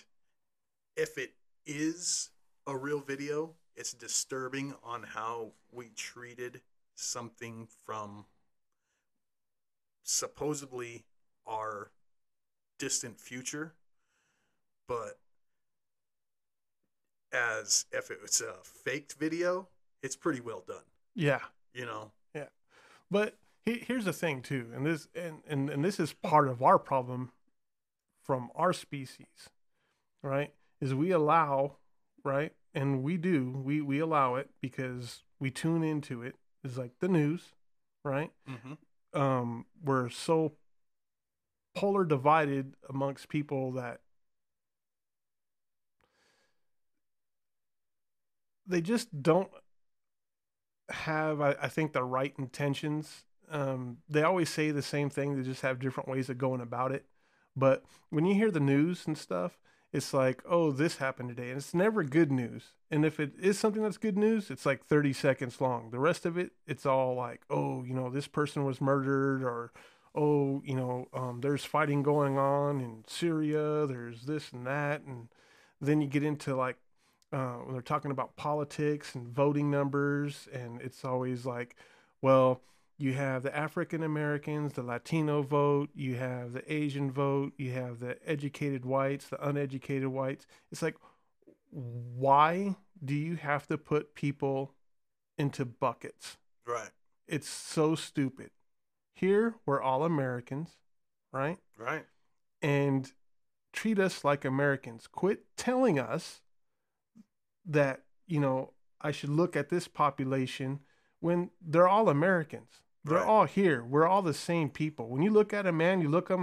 if 0.96 1.18
it 1.18 1.34
is 1.66 2.30
a 2.66 2.76
real 2.76 3.00
video, 3.00 3.54
it's 3.74 3.92
disturbing 3.92 4.74
on 4.82 5.02
how 5.02 5.52
we 5.70 5.90
treated 5.90 6.60
something 6.94 7.68
from 7.84 8.24
supposedly 10.02 11.04
our 11.46 11.90
distant 12.78 13.20
future, 13.20 13.74
but 14.88 15.18
as 17.32 17.86
if 17.92 18.10
it 18.10 18.20
was 18.22 18.40
a 18.40 18.54
faked 18.62 19.14
video, 19.14 19.68
it's 20.02 20.16
pretty 20.16 20.40
well 20.40 20.64
done. 20.66 20.84
Yeah. 21.14 21.40
You 21.74 21.86
know, 21.86 22.12
Yeah. 22.34 22.46
But 23.10 23.36
he, 23.64 23.82
here's 23.86 24.04
the 24.04 24.12
thing 24.12 24.42
too, 24.42 24.70
and 24.74 24.86
this 24.86 25.08
and, 25.14 25.42
and 25.46 25.68
and 25.68 25.84
this 25.84 26.00
is 26.00 26.12
part 26.12 26.48
of 26.48 26.62
our 26.62 26.78
problem 26.78 27.32
from 28.24 28.50
our 28.54 28.72
species, 28.72 29.50
right? 30.22 30.52
Is 30.80 30.94
we 30.94 31.10
allow, 31.10 31.76
right, 32.24 32.52
and 32.74 33.02
we 33.02 33.16
do 33.16 33.60
we 33.64 33.80
we 33.80 33.98
allow 33.98 34.36
it 34.36 34.50
because 34.60 35.22
we 35.38 35.50
tune 35.50 35.82
into 35.82 36.22
it. 36.22 36.36
It's 36.64 36.78
like 36.78 36.92
the 37.00 37.08
news, 37.08 37.42
right? 38.04 38.30
mm-hmm. 38.48 39.20
Um, 39.20 39.66
we're 39.82 40.10
so 40.10 40.52
polar 41.74 42.04
divided 42.04 42.74
amongst 42.88 43.28
people 43.28 43.72
that 43.72 44.00
they 48.66 48.80
just 48.80 49.22
don't 49.22 49.50
have 50.90 51.40
I, 51.40 51.56
I 51.62 51.68
think 51.68 51.92
the 51.92 52.04
right 52.04 52.34
intentions. 52.38 53.24
Um, 53.50 53.98
they 54.08 54.22
always 54.22 54.50
say 54.50 54.70
the 54.70 54.82
same 54.82 55.08
thing 55.08 55.36
they 55.36 55.42
just 55.42 55.62
have 55.62 55.78
different 55.78 56.08
ways 56.08 56.28
of 56.28 56.38
going 56.38 56.60
about 56.60 56.92
it. 56.92 57.06
But 57.54 57.84
when 58.10 58.26
you 58.26 58.34
hear 58.34 58.50
the 58.50 58.60
news 58.60 59.06
and 59.06 59.16
stuff 59.16 59.58
it's 59.92 60.12
like 60.12 60.42
oh 60.44 60.72
this 60.72 60.96
happened 60.96 61.28
today 61.28 61.48
and 61.48 61.58
it's 61.58 61.72
never 61.72 62.02
good 62.02 62.30
news. 62.32 62.74
And 62.90 63.04
if 63.04 63.18
it 63.18 63.32
is 63.40 63.58
something 63.58 63.82
that's 63.82 63.98
good 63.98 64.18
news 64.18 64.50
it's 64.50 64.66
like 64.66 64.84
30 64.84 65.12
seconds 65.12 65.60
long. 65.60 65.90
The 65.90 65.98
rest 65.98 66.26
of 66.26 66.36
it 66.36 66.52
it's 66.66 66.86
all 66.86 67.14
like 67.14 67.42
oh 67.50 67.84
you 67.84 67.94
know 67.94 68.10
this 68.10 68.26
person 68.26 68.64
was 68.64 68.80
murdered 68.80 69.42
or 69.42 69.72
oh 70.14 70.62
you 70.64 70.74
know 70.74 71.06
um, 71.14 71.40
there's 71.40 71.64
fighting 71.64 72.02
going 72.02 72.38
on 72.38 72.80
in 72.80 73.04
syria 73.06 73.86
there's 73.86 74.24
this 74.24 74.50
and 74.50 74.66
that 74.66 75.02
and 75.02 75.28
then 75.80 76.00
you 76.00 76.08
get 76.08 76.22
into 76.22 76.56
like 76.56 76.76
uh, 77.36 77.56
when 77.64 77.74
they're 77.74 77.82
talking 77.82 78.10
about 78.10 78.34
politics 78.36 79.14
and 79.14 79.28
voting 79.28 79.70
numbers, 79.70 80.48
and 80.54 80.80
it's 80.80 81.04
always 81.04 81.44
like, 81.44 81.76
well, 82.22 82.62
you 82.96 83.12
have 83.12 83.42
the 83.42 83.54
African 83.54 84.02
Americans, 84.02 84.72
the 84.72 84.82
Latino 84.82 85.42
vote, 85.42 85.90
you 85.94 86.14
have 86.14 86.54
the 86.54 86.72
Asian 86.72 87.10
vote, 87.10 87.52
you 87.58 87.72
have 87.72 88.00
the 88.00 88.16
educated 88.26 88.86
whites, 88.86 89.28
the 89.28 89.46
uneducated 89.46 90.08
whites. 90.08 90.46
It's 90.72 90.80
like, 90.80 90.96
why 91.70 92.76
do 93.04 93.14
you 93.14 93.36
have 93.36 93.66
to 93.66 93.76
put 93.76 94.14
people 94.14 94.72
into 95.36 95.66
buckets? 95.66 96.38
right, 96.66 96.90
It's 97.28 97.50
so 97.50 97.94
stupid. 97.94 98.48
Here, 99.14 99.56
we're 99.66 99.82
all 99.82 100.04
Americans, 100.04 100.70
right? 101.32 101.58
right, 101.76 102.06
and 102.62 103.12
treat 103.74 103.98
us 103.98 104.24
like 104.24 104.46
Americans. 104.46 105.06
Quit 105.06 105.44
telling 105.58 105.98
us 105.98 106.40
that, 107.66 108.02
you 108.26 108.40
know, 108.40 108.72
I 109.00 109.10
should 109.12 109.30
look 109.30 109.56
at 109.56 109.68
this 109.68 109.88
population 109.88 110.80
when 111.20 111.50
they're 111.60 111.88
all 111.88 112.08
Americans. 112.08 112.80
They're 113.04 113.18
Right. 113.18 113.26
all 113.26 113.44
here. 113.44 113.84
We're 113.84 114.06
all 114.06 114.22
the 114.22 114.34
same 114.34 114.68
people. 114.70 115.08
When 115.08 115.22
you 115.22 115.30
look 115.30 115.52
at 115.52 115.66
a 115.66 115.72
man, 115.72 116.00
you 116.00 116.08
look 116.08 116.30
at 116.30 116.36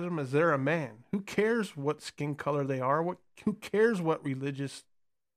them 0.00 0.18
as 0.18 0.32
they're 0.32 0.52
a 0.52 0.58
man. 0.58 1.04
Who 1.12 1.20
cares 1.22 1.76
what 1.76 2.02
skin 2.02 2.34
color 2.34 2.64
they 2.64 2.80
are? 2.80 3.02
What 3.02 3.18
who 3.44 3.54
cares 3.54 4.00
what 4.02 4.22
religious 4.24 4.84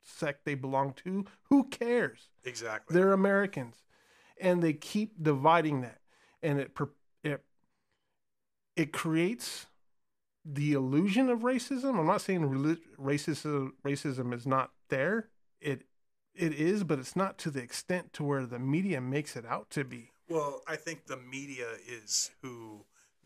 sect 0.02 0.44
they 0.44 0.54
belong 0.54 0.92
to? 1.04 1.24
Who 1.44 1.64
cares? 1.64 2.28
exactly. 2.44 2.94
They're 2.94 3.12
Americans, 3.12 3.82
and 4.40 4.62
they 4.62 4.72
keep 4.74 5.20
dividing 5.22 5.80
that, 5.80 6.00
and 6.42 6.60
it 6.60 6.76
it 7.24 7.42
it 8.76 8.92
creates 8.92 9.66
the 10.44 10.74
illusion 10.74 11.28
of 11.30 11.40
racism. 11.40 11.98
I'm 11.98 12.06
not 12.06 12.20
saying 12.20 12.42
reli- 12.42 12.80
racism 12.98 13.72
racism 13.84 14.32
is 14.34 14.46
not 14.46 14.70
there. 14.88 15.28
It 15.60 15.82
it 16.34 16.52
is, 16.52 16.84
but 16.84 16.98
it's 16.98 17.16
not 17.16 17.38
to 17.38 17.50
the 17.50 17.62
extent 17.62 18.12
to 18.14 18.24
where 18.24 18.44
the 18.46 18.58
media 18.58 19.00
makes 19.00 19.36
it 19.36 19.46
out 19.46 19.70
to 19.70 19.84
be. 19.84 20.10
Well, 20.28 20.60
I 20.66 20.76
think 20.76 21.06
the 21.06 21.16
media 21.16 21.66
is 21.88 22.30
who 22.42 22.84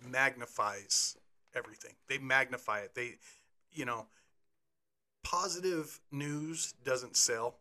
magnifies 0.08 1.16
everything. 1.54 1.94
They 2.08 2.18
magnify 2.18 2.80
it. 2.80 2.94
They, 2.94 3.16
you 3.72 3.84
know, 3.84 4.06
positive 5.24 6.00
news 6.10 6.74
doesn't 6.84 7.16
sell. 7.16 7.56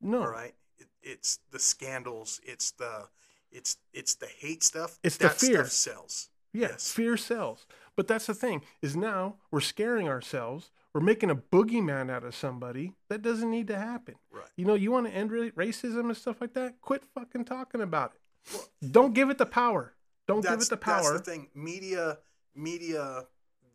No, 0.00 0.20
All 0.22 0.30
right, 0.30 0.54
it, 0.78 0.86
it's 1.02 1.38
the 1.50 1.58
scandals. 1.58 2.40
It's 2.44 2.70
the, 2.72 3.08
it's 3.50 3.76
it's 3.92 4.14
the 4.14 4.26
hate 4.38 4.62
stuff. 4.62 4.98
It's 5.02 5.16
the 5.16 5.28
fear. 5.30 5.64
sells. 5.66 6.28
Yeah, 6.52 6.68
Yes. 6.70 6.90
fear 6.90 7.16
sells. 7.16 7.66
But 7.96 8.06
that's 8.08 8.26
the 8.26 8.34
thing 8.34 8.62
is 8.80 8.96
now 8.96 9.36
we're 9.50 9.60
scaring 9.60 10.08
ourselves. 10.08 10.70
We're 10.94 11.00
making 11.02 11.30
a 11.30 11.36
boogeyman 11.36 12.10
out 12.10 12.24
of 12.24 12.34
somebody 12.34 12.94
that 13.08 13.22
doesn't 13.22 13.50
need 13.50 13.68
to 13.68 13.78
happen. 13.78 14.14
Right. 14.32 14.48
You 14.56 14.64
know, 14.64 14.74
you 14.74 14.90
want 14.90 15.06
to 15.06 15.12
end 15.12 15.30
racism 15.30 16.06
and 16.06 16.16
stuff 16.16 16.40
like 16.40 16.54
that? 16.54 16.80
Quit 16.80 17.04
fucking 17.14 17.44
talking 17.44 17.82
about 17.82 18.12
it. 18.14 18.90
Don't 18.90 19.14
give 19.14 19.30
it 19.30 19.38
the 19.38 19.46
power. 19.46 19.94
Don't 20.26 20.42
give 20.42 20.60
it 20.60 20.68
the 20.68 20.76
power. 20.76 21.02
That's 21.02 21.26
the 21.26 21.30
thing. 21.30 21.48
Media, 21.54 22.18
media, 22.54 23.24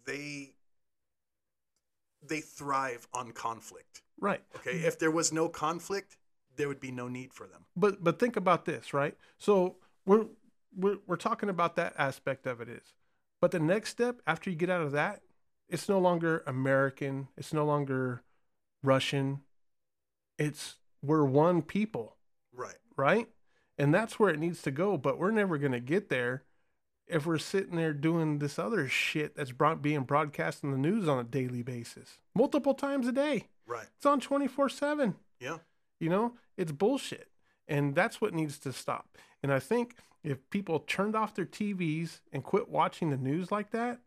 they 0.05 0.53
they 2.27 2.39
thrive 2.39 3.07
on 3.13 3.31
conflict. 3.31 4.01
Right. 4.19 4.41
Okay, 4.55 4.71
if 4.71 4.97
there 4.99 5.11
was 5.11 5.33
no 5.33 5.49
conflict, 5.49 6.17
there 6.55 6.67
would 6.67 6.79
be 6.79 6.91
no 6.91 7.07
need 7.07 7.33
for 7.33 7.47
them. 7.47 7.65
But 7.75 8.03
but 8.03 8.19
think 8.19 8.35
about 8.37 8.65
this, 8.65 8.93
right? 8.93 9.17
So 9.37 9.77
we're 10.05 10.25
we're 10.75 10.97
we're 11.07 11.15
talking 11.15 11.49
about 11.49 11.75
that 11.75 11.93
aspect 11.97 12.47
of 12.47 12.61
it 12.61 12.69
is. 12.69 12.93
But 13.41 13.51
the 13.51 13.59
next 13.59 13.89
step 13.89 14.21
after 14.25 14.49
you 14.49 14.55
get 14.55 14.69
out 14.69 14.81
of 14.81 14.91
that, 14.93 15.21
it's 15.73 15.89
no 15.89 15.97
longer 15.97 16.43
American, 16.45 17.29
it's 17.35 17.51
no 17.51 17.65
longer 17.65 18.21
Russian. 18.83 19.41
It's 20.37 20.75
we're 21.01 21.25
one 21.25 21.63
people. 21.63 22.15
Right. 22.55 22.75
right? 22.95 23.27
And 23.79 23.91
that's 23.91 24.19
where 24.19 24.29
it 24.29 24.39
needs 24.39 24.61
to 24.61 24.71
go. 24.71 24.97
But 24.97 25.17
we're 25.17 25.31
never 25.31 25.57
going 25.57 25.71
to 25.71 25.79
get 25.79 26.09
there 26.09 26.43
if 27.07 27.25
we're 27.25 27.39
sitting 27.39 27.75
there 27.75 27.91
doing 27.91 28.37
this 28.37 28.59
other 28.59 28.87
shit 28.87 29.35
that's 29.35 29.51
brought, 29.51 29.81
being 29.81 30.03
broadcast 30.03 30.63
in 30.63 30.69
the 30.69 30.77
news 30.77 31.09
on 31.09 31.17
a 31.17 31.23
daily 31.23 31.63
basis, 31.63 32.19
multiple 32.35 32.75
times 32.75 33.07
a 33.07 33.11
day. 33.11 33.47
Right. 33.65 33.87
It's 33.97 34.05
on 34.05 34.19
24 34.19 34.69
7. 34.69 35.15
Yeah. 35.39 35.57
You 35.99 36.09
know, 36.09 36.33
it's 36.55 36.71
bullshit. 36.71 37.29
And 37.67 37.95
that's 37.95 38.21
what 38.21 38.35
needs 38.35 38.59
to 38.59 38.73
stop. 38.73 39.17
And 39.41 39.51
I 39.51 39.59
think 39.59 39.95
if 40.23 40.47
people 40.51 40.79
turned 40.79 41.15
off 41.15 41.33
their 41.33 41.45
TVs 41.45 42.19
and 42.31 42.43
quit 42.43 42.69
watching 42.69 43.09
the 43.09 43.17
news 43.17 43.51
like 43.51 43.71
that, 43.71 43.99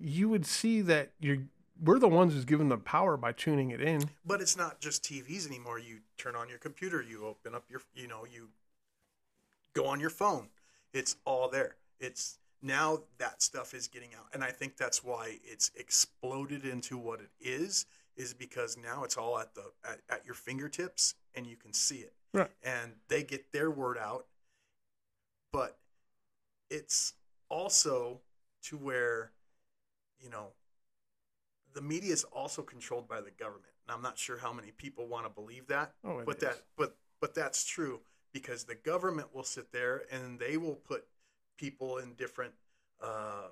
you 0.00 0.28
would 0.28 0.46
see 0.46 0.80
that 0.82 1.12
you're 1.20 1.38
we're 1.82 1.98
the 1.98 2.08
ones 2.08 2.34
who's 2.34 2.44
given 2.44 2.68
the 2.68 2.76
power 2.76 3.16
by 3.16 3.32
tuning 3.32 3.70
it 3.70 3.80
in. 3.80 4.08
But 4.24 4.40
it's 4.40 4.56
not 4.56 4.80
just 4.80 5.02
TVs 5.02 5.46
anymore. 5.46 5.78
You 5.78 5.98
turn 6.18 6.36
on 6.36 6.48
your 6.48 6.58
computer, 6.58 7.02
you 7.02 7.26
open 7.26 7.54
up 7.54 7.64
your, 7.68 7.80
you 7.94 8.06
know, 8.06 8.24
you 8.30 8.50
go 9.74 9.86
on 9.86 9.98
your 9.98 10.10
phone. 10.10 10.48
It's 10.92 11.16
all 11.24 11.48
there. 11.48 11.76
It's 11.98 12.38
now 12.62 13.00
that 13.18 13.42
stuff 13.42 13.74
is 13.74 13.88
getting 13.88 14.10
out. 14.14 14.26
And 14.32 14.42
I 14.44 14.50
think 14.50 14.76
that's 14.76 15.02
why 15.02 15.38
it's 15.44 15.70
exploded 15.76 16.64
into 16.64 16.96
what 16.96 17.20
it 17.20 17.30
is, 17.40 17.86
is 18.16 18.32
because 18.32 18.76
now 18.76 19.02
it's 19.02 19.16
all 19.16 19.38
at 19.38 19.54
the 19.54 19.64
at, 19.84 19.98
at 20.08 20.24
your 20.24 20.34
fingertips 20.34 21.14
and 21.34 21.46
you 21.46 21.56
can 21.56 21.72
see 21.72 21.96
it. 21.96 22.12
Right. 22.32 22.50
And 22.62 22.92
they 23.08 23.22
get 23.24 23.52
their 23.52 23.70
word 23.70 23.98
out. 23.98 24.26
But 25.52 25.76
it's 26.70 27.14
also 27.48 28.20
to 28.64 28.76
where, 28.76 29.32
you 30.24 30.30
know, 30.30 30.48
the 31.74 31.82
media 31.82 32.12
is 32.12 32.24
also 32.24 32.62
controlled 32.62 33.06
by 33.06 33.20
the 33.20 33.30
government. 33.30 33.72
And 33.86 33.94
I'm 33.94 34.02
not 34.02 34.18
sure 34.18 34.38
how 34.38 34.52
many 34.52 34.70
people 34.70 35.06
want 35.06 35.26
to 35.26 35.30
believe 35.30 35.66
that, 35.68 35.92
Oh, 36.04 36.22
but 36.24 36.36
is. 36.36 36.42
that 36.42 36.62
but 36.76 36.96
but 37.20 37.34
that's 37.34 37.64
true 37.64 38.00
because 38.32 38.64
the 38.64 38.74
government 38.74 39.28
will 39.34 39.44
sit 39.44 39.70
there 39.72 40.02
and 40.10 40.38
they 40.40 40.56
will 40.56 40.76
put 40.76 41.04
people 41.58 41.98
in 41.98 42.14
different 42.14 42.54
uh, 43.02 43.48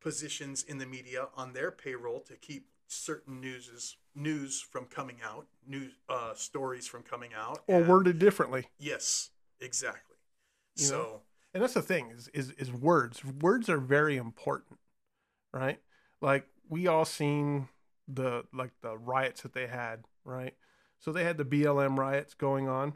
positions 0.00 0.62
in 0.64 0.78
the 0.78 0.86
media 0.86 1.28
on 1.36 1.52
their 1.52 1.70
payroll 1.70 2.20
to 2.20 2.34
keep 2.36 2.66
certain 2.88 3.40
newses 3.40 3.96
news 4.14 4.60
from 4.60 4.84
coming 4.86 5.16
out, 5.24 5.46
news 5.66 5.92
uh, 6.08 6.34
stories 6.34 6.86
from 6.86 7.02
coming 7.02 7.30
out, 7.36 7.62
Or 7.66 7.78
and- 7.80 7.88
worded 7.88 8.18
differently. 8.18 8.66
Yes, 8.78 9.30
exactly. 9.60 10.16
You 10.76 10.84
know? 10.84 10.88
so 10.90 11.20
and 11.52 11.62
that's 11.62 11.74
the 11.74 11.82
thing 11.82 12.10
is, 12.10 12.28
is 12.34 12.50
is 12.52 12.72
words 12.72 13.24
words 13.24 13.68
are 13.68 13.78
very 13.78 14.16
important 14.16 14.78
right 15.54 15.80
like 16.22 16.48
we 16.68 16.88
all 16.88 17.06
seen 17.06 17.68
the 18.08 18.44
like 18.54 18.72
the 18.82 18.98
riots 18.98 19.42
that 19.42 19.54
they 19.54 19.68
had 19.68 20.04
right 20.24 20.54
So 21.00 21.12
they 21.12 21.24
had 21.24 21.38
the 21.38 21.44
BLM 21.46 21.98
riots 21.98 22.34
going 22.34 22.68
on, 22.68 22.94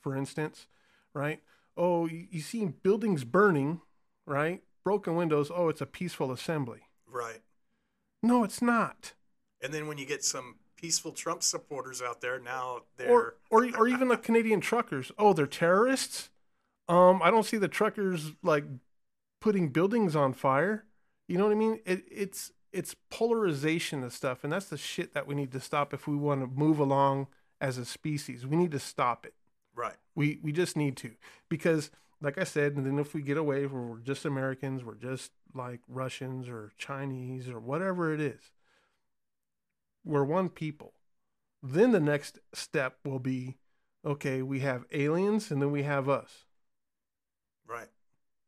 for 0.00 0.16
instance, 0.16 0.66
right? 1.14 1.42
Oh, 1.76 2.06
you, 2.06 2.26
you 2.30 2.40
see 2.40 2.64
buildings 2.66 3.24
burning, 3.24 3.80
right? 4.26 4.62
Broken 4.84 5.16
windows. 5.16 5.50
Oh, 5.54 5.68
it's 5.68 5.80
a 5.80 5.86
peaceful 5.86 6.32
assembly. 6.32 6.82
Right. 7.06 7.42
No, 8.22 8.44
it's 8.44 8.62
not. 8.62 9.14
And 9.60 9.72
then 9.72 9.86
when 9.88 9.98
you 9.98 10.06
get 10.06 10.24
some 10.24 10.56
peaceful 10.76 11.12
Trump 11.12 11.42
supporters 11.42 12.00
out 12.02 12.20
there, 12.20 12.38
now 12.38 12.82
they're 12.96 13.08
Or, 13.10 13.34
or, 13.50 13.68
or 13.76 13.88
even 13.88 14.08
the 14.08 14.16
Canadian 14.28 14.60
truckers. 14.60 15.10
Oh, 15.18 15.32
they're 15.32 15.46
terrorists. 15.46 16.30
Um, 16.88 17.22
I 17.22 17.30
don't 17.30 17.44
see 17.46 17.58
the 17.58 17.68
truckers 17.68 18.32
like 18.42 18.64
putting 19.40 19.70
buildings 19.70 20.16
on 20.16 20.34
fire. 20.34 20.86
You 21.28 21.38
know 21.38 21.44
what 21.44 21.52
I 21.52 21.56
mean? 21.56 21.80
It, 21.84 22.04
it's 22.10 22.52
it's 22.72 22.96
polarization 23.10 24.02
of 24.02 24.12
stuff, 24.12 24.44
and 24.44 24.52
that's 24.52 24.66
the 24.66 24.78
shit 24.78 25.14
that 25.14 25.26
we 25.26 25.34
need 25.34 25.52
to 25.52 25.60
stop 25.60 25.94
if 25.94 26.06
we 26.06 26.16
want 26.16 26.40
to 26.40 26.46
move 26.46 26.78
along 26.78 27.28
as 27.60 27.78
a 27.78 27.84
species. 27.84 28.46
We 28.46 28.56
need 28.56 28.72
to 28.72 28.78
stop 28.80 29.26
it. 29.26 29.34
right. 29.74 29.96
We 30.14 30.38
we 30.42 30.52
just 30.52 30.76
need 30.76 30.96
to 30.98 31.12
because, 31.48 31.90
like 32.20 32.38
I 32.38 32.44
said, 32.44 32.76
and 32.76 32.84
then 32.86 32.98
if 32.98 33.14
we 33.14 33.22
get 33.22 33.36
away 33.36 33.66
we're 33.66 33.98
just 33.98 34.24
Americans, 34.24 34.84
we're 34.84 34.94
just 34.94 35.32
like 35.54 35.80
Russians 35.88 36.48
or 36.48 36.72
Chinese 36.78 37.48
or 37.48 37.60
whatever 37.60 38.12
it 38.12 38.20
is. 38.20 38.52
We're 40.04 40.24
one 40.24 40.48
people. 40.48 40.94
Then 41.62 41.92
the 41.92 42.00
next 42.00 42.38
step 42.54 42.98
will 43.04 43.18
be, 43.18 43.56
okay, 44.04 44.42
we 44.42 44.60
have 44.60 44.86
aliens 44.92 45.50
and 45.50 45.60
then 45.60 45.70
we 45.70 45.82
have 45.82 46.08
us. 46.08 46.46
Right. 47.66 47.88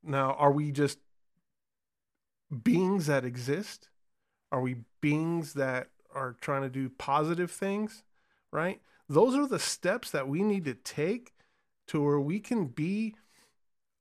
Now, 0.03 0.33
are 0.35 0.53
we 0.53 0.73
just 0.73 0.99
beings 2.51 3.07
that 3.07 3.25
exist? 3.25 3.89
Are 4.53 4.61
we 4.61 4.77
beings 5.01 5.55
that 5.55 5.89
are 6.15 6.37
trying 6.41 6.63
to 6.63 6.69
do 6.69 6.89
positive 6.89 7.51
things? 7.51 8.03
Right? 8.53 8.81
Those 9.09 9.35
are 9.35 9.47
the 9.47 9.59
steps 9.59 10.11
that 10.11 10.29
we 10.29 10.43
need 10.43 10.65
to 10.65 10.75
take 10.75 11.33
to 11.89 12.03
where 12.03 12.21
we 12.21 12.39
can 12.41 12.67
be 12.67 13.17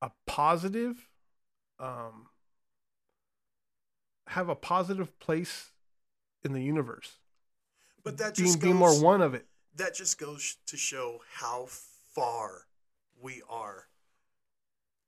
a 0.02 0.12
positive, 0.28 1.10
um, 1.80 2.28
have 4.28 4.50
a 4.50 4.56
positive 4.56 5.18
place 5.20 5.72
in 6.44 6.54
the 6.54 6.62
universe. 6.62 7.18
But 8.04 8.18
that 8.20 8.36
just 8.36 8.62
being 8.62 8.80
goes, 8.80 9.00
more 9.00 9.04
one 9.04 9.22
of 9.22 9.34
it. 9.34 9.46
that 9.76 9.96
just 9.96 10.20
goes 10.20 10.58
to 10.68 10.78
show 10.78 11.22
how 11.34 11.66
far 11.68 12.68
we 13.22 13.42
are 13.50 13.88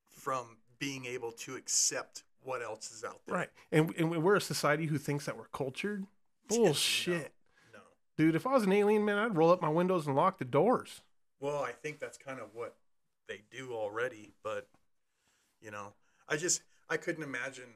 from 0.09 0.57
being 0.79 1.05
able 1.05 1.31
to 1.31 1.55
accept 1.55 2.23
what 2.43 2.61
else 2.61 2.91
is 2.91 3.03
out 3.03 3.21
there. 3.25 3.35
Right. 3.35 3.49
And, 3.71 3.93
and 3.97 4.23
we're 4.23 4.35
a 4.35 4.41
society 4.41 4.85
who 4.85 4.97
thinks 4.97 5.25
that 5.25 5.37
we're 5.37 5.47
cultured. 5.53 6.05
Bullshit. 6.47 7.33
No. 7.73 7.79
Dude, 8.17 8.35
if 8.35 8.45
I 8.45 8.53
was 8.53 8.63
an 8.63 8.73
alien, 8.73 9.05
man, 9.05 9.17
I'd 9.17 9.35
roll 9.35 9.51
up 9.51 9.61
my 9.61 9.69
windows 9.69 10.07
and 10.07 10.15
lock 10.15 10.37
the 10.37 10.45
doors. 10.45 11.01
Well, 11.39 11.63
I 11.63 11.71
think 11.71 11.99
that's 11.99 12.17
kind 12.17 12.39
of 12.39 12.49
what 12.53 12.75
they 13.27 13.41
do 13.49 13.73
already, 13.73 14.33
but 14.43 14.67
you 15.61 15.71
know, 15.71 15.93
I 16.27 16.37
just 16.37 16.61
I 16.89 16.97
couldn't 16.97 17.23
imagine 17.23 17.69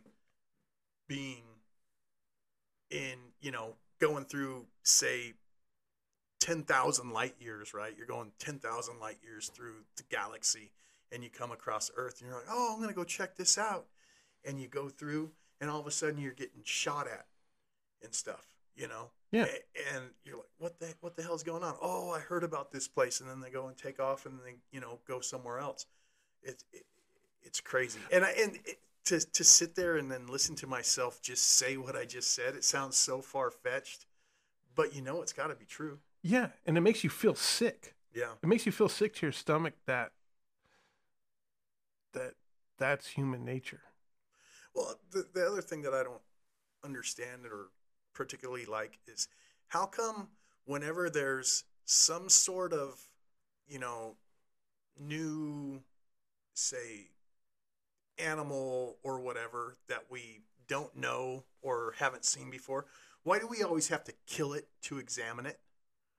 being 1.07 1.43
in, 2.89 3.17
you 3.41 3.51
know, 3.51 3.75
going 3.99 4.25
through 4.25 4.65
say 4.83 5.33
10,000 6.41 7.11
light 7.11 7.35
years, 7.39 7.73
right? 7.73 7.93
You're 7.97 8.05
going 8.05 8.31
10,000 8.39 8.99
light 8.99 9.17
years 9.23 9.49
through 9.49 9.77
the 9.97 10.03
galaxy 10.09 10.71
and 11.11 11.23
you 11.23 11.29
come 11.29 11.51
across 11.51 11.89
Earth 11.95 12.19
and 12.19 12.29
you're 12.29 12.37
like, 12.37 12.47
"Oh, 12.49 12.71
I'm 12.73 12.77
going 12.77 12.89
to 12.89 12.95
go 12.95 13.03
check 13.03 13.35
this 13.35 13.57
out." 13.57 13.85
And 14.45 14.59
you 14.59 14.67
go 14.67 14.89
through 14.89 15.31
and 15.59 15.69
all 15.69 15.79
of 15.79 15.87
a 15.87 15.91
sudden 15.91 16.19
you're 16.19 16.33
getting 16.33 16.61
shot 16.63 17.07
at 17.07 17.25
and 18.03 18.13
stuff, 18.13 18.45
you 18.75 18.87
know? 18.87 19.09
Yeah. 19.31 19.47
And 19.93 20.05
you're 20.23 20.37
like, 20.37 20.51
what 20.59 20.79
the 20.79 20.93
what 21.01 21.15
the 21.15 21.23
hell's 21.23 21.43
going 21.43 21.63
on? 21.63 21.75
Oh, 21.81 22.11
I 22.11 22.19
heard 22.19 22.43
about 22.43 22.71
this 22.71 22.87
place, 22.87 23.19
and 23.19 23.29
then 23.29 23.41
they 23.41 23.49
go 23.49 23.67
and 23.67 23.75
take 23.75 23.99
off, 23.99 24.25
and 24.25 24.37
then 24.37 24.45
they 24.45 24.55
you 24.71 24.79
know 24.79 24.99
go 25.05 25.19
somewhere 25.19 25.59
else. 25.59 25.87
It's 26.41 26.63
it, 26.71 26.85
it's 27.43 27.59
crazy, 27.59 27.99
and 28.13 28.23
I 28.23 28.29
and 28.31 28.55
it, 28.63 28.79
to 29.05 29.19
to 29.19 29.43
sit 29.43 29.75
there 29.75 29.97
and 29.97 30.11
then 30.11 30.27
listen 30.27 30.55
to 30.57 30.67
myself 30.67 31.21
just 31.21 31.43
say 31.57 31.77
what 31.77 31.95
I 31.95 32.05
just 32.05 32.33
said, 32.33 32.55
it 32.55 32.63
sounds 32.63 32.95
so 32.95 33.21
far 33.21 33.51
fetched, 33.51 34.05
but 34.73 34.95
you 34.95 35.01
know 35.01 35.21
it's 35.21 35.33
got 35.33 35.47
to 35.47 35.55
be 35.55 35.65
true. 35.65 35.99
Yeah. 36.23 36.47
And 36.65 36.77
it 36.77 36.81
makes 36.81 37.03
you 37.03 37.09
feel 37.09 37.35
sick. 37.35 37.93
Yeah, 38.13 38.31
It 38.41 38.47
makes 38.47 38.65
you 38.65 38.71
feel 38.71 38.87
sick 38.87 39.13
to 39.15 39.25
your 39.25 39.33
stomach 39.33 39.73
that 39.87 40.11
that 42.13 42.35
that's 42.77 43.07
human 43.07 43.43
nature. 43.43 43.81
Well, 44.75 44.99
the, 45.11 45.25
the 45.33 45.47
other 45.47 45.61
thing 45.61 45.81
that 45.83 45.93
I 45.93 46.03
don't 46.03 46.21
understand 46.83 47.45
or 47.45 47.69
particularly 48.13 48.65
like 48.65 48.99
is 49.07 49.27
how 49.67 49.85
come 49.85 50.27
whenever 50.65 51.09
there's 51.09 51.63
some 51.85 52.29
sort 52.29 52.73
of, 52.73 52.99
you 53.67 53.79
know, 53.79 54.15
new, 54.99 55.81
say, 56.53 57.09
animal 58.17 58.97
or 59.03 59.19
whatever 59.19 59.75
that 59.89 60.05
we 60.09 60.41
don't 60.67 60.95
know 60.95 61.43
or 61.61 61.93
haven't 61.97 62.25
seen 62.25 62.49
before, 62.49 62.85
why 63.23 63.39
do 63.39 63.47
we 63.47 63.63
always 63.63 63.87
have 63.87 64.03
to 64.03 64.13
kill 64.27 64.53
it 64.53 64.67
to 64.83 64.97
examine 64.99 65.45
it? 65.45 65.59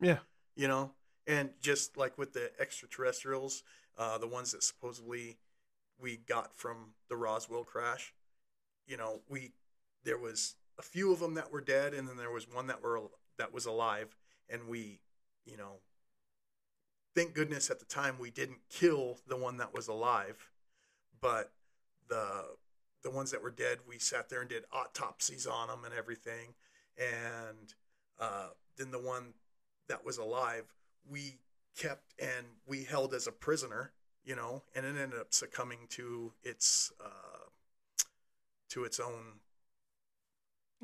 Yeah. 0.00 0.18
you 0.54 0.68
know 0.68 0.92
and 1.26 1.50
just 1.60 1.96
like 1.96 2.18
with 2.18 2.32
the 2.32 2.50
extraterrestrials 2.60 3.62
uh, 3.98 4.18
the 4.18 4.26
ones 4.26 4.52
that 4.52 4.62
supposedly 4.62 5.38
we 5.98 6.18
got 6.18 6.54
from 6.54 6.92
the 7.08 7.16
roswell 7.16 7.64
crash 7.64 8.12
you 8.86 8.96
know 8.96 9.20
we 9.28 9.52
there 10.04 10.18
was 10.18 10.54
a 10.78 10.82
few 10.82 11.12
of 11.12 11.20
them 11.20 11.34
that 11.34 11.52
were 11.52 11.60
dead 11.60 11.94
and 11.94 12.08
then 12.08 12.16
there 12.16 12.30
was 12.30 12.46
one 12.52 12.66
that 12.66 12.82
were 12.82 13.00
that 13.38 13.52
was 13.52 13.66
alive 13.66 14.14
and 14.48 14.68
we 14.68 15.00
you 15.44 15.56
know 15.56 15.80
thank 17.14 17.34
goodness 17.34 17.70
at 17.70 17.78
the 17.78 17.84
time 17.86 18.16
we 18.18 18.30
didn't 18.30 18.60
kill 18.70 19.18
the 19.26 19.36
one 19.36 19.56
that 19.56 19.74
was 19.74 19.88
alive 19.88 20.50
but 21.20 21.52
the 22.08 22.44
the 23.02 23.10
ones 23.10 23.30
that 23.30 23.42
were 23.42 23.50
dead 23.50 23.78
we 23.88 23.98
sat 23.98 24.28
there 24.28 24.40
and 24.40 24.50
did 24.50 24.64
autopsies 24.72 25.46
on 25.46 25.68
them 25.68 25.84
and 25.84 25.94
everything 25.94 26.54
and 26.98 27.74
uh, 28.18 28.48
then 28.76 28.90
the 28.90 29.00
one 29.00 29.34
that 29.88 30.04
was 30.04 30.18
alive 30.18 30.64
we 31.08 31.36
kept 31.76 32.14
and 32.18 32.46
we 32.66 32.84
held 32.84 33.14
as 33.14 33.26
a 33.26 33.32
prisoner 33.32 33.92
you 34.24 34.34
know 34.34 34.62
and 34.74 34.84
it 34.84 34.96
ended 34.96 35.18
up 35.18 35.32
succumbing 35.32 35.78
to 35.88 36.32
its 36.42 36.92
uh, 37.04 37.35
to 38.70 38.84
its 38.84 39.00
own 39.00 39.40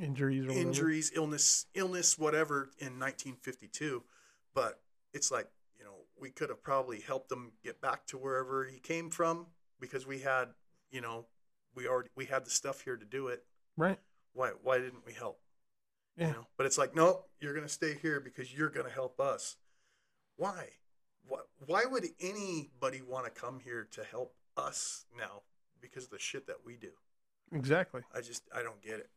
Injuries 0.01 0.47
whatever. 0.47 0.61
injuries 0.61 1.13
illness 1.15 1.67
illness 1.75 2.19
whatever 2.19 2.71
in 2.79 2.99
1952 2.99 4.03
but 4.55 4.81
it's 5.13 5.31
like 5.31 5.49
you 5.79 5.85
know 5.85 5.93
we 6.19 6.31
could 6.31 6.49
have 6.49 6.63
probably 6.63 7.01
helped 7.01 7.31
him 7.31 7.53
get 7.63 7.81
back 7.81 8.07
to 8.07 8.17
wherever 8.17 8.65
he 8.65 8.79
came 8.79 9.11
from 9.11 9.47
because 9.81 10.07
we 10.07 10.21
had 10.21 10.49
you 10.91 11.01
know 11.01 11.27
we 11.75 11.87
already 11.87 12.11
we 12.17 12.25
had 12.27 12.45
the 12.45 12.51
stuff 12.51 12.83
here 12.83 12.97
to 12.97 13.05
do 13.05 13.29
it. 13.29 13.45
Right. 13.77 13.99
why 14.33 14.53
why 14.63 14.79
didn't 14.79 15.07
we 15.07 15.13
help? 15.13 15.41
Yeah. 16.17 16.29
you 16.29 16.33
know? 16.35 16.47
But 16.57 16.67
it's 16.67 16.79
like 16.79 16.95
nope 16.95 17.29
you're 17.41 17.55
gonna 17.55 17.69
stay 17.69 17.95
here 18.01 18.21
because 18.21 18.53
you're 18.53 18.71
gonna 18.71 18.91
help 18.91 19.21
us. 19.21 19.57
Why? 20.37 20.69
Why, 21.27 21.39
why 21.67 21.85
would 21.85 22.05
anybody 22.21 23.01
want 23.01 23.27
to 23.27 23.31
come 23.31 23.61
here 23.61 23.87
to 23.93 24.03
help 24.03 24.35
us 24.57 25.05
now 25.17 25.43
because 25.81 26.05
of 26.05 26.11
the 26.11 26.19
shit 26.19 26.47
that 26.49 26.57
we 26.65 26.77
do 26.77 26.91
Exactly. 27.53 28.03
i 28.15 28.21
just 28.21 28.43
i 28.55 28.63
don't 28.63 28.81
get 28.83 28.99
it 29.01 29.11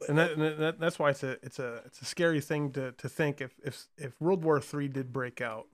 But- 0.00 0.08
And 0.10 0.18
that, 0.18 0.30
and 0.32 0.42
that 0.62 0.78
that's 0.80 0.98
why 0.98 1.10
it's 1.10 1.22
a 1.22 1.32
it's 1.42 1.58
a 1.58 1.82
it's 1.86 2.00
a 2.00 2.04
scary 2.04 2.40
thing 2.40 2.72
to, 2.72 2.92
to 2.92 3.08
think 3.08 3.40
if 3.40 3.52
if 3.64 3.86
if 3.96 4.20
World 4.20 4.44
War 4.44 4.60
Three 4.60 4.88
did 4.88 5.12
break 5.12 5.40
out, 5.40 5.66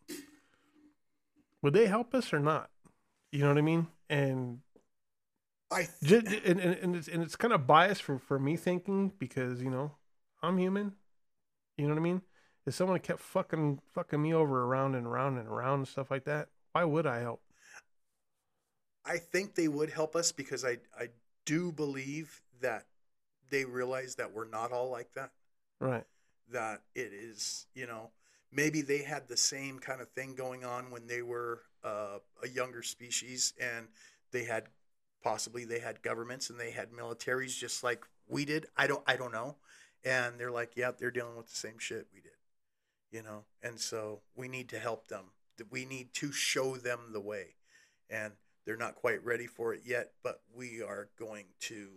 would 1.62 1.75
they 1.75 1.87
help 1.87 2.14
us 2.14 2.33
or 2.33 2.41
not? 2.41 2.70
You 3.33 3.41
know 3.41 3.49
what 3.49 3.59
I 3.59 3.62
mean? 3.62 3.87
And 4.09 4.61
i 5.70 5.89
Ju- 6.03 6.22
and, 6.45 6.59
and, 6.61 6.75
and 6.83 6.97
it's 6.97 7.09
and 7.09 7.22
it's 7.22 7.37
kind 7.37 7.53
of 7.53 7.66
biased 7.66 8.03
for, 8.03 8.18
for 8.18 8.39
me 8.39 8.57
thinking 8.57 9.12
because 9.18 9.61
you 9.62 9.70
know 9.70 9.93
I'm 10.43 10.57
human. 10.59 10.93
You 11.77 11.87
know 11.87 11.95
what 11.95 12.01
I 12.01 12.05
mean? 12.05 12.22
If 12.66 12.75
someone 12.75 12.99
kept 13.01 13.20
fucking 13.20 13.81
fucking 13.93 14.22
me 14.22 14.33
over 14.33 14.64
around 14.64 14.95
and 14.95 15.07
around 15.07 15.37
and 15.37 15.49
around 15.49 15.81
and 15.81 15.89
stuff 15.89 16.11
like 16.11 16.25
that, 16.25 16.49
why 16.72 16.85
would 16.85 17.07
I 17.07 17.20
help? 17.20 17.43
I 19.05 19.19
think 19.19 19.55
they 19.55 19.69
would 19.69 19.91
help 19.91 20.17
us 20.17 20.33
because 20.33 20.65
I 20.65 20.79
I 20.99 21.09
do 21.45 21.73
believe 21.73 22.43
that 22.61 22.87
they 23.51 23.65
realize 23.65 24.15
that 24.17 24.33
we're 24.33 24.49
not 24.49 24.73
all 24.73 24.91
like 24.91 25.13
that. 25.15 25.31
Right. 25.81 26.05
That 26.51 26.83
it 26.95 27.13
is, 27.13 27.67
you 27.75 27.87
know, 27.87 28.11
maybe 28.53 28.83
they 28.83 29.03
had 29.03 29.29
the 29.29 29.37
same 29.37 29.79
kind 29.79 30.01
of 30.01 30.09
thing 30.11 30.35
going 30.35 30.65
on 30.65 30.91
when 30.91 31.07
they 31.07 31.23
were 31.23 31.63
uh, 31.83 32.19
a 32.43 32.49
younger 32.49 32.83
species, 32.83 33.53
and 33.61 33.89
they 34.33 34.45
had 34.45 34.65
possibly 35.23 35.65
they 35.65 35.79
had 35.79 36.03
governments 36.03 36.51
and 36.51 36.59
they 36.59 36.71
had 36.71 36.93
militaries 36.93 37.59
just 37.59 37.83
like 37.83 38.05
we 38.27 38.45
did. 38.45 38.67
I 38.77 38.87
don't 38.87 39.03
I 39.07 39.17
don't 39.17 39.33
know, 39.33 39.57
and 40.05 40.39
they're 40.39 40.51
like, 40.51 40.73
yeah, 40.77 40.93
they're 40.97 41.11
dealing 41.11 41.37
with 41.37 41.49
the 41.49 41.57
same 41.57 41.79
shit 41.79 42.07
we 42.15 42.21
did, 42.21 42.33
you 43.11 43.23
know, 43.23 43.45
and 43.63 43.79
so 43.79 44.21
we 44.35 44.49
need 44.49 44.69
to 44.71 44.79
help 44.79 45.09
them. 45.09 45.25
We 45.71 45.85
need 45.85 46.13
to 46.15 46.33
show 46.33 46.77
them 46.77 46.99
the 47.13 47.21
way, 47.21 47.55
and 48.11 48.33
they're 48.65 48.77
not 48.77 48.95
quite 48.95 49.25
ready 49.25 49.47
for 49.47 49.75
it 49.75 49.83
yet, 49.85 50.12
but 50.23 50.41
we 50.55 50.83
are 50.83 51.09
going 51.19 51.47
to 51.61 51.89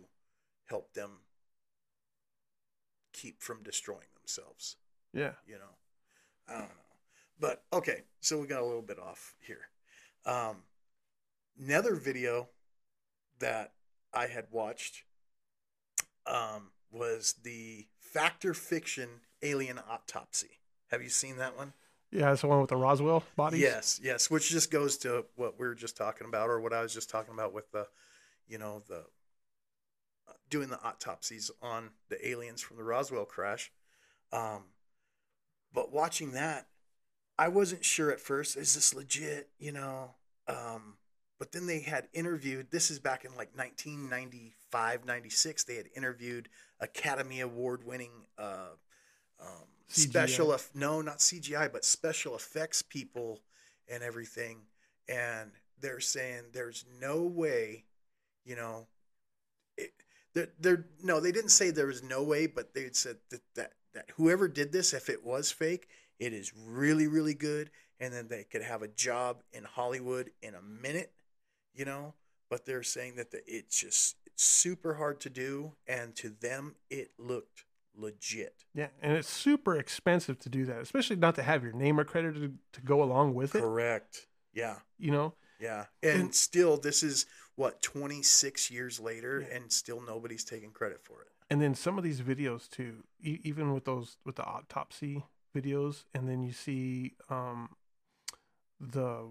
help 0.66 0.92
them 0.92 1.10
keep 3.12 3.42
from 3.42 3.62
destroying 3.62 4.08
themselves. 4.20 4.76
Yeah. 5.12 5.32
You 5.46 5.54
know, 5.54 5.74
I 6.48 6.52
don't 6.52 6.62
know. 6.62 6.74
But 7.40 7.62
okay, 7.72 8.02
so 8.20 8.38
we 8.38 8.46
got 8.46 8.62
a 8.62 8.66
little 8.66 8.82
bit 8.82 8.98
off 8.98 9.34
here. 9.40 9.68
Um, 10.26 10.56
another 11.58 11.94
video 11.94 12.48
that 13.38 13.72
I 14.12 14.26
had 14.26 14.46
watched 14.50 15.04
um, 16.26 16.70
was 16.90 17.36
the 17.42 17.86
Fact 17.98 18.44
or 18.44 18.54
Fiction 18.54 19.08
Alien 19.42 19.78
Autopsy. 19.78 20.60
Have 20.90 21.02
you 21.02 21.08
seen 21.08 21.36
that 21.38 21.56
one? 21.56 21.72
Yeah, 22.10 22.32
it's 22.32 22.40
the 22.40 22.46
one 22.46 22.60
with 22.60 22.70
the 22.70 22.76
Roswell 22.76 23.22
bodies. 23.36 23.60
Yes, 23.60 24.00
yes. 24.02 24.30
Which 24.30 24.48
just 24.48 24.70
goes 24.70 24.96
to 24.98 25.26
what 25.36 25.58
we 25.60 25.66
were 25.66 25.74
just 25.74 25.96
talking 25.96 26.26
about, 26.26 26.48
or 26.48 26.60
what 26.60 26.72
I 26.72 26.82
was 26.82 26.94
just 26.94 27.10
talking 27.10 27.34
about 27.34 27.52
with 27.52 27.70
the, 27.70 27.86
you 28.46 28.58
know, 28.58 28.82
the 28.88 29.04
uh, 30.28 30.32
doing 30.48 30.70
the 30.70 30.82
autopsies 30.82 31.50
on 31.60 31.90
the 32.08 32.28
aliens 32.28 32.62
from 32.62 32.78
the 32.78 32.84
Roswell 32.84 33.26
crash. 33.26 33.70
Um, 34.32 34.64
but 35.72 35.92
watching 35.92 36.32
that, 36.32 36.68
I 37.38 37.48
wasn't 37.48 37.84
sure 37.84 38.10
at 38.10 38.20
first. 38.20 38.56
Is 38.56 38.74
this 38.74 38.94
legit? 38.94 39.50
You 39.58 39.72
know. 39.72 40.14
Um, 40.46 40.94
but 41.38 41.52
then 41.52 41.66
they 41.66 41.80
had 41.80 42.08
interviewed. 42.14 42.70
This 42.70 42.90
is 42.90 42.98
back 42.98 43.24
in 43.24 43.32
like 43.32 43.56
1995, 43.56 45.04
96. 45.04 45.64
They 45.64 45.76
had 45.76 45.86
interviewed 45.94 46.48
Academy 46.80 47.40
Award 47.40 47.84
winning. 47.84 48.10
Uh, 48.36 48.70
um, 49.40 49.66
CGI. 49.90 50.08
special 50.08 50.52
eff- 50.52 50.70
no 50.74 51.00
not 51.00 51.18
cgi 51.18 51.72
but 51.72 51.84
special 51.84 52.36
effects 52.36 52.82
people 52.82 53.40
and 53.90 54.02
everything. 54.02 54.58
And 55.08 55.52
they're 55.80 56.00
saying 56.00 56.42
there's 56.52 56.84
no 57.00 57.22
way 57.22 57.84
you 58.44 58.56
know 58.56 58.86
it, 59.76 59.92
they're, 60.34 60.48
they're 60.60 60.86
no 61.02 61.20
they 61.20 61.32
didn't 61.32 61.50
say 61.50 61.70
there 61.70 61.86
was 61.86 62.02
no 62.02 62.22
way 62.22 62.46
but 62.46 62.74
they 62.74 62.90
said 62.92 63.16
that, 63.30 63.40
that 63.54 63.72
that 63.94 64.10
whoever 64.16 64.48
did 64.48 64.72
this 64.72 64.92
if 64.92 65.08
it 65.08 65.24
was 65.24 65.50
fake 65.50 65.88
it 66.18 66.32
is 66.32 66.52
really 66.54 67.06
really 67.06 67.34
good. 67.34 67.70
And 68.00 68.14
then 68.14 68.28
they 68.28 68.44
could 68.44 68.62
have 68.62 68.82
a 68.82 68.88
job 68.88 69.42
in 69.52 69.64
hollywood 69.64 70.30
in 70.42 70.54
a 70.54 70.62
minute 70.62 71.12
you 71.74 71.84
know 71.84 72.14
but 72.50 72.64
they're 72.64 72.82
saying 72.82 73.16
that 73.16 73.30
the, 73.30 73.42
it's 73.46 73.80
just 73.80 74.16
it's 74.26 74.44
super 74.44 74.94
hard 74.94 75.20
to 75.20 75.30
do. 75.30 75.72
And 75.86 76.14
to 76.16 76.30
them 76.30 76.76
it 76.90 77.10
looked 77.18 77.64
legit 77.98 78.64
Yeah, 78.74 78.88
and 79.02 79.12
it's 79.16 79.28
super 79.28 79.76
expensive 79.76 80.38
to 80.40 80.48
do 80.48 80.64
that, 80.66 80.80
especially 80.80 81.16
not 81.16 81.34
to 81.34 81.42
have 81.42 81.62
your 81.64 81.72
name 81.72 81.98
accredited 81.98 82.58
to 82.72 82.80
go 82.80 83.02
along 83.02 83.34
with 83.34 83.54
it. 83.54 83.60
Correct. 83.60 84.26
Yeah. 84.54 84.76
You 84.98 85.10
know, 85.10 85.34
Yeah. 85.60 85.86
And, 86.02 86.20
And- 86.22 86.34
still, 86.34 86.76
this 86.76 87.02
is 87.02 87.26
what 87.56 87.82
26 87.82 88.70
years 88.70 89.00
later, 89.00 89.40
Yeah. 89.40 89.56
and 89.56 89.72
still 89.72 90.00
nobody's 90.00 90.44
taking 90.44 90.70
credit 90.70 91.02
for 91.04 91.22
it. 91.22 91.28
and 91.50 91.60
then 91.62 91.74
some 91.74 91.96
of 91.98 92.04
these 92.04 92.20
videos 92.20 92.68
too, 92.70 93.02
e- 93.20 93.40
even 93.42 93.72
with 93.72 93.84
those 93.84 94.16
with 94.24 94.36
the 94.36 94.44
autopsy 94.44 95.24
videos, 95.54 96.04
and 96.14 96.28
then 96.28 96.42
you 96.42 96.52
see 96.52 97.16
um 97.30 97.74
the 98.78 99.26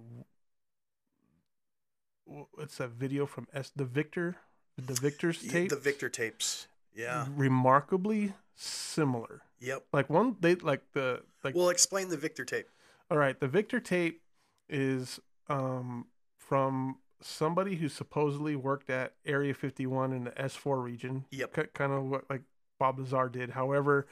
w- 2.25 2.47
it's 2.57 2.79
a 2.79 2.87
video 2.87 3.25
from 3.25 3.47
S 3.53 3.71
the 3.75 3.85
Victor 3.85 4.35
the 4.77 4.93
Victor's 4.93 5.41
tape 5.41 5.69
The 5.69 5.75
Victor 5.75 6.09
tapes. 6.09 6.67
Yeah. 6.97 7.27
remarkably 7.29 8.33
similar. 8.55 9.43
Yep. 9.59 9.85
Like 9.93 10.09
one 10.09 10.35
they 10.39 10.55
like 10.55 10.81
the 10.93 11.21
like 11.43 11.55
Well, 11.55 11.69
explain 11.69 12.09
the 12.09 12.17
Victor 12.17 12.43
tape. 12.43 12.67
All 13.09 13.17
right, 13.17 13.39
the 13.39 13.47
Victor 13.47 13.79
tape 13.79 14.21
is 14.67 15.19
um, 15.47 16.07
from 16.37 16.97
somebody 17.21 17.75
who 17.75 17.87
supposedly 17.87 18.55
worked 18.55 18.89
at 18.89 19.13
Area 19.25 19.53
51 19.53 20.11
in 20.11 20.25
the 20.25 20.31
S4 20.31 20.83
region. 20.83 21.25
Yep. 21.31 21.53
K- 21.53 21.67
kind 21.73 21.93
of 21.93 22.03
what 22.03 22.29
like 22.29 22.41
Bob 22.79 22.99
Lazar 22.99 23.29
did. 23.29 23.51
However, 23.51 24.07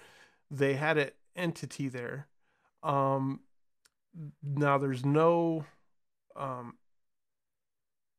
they 0.49 0.75
had 0.75 0.97
an 0.97 1.09
entity 1.35 1.89
there. 1.89 2.27
Um, 2.83 3.41
now 4.43 4.77
there's 4.77 5.03
no, 5.03 5.65
um, 6.35 6.75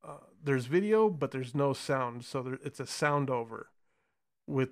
uh, 0.06 0.18
there's 0.42 0.66
video, 0.66 1.08
but 1.08 1.30
there's 1.30 1.54
no 1.54 1.72
sound. 1.72 2.24
So 2.24 2.42
there, 2.42 2.58
it's 2.62 2.80
a 2.80 2.86
sound 2.86 3.30
over 3.30 3.68
with 4.46 4.70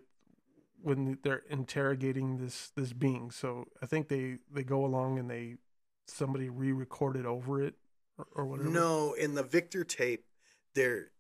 when 0.83 1.19
they're 1.23 1.43
interrogating 1.49 2.39
this 2.39 2.71
this 2.77 2.93
being. 2.93 3.31
So 3.31 3.67
I 3.83 3.87
think 3.87 4.09
they 4.09 4.39
they 4.53 4.65
go 4.65 4.85
along 4.85 5.19
and 5.19 5.31
they 5.31 5.57
somebody 6.07 6.49
re-recorded 6.51 7.25
over 7.25 7.63
it 7.63 7.75
or, 8.19 8.27
or 8.35 8.45
whatever. 8.47 8.69
No, 8.69 9.15
in 9.15 9.35
the 9.35 9.43
Victor 9.43 9.85
tape, 9.85 10.25
there, 10.75 11.11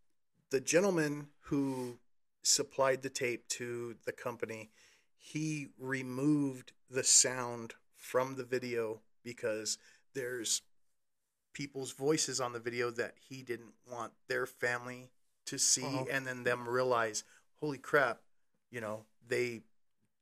the 0.51 0.61
gentleman 0.61 1.29
who 1.45 1.99
supplied 2.43 3.03
the 3.03 3.09
tape 3.09 3.49
to 3.49 3.95
the 4.05 4.13
company, 4.13 4.71
he 5.17 5.69
removed 5.79 6.73
the 6.91 7.03
sound 7.03 7.73
from 7.97 8.37
the 8.37 8.45
video 8.45 9.01
because 9.25 9.79
there's 10.15 10.61
people's 11.55 11.93
voices 11.93 12.41
on 12.41 12.53
the 12.53 12.61
video 12.61 12.91
that 12.91 13.15
he 13.29 13.43
didn't 13.43 13.73
want 13.91 14.13
their 14.29 14.45
family 14.45 15.11
to 15.47 15.57
see 15.59 15.85
Uh-huh. 15.85 16.05
and 16.11 16.27
then 16.27 16.45
them 16.45 16.69
realize 16.69 17.25
holy 17.61 17.79
crap 17.79 18.21
you 18.75 18.81
know 18.81 19.05
they 19.29 19.63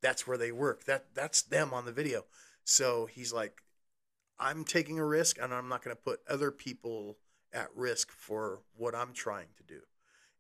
that's 0.03 0.27
where 0.27 0.37
they 0.37 0.53
work. 0.53 0.85
That 0.85 1.07
that's 1.15 1.43
them 1.43 1.73
on 1.73 1.87
the 1.87 1.93
video. 1.93 2.25
So 2.65 3.07
he's 3.07 3.33
like 3.33 3.63
i'm 4.39 4.65
taking 4.65 4.99
a 4.99 5.05
risk 5.05 5.37
and 5.41 5.53
i'm 5.53 5.69
not 5.69 5.85
going 5.85 5.95
to 5.95 6.03
put 6.03 6.19
other 6.29 6.51
people 6.51 7.19
at 7.53 7.69
risk 7.77 8.11
for 8.11 8.61
what 8.77 8.95
i'm 8.95 9.13
trying 9.13 9.49
to 9.57 9.63
do. 9.63 9.81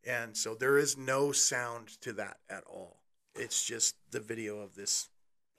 And 0.04 0.36
so 0.36 0.54
there 0.54 0.78
is 0.78 0.96
no 0.96 1.30
sound 1.30 1.88
to 2.00 2.12
that 2.14 2.38
at 2.50 2.64
all. 2.64 3.02
It's 3.36 3.64
just 3.64 3.94
the 4.10 4.18
video 4.18 4.58
of 4.58 4.74
this 4.74 5.08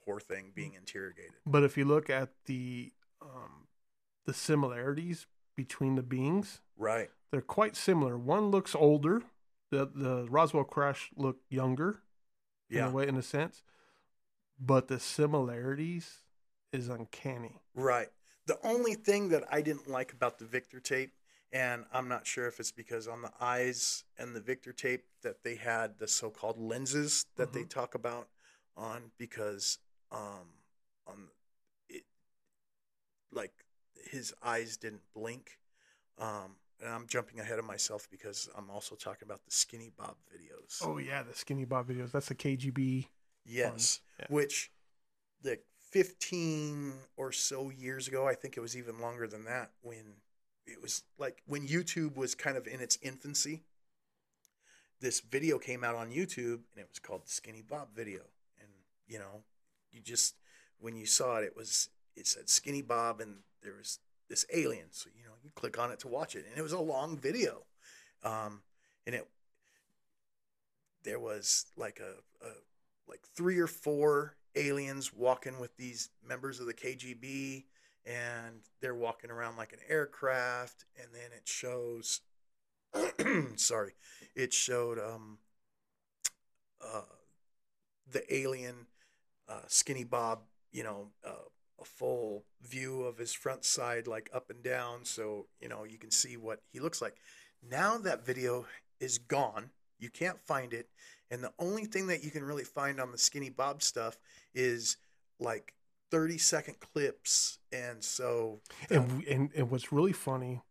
poor 0.04 0.20
thing 0.20 0.52
being 0.54 0.74
interrogated. 0.74 1.32
But 1.46 1.64
if 1.64 1.78
you 1.78 1.86
look 1.86 2.10
at 2.10 2.28
the 2.46 2.92
um, 3.22 3.68
the 4.26 4.34
similarities 4.34 5.26
between 5.56 5.94
the 5.94 6.02
beings, 6.02 6.60
right. 6.76 7.08
they're 7.30 7.40
quite 7.40 7.76
similar. 7.76 8.18
One 8.18 8.50
looks 8.50 8.74
older. 8.74 9.22
The 9.70 9.90
the 9.94 10.26
Roswell 10.28 10.64
crash 10.64 11.10
looked 11.16 11.50
younger 11.50 12.03
in 12.74 12.84
yeah 12.84 12.88
a 12.88 12.90
way, 12.90 13.06
in 13.06 13.16
a 13.16 13.22
sense, 13.22 13.62
but 14.58 14.88
the 14.88 14.98
similarities 14.98 16.22
is 16.72 16.88
uncanny. 16.88 17.60
Right. 17.74 18.08
The 18.46 18.58
only 18.62 18.94
thing 18.94 19.30
that 19.30 19.44
I 19.50 19.62
didn't 19.62 19.88
like 19.88 20.12
about 20.12 20.38
the 20.38 20.44
Victor 20.44 20.80
tape, 20.80 21.12
and 21.52 21.84
I'm 21.92 22.08
not 22.08 22.26
sure 22.26 22.46
if 22.46 22.60
it's 22.60 22.72
because 22.72 23.08
on 23.08 23.22
the 23.22 23.32
eyes 23.40 24.04
and 24.18 24.34
the 24.34 24.40
Victor 24.40 24.72
tape 24.72 25.04
that 25.22 25.42
they 25.44 25.54
had 25.54 25.98
the 25.98 26.08
so-called 26.08 26.60
lenses 26.60 27.26
that 27.36 27.52
they 27.52 27.62
talk 27.62 27.94
about 27.94 28.28
on, 28.76 29.12
because 29.18 29.78
um, 30.12 30.48
on 31.06 31.28
it, 31.88 32.04
like 33.32 33.52
his 34.10 34.34
eyes 34.42 34.76
didn't 34.76 35.02
blink. 35.14 35.58
Um, 36.18 36.56
and 36.80 36.90
I'm 36.92 37.06
jumping 37.06 37.40
ahead 37.40 37.58
of 37.58 37.64
myself 37.64 38.08
because 38.10 38.48
I'm 38.56 38.70
also 38.70 38.94
talking 38.94 39.26
about 39.26 39.44
the 39.44 39.50
Skinny 39.50 39.90
Bob 39.96 40.16
videos. 40.32 40.80
Oh 40.82 40.98
yeah, 40.98 41.22
the 41.22 41.34
Skinny 41.34 41.64
Bob 41.64 41.88
videos. 41.88 42.10
That's 42.12 42.28
the 42.28 42.34
KGB. 42.34 43.06
Yes, 43.46 44.00
Yeah. 44.18 44.26
which 44.28 44.70
the 45.42 45.58
15 45.90 46.94
or 47.16 47.30
so 47.32 47.70
years 47.70 48.08
ago, 48.08 48.26
I 48.26 48.34
think 48.34 48.56
it 48.56 48.60
was 48.60 48.76
even 48.76 48.98
longer 49.00 49.26
than 49.26 49.44
that, 49.44 49.70
when 49.82 50.16
it 50.66 50.80
was 50.80 51.02
like 51.18 51.42
when 51.46 51.66
YouTube 51.68 52.16
was 52.16 52.34
kind 52.34 52.56
of 52.56 52.66
in 52.66 52.80
its 52.80 52.98
infancy. 53.02 53.62
This 55.00 55.20
video 55.20 55.58
came 55.58 55.84
out 55.84 55.96
on 55.96 56.10
YouTube 56.10 56.60
and 56.72 56.78
it 56.78 56.88
was 56.88 56.98
called 56.98 57.24
the 57.26 57.30
Skinny 57.30 57.62
Bob 57.62 57.88
video. 57.94 58.20
And, 58.58 58.68
you 59.06 59.18
know, 59.18 59.42
you 59.92 60.00
just, 60.00 60.36
when 60.78 60.96
you 60.96 61.04
saw 61.04 61.36
it, 61.38 61.44
it 61.44 61.56
was, 61.56 61.90
it 62.16 62.26
said 62.26 62.48
Skinny 62.48 62.80
Bob 62.80 63.20
and 63.20 63.38
there 63.62 63.74
was 63.76 63.98
this 64.28 64.46
alien. 64.52 64.86
So, 64.90 65.10
you 65.16 65.24
know, 65.24 65.32
you 65.42 65.50
click 65.54 65.78
on 65.78 65.90
it 65.90 66.00
to 66.00 66.08
watch 66.08 66.34
it. 66.34 66.44
And 66.48 66.58
it 66.58 66.62
was 66.62 66.72
a 66.72 66.80
long 66.80 67.16
video. 67.16 67.62
Um, 68.22 68.62
and 69.06 69.14
it, 69.14 69.28
there 71.04 71.20
was 71.20 71.66
like 71.76 72.00
a, 72.00 72.44
a 72.44 72.50
like 73.08 73.20
three 73.36 73.58
or 73.58 73.66
four 73.66 74.36
aliens 74.56 75.12
walking 75.12 75.58
with 75.58 75.76
these 75.76 76.10
members 76.26 76.60
of 76.60 76.66
the 76.66 76.74
KGB 76.74 77.64
and 78.06 78.60
they're 78.80 78.94
walking 78.94 79.30
around 79.30 79.56
like 79.56 79.72
an 79.72 79.78
aircraft 79.88 80.84
and 81.00 81.08
then 81.12 81.30
it 81.36 81.46
shows 81.46 82.20
sorry 83.56 83.94
it 84.36 84.52
showed 84.52 84.98
um 84.98 85.38
uh 86.82 87.00
the 88.12 88.34
alien 88.34 88.86
uh 89.48 89.62
skinny 89.66 90.04
bob 90.04 90.40
you 90.70 90.84
know 90.84 91.08
uh, 91.26 91.48
a 91.80 91.84
full 91.84 92.44
view 92.62 93.02
of 93.02 93.18
his 93.18 93.32
front 93.32 93.64
side 93.64 94.06
like 94.06 94.30
up 94.32 94.48
and 94.50 94.62
down 94.62 95.04
so 95.04 95.46
you 95.60 95.68
know 95.68 95.84
you 95.84 95.98
can 95.98 96.10
see 96.10 96.36
what 96.36 96.60
he 96.72 96.78
looks 96.80 97.02
like 97.02 97.16
now 97.68 97.98
that 97.98 98.24
video 98.24 98.64
is 99.00 99.18
gone 99.18 99.70
you 99.98 100.08
can't 100.10 100.40
find 100.40 100.72
it 100.72 100.88
and 101.30 101.42
the 101.42 101.52
only 101.58 101.84
thing 101.84 102.06
that 102.06 102.22
you 102.22 102.30
can 102.30 102.44
really 102.44 102.64
find 102.64 103.00
on 103.00 103.10
the 103.10 103.18
Skinny 103.18 103.50
Bob 103.50 103.82
stuff 103.82 104.18
is 104.54 104.98
like 105.40 105.74
30 106.10 106.38
second 106.38 106.76
clips. 106.78 107.58
And 107.72 108.04
so, 108.04 108.60
And, 108.90 109.24
and 109.24 109.50
and 109.56 109.70
what's 109.70 109.90
really 109.90 110.12
funny 110.12 110.62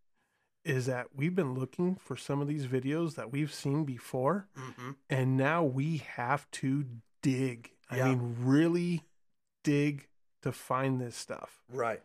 is 0.63 0.85
that 0.85 1.07
we've 1.13 1.35
been 1.35 1.53
looking 1.55 1.95
for 1.95 2.15
some 2.15 2.39
of 2.39 2.47
these 2.47 2.65
videos 2.67 3.15
that 3.15 3.31
we've 3.31 3.53
seen 3.53 3.83
before, 3.83 4.47
Mhm. 4.55 4.95
and 5.09 5.35
now 5.35 5.63
we 5.63 5.97
have 5.97 6.49
to 6.51 6.85
dig. 7.21 7.71
I 7.89 7.97
Yeah. 7.97 8.09
mean, 8.09 8.35
really 8.45 9.03
dig 9.63 10.07
to 10.43 10.51
find 10.51 11.01
this 11.01 11.15
stuff. 11.15 11.61
Right. 11.71 12.01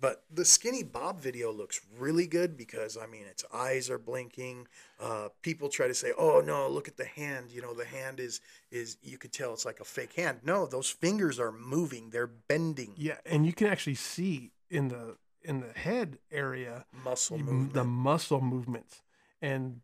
But 0.00 0.24
the 0.30 0.44
Skinny 0.44 0.82
Bob 0.82 1.20
video 1.20 1.52
looks 1.52 1.80
really 1.98 2.26
good 2.26 2.56
because 2.56 2.96
I 2.96 3.06
mean 3.06 3.26
its 3.26 3.44
eyes 3.54 3.88
are 3.88 3.98
blinking. 3.98 4.66
Uh, 5.00 5.28
people 5.42 5.68
try 5.68 5.86
to 5.86 5.94
say, 5.94 6.12
"Oh 6.18 6.40
no, 6.44 6.68
look 6.68 6.88
at 6.88 6.96
the 6.96 7.04
hand." 7.06 7.52
You 7.52 7.62
know, 7.62 7.74
the 7.74 7.84
hand 7.84 8.18
is 8.20 8.40
is 8.70 8.96
you 9.02 9.18
could 9.18 9.32
tell 9.32 9.52
it's 9.52 9.64
like 9.64 9.80
a 9.80 9.84
fake 9.84 10.14
hand. 10.14 10.40
No, 10.44 10.66
those 10.66 10.90
fingers 10.90 11.38
are 11.38 11.52
moving. 11.52 12.10
They're 12.10 12.26
bending. 12.26 12.94
Yeah, 12.96 13.18
and 13.24 13.46
you 13.46 13.52
can 13.52 13.68
actually 13.68 13.94
see 13.94 14.50
in 14.68 14.88
the 14.88 15.16
in 15.42 15.60
the 15.60 15.72
head 15.72 16.18
area 16.30 16.86
Muscle 17.04 17.38
you- 17.38 17.44
movement. 17.44 17.74
the 17.74 17.84
muscle 17.84 18.40
movements, 18.40 19.00
and 19.40 19.80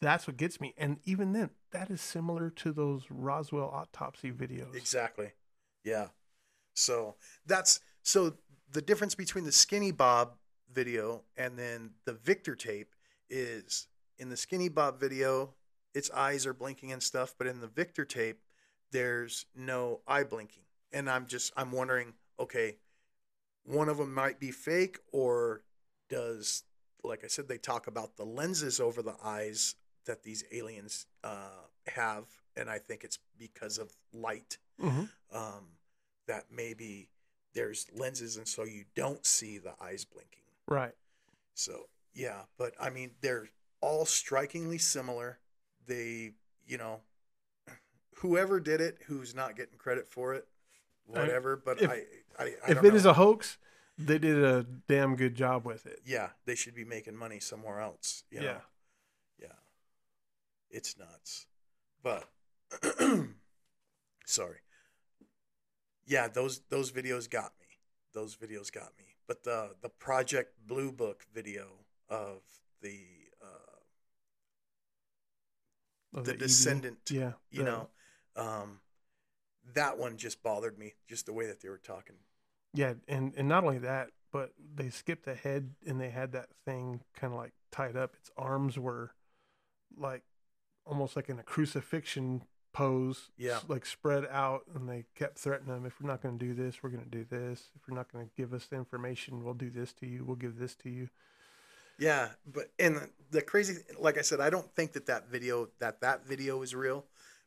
that's 0.00 0.26
what 0.26 0.36
gets 0.36 0.60
me. 0.60 0.74
And 0.76 0.98
even 1.04 1.32
then, 1.32 1.50
that 1.70 1.90
is 1.90 2.02
similar 2.02 2.50
to 2.50 2.70
those 2.72 3.04
Roswell 3.10 3.70
autopsy 3.70 4.30
videos. 4.30 4.74
Exactly. 4.76 5.32
Yeah. 5.82 6.08
So 6.74 7.16
that's 7.46 7.80
so 8.02 8.34
the 8.70 8.82
difference 8.82 9.14
between 9.14 9.44
the 9.44 9.52
Skinny 9.52 9.92
Bob 9.92 10.34
video 10.72 11.22
and 11.36 11.58
then 11.58 11.90
the 12.04 12.12
Victor 12.12 12.54
tape 12.56 12.94
is 13.30 13.86
in 14.18 14.28
the 14.28 14.36
Skinny 14.36 14.68
Bob 14.68 15.00
video, 15.00 15.54
its 15.94 16.10
eyes 16.10 16.46
are 16.46 16.54
blinking 16.54 16.92
and 16.92 17.02
stuff, 17.02 17.34
but 17.38 17.46
in 17.46 17.60
the 17.60 17.68
Victor 17.68 18.04
tape, 18.04 18.40
there's 18.92 19.46
no 19.56 20.00
eye 20.06 20.24
blinking. 20.24 20.64
And 20.92 21.08
I'm 21.08 21.26
just 21.26 21.52
I'm 21.56 21.72
wondering, 21.72 22.14
okay, 22.38 22.76
one 23.64 23.88
of 23.88 23.96
them 23.98 24.12
might 24.12 24.38
be 24.38 24.50
fake 24.50 24.98
or 25.12 25.62
does 26.08 26.64
like 27.02 27.22
I 27.24 27.28
said 27.28 27.48
they 27.48 27.58
talk 27.58 27.86
about 27.86 28.16
the 28.16 28.24
lenses 28.24 28.80
over 28.80 29.02
the 29.02 29.14
eyes 29.22 29.74
that 30.06 30.22
these 30.22 30.44
aliens 30.52 31.06
uh, 31.22 31.64
have 31.86 32.24
and 32.56 32.68
I 32.70 32.78
think 32.78 33.04
it's 33.04 33.18
because 33.38 33.78
of 33.78 33.92
light 34.12 34.58
Mhm. 34.80 35.08
um, 35.32 35.66
that 36.26 36.44
maybe 36.50 37.08
there's 37.54 37.86
lenses 37.94 38.36
and 38.36 38.48
so 38.48 38.64
you 38.64 38.84
don't 38.94 39.24
see 39.24 39.58
the 39.58 39.74
eyes 39.80 40.04
blinking. 40.04 40.42
Right. 40.66 40.94
So 41.54 41.86
yeah, 42.14 42.42
but 42.58 42.72
I 42.80 42.90
mean 42.90 43.12
they're 43.20 43.48
all 43.80 44.06
strikingly 44.06 44.78
similar. 44.78 45.38
They, 45.86 46.32
you 46.66 46.78
know, 46.78 47.00
whoever 48.16 48.58
did 48.60 48.80
it, 48.80 48.98
who's 49.06 49.34
not 49.34 49.56
getting 49.56 49.76
credit 49.76 50.08
for 50.08 50.34
it, 50.34 50.46
whatever. 51.06 51.56
But 51.56 51.82
if- 51.82 51.90
I, 51.90 52.02
I, 52.38 52.44
I 52.66 52.70
if 52.70 52.82
it 52.84 52.94
is 52.94 53.04
know. 53.04 53.10
a 53.10 53.14
hoax, 53.14 53.58
they 53.98 54.18
did 54.18 54.42
a 54.42 54.64
damn 54.88 55.14
good 55.16 55.34
job 55.34 55.64
with 55.64 55.86
it. 55.86 56.00
yeah, 56.04 56.30
they 56.46 56.54
should 56.54 56.74
be 56.74 56.84
making 56.84 57.14
money 57.16 57.38
somewhere 57.38 57.80
else. 57.80 58.24
You 58.30 58.40
know? 58.40 58.46
Yeah. 58.46 58.58
yeah, 59.42 59.46
it's 60.70 60.98
nuts. 60.98 61.46
But 62.02 62.28
sorry, 64.26 64.56
yeah, 66.06 66.28
those 66.28 66.60
those 66.70 66.90
videos 66.92 67.28
got 67.28 67.52
me. 67.60 67.66
Those 68.12 68.36
videos 68.36 68.70
got 68.72 68.92
me. 68.98 69.04
But 69.26 69.42
the 69.44 69.74
the 69.80 69.88
Project 69.88 70.54
Blue 70.66 70.92
Book 70.92 71.24
video 71.32 71.66
of 72.08 72.42
the 72.82 73.00
uh, 73.42 73.78
of 76.18 76.24
the 76.26 76.32
EV. 76.32 76.38
descendant, 76.38 77.10
Yeah. 77.10 77.32
you 77.50 77.58
the- 77.60 77.64
know, 77.64 77.88
um, 78.36 78.80
that 79.74 79.98
one 79.98 80.16
just 80.16 80.42
bothered 80.42 80.78
me. 80.78 80.94
Just 81.08 81.26
the 81.26 81.32
way 81.32 81.46
that 81.46 81.60
they 81.60 81.68
were 81.68 81.78
talking. 81.78 82.16
Yeah, 82.74 82.94
and 83.08 83.34
and 83.36 83.48
not 83.48 83.64
only 83.64 83.78
that, 83.78 84.10
but 84.32 84.52
they 84.74 84.90
skipped 84.90 85.26
ahead 85.26 85.74
and 85.86 86.00
they 86.00 86.10
had 86.10 86.32
that 86.32 86.48
thing 86.64 87.00
kind 87.14 87.32
of 87.32 87.38
like 87.38 87.52
tied 87.70 87.96
up. 87.96 88.14
Its 88.16 88.30
arms 88.36 88.78
were 88.78 89.14
like 89.96 90.22
almost 90.84 91.16
like 91.16 91.28
in 91.28 91.38
a 91.38 91.42
crucifixion 91.42 92.42
pose, 92.74 93.30
Yeah. 93.38 93.60
like 93.68 93.86
spread 93.86 94.26
out, 94.30 94.64
and 94.74 94.86
they 94.86 95.06
kept 95.14 95.38
threatening 95.38 95.74
them. 95.74 95.86
If 95.86 95.98
we're 96.00 96.08
not 96.10 96.20
going 96.20 96.38
to 96.38 96.44
do 96.44 96.52
this, 96.52 96.82
we're 96.82 96.90
going 96.90 97.04
to 97.04 97.10
do 97.10 97.24
this. 97.24 97.70
If 97.74 97.88
you're 97.88 97.96
not 97.96 98.12
going 98.12 98.26
to 98.26 98.32
give 98.36 98.52
us 98.52 98.66
the 98.66 98.76
information, 98.76 99.42
we'll 99.42 99.54
do 99.54 99.70
this 99.70 99.92
to 99.94 100.06
you. 100.06 100.24
We'll 100.24 100.36
give 100.36 100.58
this 100.58 100.74
to 100.76 100.90
you. 100.90 101.08
Yeah, 101.98 102.30
but 102.44 102.72
and 102.78 102.96
the, 102.96 103.10
the 103.30 103.42
crazy, 103.42 103.76
like 103.98 104.18
I 104.18 104.22
said, 104.22 104.40
I 104.40 104.50
don't 104.50 104.70
think 104.74 104.92
that 104.92 105.06
that 105.06 105.28
video 105.30 105.68
that 105.78 106.00
that 106.00 106.26
video 106.26 106.60
is 106.62 106.74
real, 106.74 107.06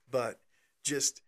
but 0.09 0.39
just 0.83 1.21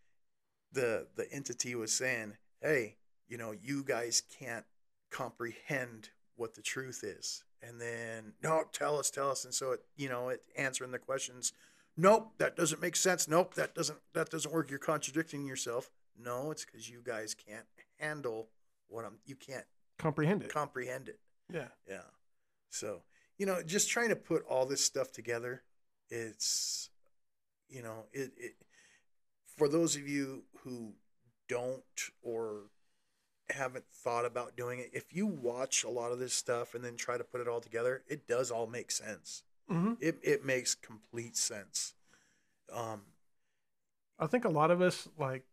the 0.71 1.07
the 1.15 1.31
entity 1.31 1.75
was 1.75 1.91
saying, 1.93 2.37
hey, 2.61 2.95
you 3.27 3.37
know, 3.37 3.51
you 3.51 3.83
guys 3.83 4.23
can't 4.39 4.65
comprehend 5.11 6.09
what 6.37 6.55
the 6.55 6.61
truth 6.61 7.03
is, 7.03 7.43
and 7.61 7.81
then 7.81 8.31
no, 8.41 8.63
tell 8.71 8.97
us, 8.97 9.09
tell 9.11 9.29
us, 9.29 9.43
and 9.43 9.53
so 9.53 9.73
it, 9.73 9.81
you 9.97 10.07
know, 10.07 10.29
it 10.29 10.41
answering 10.57 10.91
the 10.91 10.99
questions. 10.99 11.51
Nope, 12.01 12.31
that 12.37 12.55
doesn't 12.55 12.81
make 12.81 12.95
sense. 12.95 13.27
Nope, 13.27 13.55
that 13.55 13.75
doesn't 13.75 13.99
that 14.13 14.29
doesn't 14.29 14.53
work. 14.53 14.69
You're 14.69 14.79
contradicting 14.79 15.45
yourself. 15.45 15.89
No, 16.17 16.51
it's 16.51 16.63
because 16.63 16.89
you 16.89 17.01
guys 17.03 17.33
can't 17.35 17.65
handle 17.99 18.47
what 18.87 19.03
I'm. 19.05 19.17
You 19.25 19.35
can't 19.35 19.65
Comprehend 19.97 20.43
it. 20.43 20.53
comprehend 20.53 21.09
it. 21.09 21.19
yeah. 21.53 21.67
Yeah. 21.87 22.03
So, 22.69 23.01
you 23.37 23.45
know, 23.45 23.61
just 23.61 23.89
trying 23.89 24.09
to 24.09 24.15
put 24.15 24.45
all 24.47 24.65
this 24.65 24.85
stuff 24.85 25.11
together, 25.11 25.63
it's, 26.09 26.89
you 27.67 27.81
know, 27.81 28.05
it, 28.13 28.31
it 28.37 28.53
for 29.57 29.67
those 29.67 29.95
of 29.97 30.07
you 30.07 30.43
who 30.63 30.93
don't 31.49 31.83
or 32.21 32.67
haven't 33.49 33.85
thought 33.91 34.23
about 34.25 34.55
doing 34.55 34.79
it, 34.79 34.91
if 34.93 35.13
you 35.13 35.25
watch 35.27 35.83
a 35.83 35.89
lot 35.89 36.11
of 36.13 36.19
this 36.19 36.33
stuff 36.33 36.75
and 36.75 36.83
then 36.83 36.95
try 36.95 37.17
to 37.17 37.23
put 37.25 37.41
it 37.41 37.47
all 37.47 37.59
together, 37.59 38.03
it 38.07 38.25
does 38.27 38.51
all 38.51 38.67
make 38.67 38.91
sense. 38.91 39.43
Hmm 39.69 39.93
It, 39.99 40.19
it 40.23 40.45
makes 40.45 40.75
complete 40.75 41.37
sense. 41.37 41.93
Um, 42.73 43.03
I 44.17 44.27
think 44.27 44.45
a 44.45 44.49
lot 44.49 44.71
of 44.71 44.81
us 44.81 45.07
like 45.17 45.43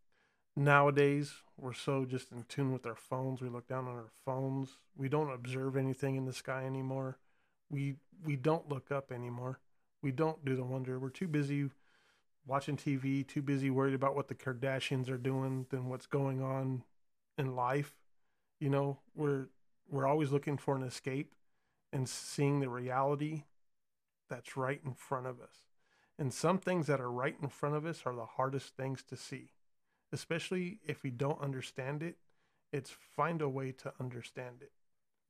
nowadays 0.57 1.35
we're 1.59 1.75
so 1.75 2.05
just 2.05 2.33
in 2.33 2.45
tune 2.45 2.73
with 2.73 2.87
our 2.87 2.97
phones. 2.97 3.41
We 3.43 3.49
look 3.49 3.69
down 3.69 3.87
on 3.87 3.97
our 3.97 4.13
phones. 4.25 4.79
We 4.97 5.09
don't 5.09 5.33
observe 5.33 5.77
anything 5.77 6.17
in 6.17 6.25
the 6.27 6.33
sky 6.33 6.65
anymore. 6.67 7.19
We 7.71 7.97
we 8.25 8.37
don't 8.37 8.69
look 8.69 8.91
up 8.91 9.13
anymore. 9.13 9.61
We 10.03 10.13
don't 10.13 10.45
do 10.45 10.57
the 10.57 10.65
wonder. 10.65 10.99
We're 10.99 11.11
too 11.11 11.29
busy 11.29 11.71
watching 12.47 12.77
TV, 12.77 13.25
too 13.25 13.43
busy 13.43 13.71
worried 13.71 13.95
about 13.95 14.17
what 14.17 14.29
the 14.29 14.37
Kardashians 14.37 15.11
are 15.11 15.19
doing 15.19 15.67
than 15.71 15.89
what's 15.89 16.07
going 16.07 16.43
on 16.43 16.85
in 17.39 17.57
life. 17.57 17.95
You 18.61 18.71
know, 18.71 18.99
we're 19.17 19.49
we're 19.91 20.07
always 20.07 20.33
looking 20.33 20.59
for 20.59 20.77
an 20.77 20.83
escape 20.85 21.35
and 21.93 22.09
seeing 22.09 22.61
the 22.61 22.69
reality 22.71 23.45
that's 24.29 24.57
right 24.57 24.81
in 24.85 24.95
front 24.95 25.27
of 25.27 25.41
us. 25.41 25.65
And 26.19 26.33
some 26.33 26.59
things 26.59 26.87
that 26.87 27.01
are 27.01 27.11
right 27.11 27.37
in 27.41 27.49
front 27.49 27.75
of 27.75 27.85
us 27.85 28.03
are 28.07 28.15
the 28.15 28.25
hardest 28.25 28.77
things 28.77 29.03
to 29.05 29.17
see, 29.17 29.51
especially 30.13 30.81
if 30.87 31.03
we 31.03 31.11
don't 31.11 31.41
understand 31.41 32.03
it. 32.03 32.17
It's 32.73 32.91
find 32.91 33.43
a 33.43 33.49
way 33.49 33.73
to 33.73 33.93
understand 34.01 34.57
it. 34.61 34.73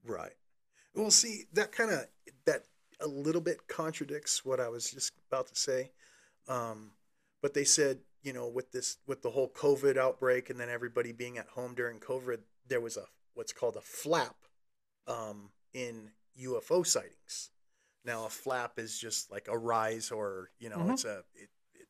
Right. 0.04 0.36
Well, 0.94 1.10
see, 1.10 1.44
that 1.52 1.72
kind 1.72 1.90
of 1.90 2.06
that 2.46 2.64
a 3.00 3.06
little 3.06 3.40
bit 3.40 3.68
contradicts 3.68 4.44
what 4.44 4.60
I 4.60 4.68
was 4.68 4.90
just 4.90 5.12
about 5.30 5.48
to 5.48 5.54
say. 5.54 5.90
Um, 6.48 6.92
but 7.42 7.52
they 7.52 7.64
said, 7.64 7.98
you 8.22 8.32
know, 8.32 8.48
with 8.48 8.72
this 8.72 8.98
with 9.06 9.22
the 9.22 9.30
whole 9.30 9.50
COVID 9.50 9.96
outbreak 9.96 10.50
and 10.50 10.58
then 10.58 10.68
everybody 10.68 11.12
being 11.12 11.38
at 11.38 11.48
home 11.48 11.74
during 11.74 11.98
COVID, 11.98 12.38
there 12.66 12.80
was 12.80 12.96
a 12.96 13.04
what's 13.34 13.52
called 13.52 13.76
a 13.76 13.80
flap 13.80 14.36
um, 15.06 15.50
in 15.74 16.10
UFO 16.42 16.86
sightings. 16.86 17.50
Now, 18.06 18.24
a 18.24 18.30
flap 18.30 18.78
is 18.78 18.98
just 18.98 19.30
like 19.30 19.48
a 19.48 19.58
rise, 19.58 20.10
or 20.10 20.50
you 20.58 20.70
know, 20.70 20.78
Mhm. 20.78 20.92
it's 20.92 21.04
a 21.04 21.24
it, 21.34 21.50
it, 21.74 21.88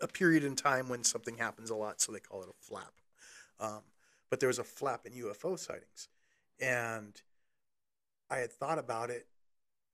a 0.00 0.08
period 0.08 0.42
in 0.42 0.56
time 0.56 0.88
when 0.88 1.04
something 1.04 1.36
happens 1.36 1.70
a 1.70 1.76
lot, 1.76 2.00
so 2.00 2.10
they 2.10 2.20
call 2.20 2.42
it 2.42 2.48
a 2.48 2.64
flap. 2.64 2.94
Um, 3.60 3.82
but 4.30 4.40
there 4.40 4.48
was 4.48 4.58
a 4.58 4.64
flap 4.64 5.06
in 5.06 5.12
UFO 5.12 5.56
sightings, 5.56 6.08
and 6.58 7.20
I 8.30 8.38
had 8.38 8.52
thought 8.52 8.78
about 8.78 9.10
it 9.10 9.26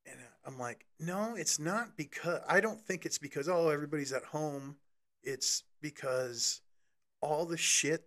and 0.07 0.19
I'm 0.45 0.59
like, 0.59 0.87
no, 1.01 1.35
it's 1.35 1.59
not 1.59 1.97
because 1.97 2.43
I 2.47 2.61
don't 2.61 2.81
think 2.81 3.07
it's 3.07 3.19
because 3.19 3.49
oh 3.49 3.71
everybody's 3.71 4.13
at 4.13 4.25
home. 4.25 4.77
It's 5.23 5.65
because 5.81 6.61
all 7.21 7.47
the 7.47 7.57
shit 7.57 8.07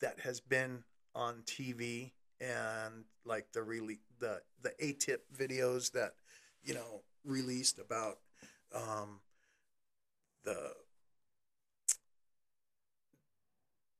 that 0.00 0.20
has 0.20 0.40
been 0.40 0.84
on 1.14 1.42
TV 1.46 2.12
and 2.40 3.04
like 3.24 3.52
the 3.52 3.62
really 3.62 4.00
the 4.18 4.42
the 4.60 4.74
ATIP 4.82 5.20
videos 5.34 5.92
that 5.92 6.14
you 6.62 6.74
know 6.74 7.02
released 7.24 7.78
about 7.78 8.18
um 8.74 9.20
the 10.44 10.72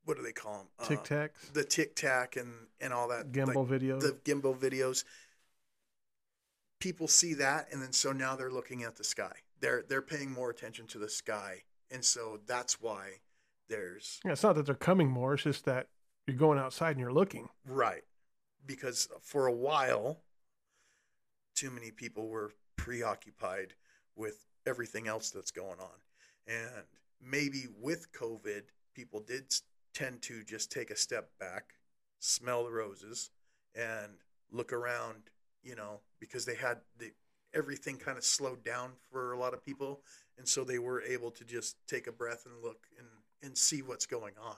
what 0.05 0.17
do 0.17 0.23
they 0.23 0.33
call 0.33 0.67
them? 0.79 0.89
Tic 0.89 1.05
Tacs, 1.05 1.53
the 1.53 1.65
Tic 1.65 1.95
Tac 1.95 2.37
and 2.37 2.53
and 2.81 2.93
all 2.93 3.09
that 3.09 3.27
like, 3.27 3.33
gimbal 3.33 3.67
video. 3.67 4.01
the 4.01 4.19
gimbal 4.25 4.57
videos 4.57 5.05
people 6.81 7.07
see 7.07 7.35
that 7.35 7.69
and 7.73 7.81
then 7.81 7.93
so 7.93 8.11
now 8.11 8.35
they're 8.35 8.51
looking 8.51 8.83
at 8.83 8.97
the 8.97 9.05
sky 9.05 9.33
they're 9.61 9.85
they're 9.89 10.03
paying 10.03 10.33
more 10.33 10.51
attention 10.51 10.85
to 10.89 10.99
the 10.99 11.09
sky 11.09 11.63
and 11.93 12.05
so 12.05 12.41
that's 12.47 12.81
why 12.81 13.11
there's 13.69 14.21
yeah, 14.25 14.33
it's 14.33 14.43
not 14.43 14.55
that 14.57 14.67
they're 14.67 14.75
coming 14.75 15.09
more. 15.09 15.35
It's 15.35 15.45
just 15.45 15.65
that 15.67 15.87
you're 16.27 16.37
going 16.37 16.59
outside 16.59 16.91
and 16.91 17.01
you're 17.01 17.13
looking. 17.13 17.49
right 17.67 18.03
because 18.67 19.09
for 19.23 19.47
a 19.47 19.53
while 19.53 20.19
too 21.55 21.71
many 21.71 21.91
people 21.91 22.29
were 22.29 22.53
preoccupied 22.77 23.75
with 24.17 24.47
everything 24.67 25.09
else 25.09 25.31
that's 25.31 25.51
going 25.51 25.79
on 25.81 25.99
and 26.47 26.85
maybe 27.21 27.67
with 27.81 28.13
covid 28.13 28.63
people 28.95 29.21
did 29.21 29.45
tend 29.95 30.21
to 30.23 30.43
just 30.45 30.71
take 30.71 30.91
a 30.91 30.97
step 30.97 31.31
back 31.39 31.75
smell 32.23 32.65
the 32.65 32.71
roses, 32.71 33.31
and 33.75 34.13
look 34.51 34.73
around. 34.73 35.17
You 35.63 35.77
know, 35.77 36.01
because 36.19 36.45
they 36.45 36.57
had 36.57 36.79
the 36.99 37.13
everything 37.55 37.97
kind 37.97 38.19
of 38.19 38.25
slowed 38.25 38.65
down 38.65 38.91
for 39.11 39.33
a 39.33 39.39
lot 39.39 39.55
of 39.55 39.63
people, 39.65 40.01
and 40.39 40.49
so 40.49 40.65
they 40.65 40.79
were 40.81 41.03
able 41.03 41.31
to 41.31 41.45
just 41.45 41.77
take 41.87 42.07
a 42.09 42.13
breath 42.13 42.47
and 42.47 42.63
look 42.63 42.87
and 42.99 43.07
and 43.43 43.57
see 43.57 43.83
what's 43.83 44.07
going 44.07 44.35
on. 44.43 44.57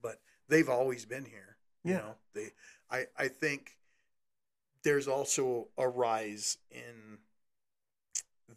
But 0.00 0.20
they've 0.48 0.68
always 0.68 1.04
been 1.04 1.24
here. 1.24 1.56
You 1.84 1.92
Yeah. 1.92 1.98
know, 1.98 2.14
they. 2.34 2.52
I 2.90 3.06
I 3.18 3.28
think 3.28 3.76
there's 4.84 5.08
also 5.08 5.68
a 5.78 5.88
rise 5.88 6.58
in 6.70 7.18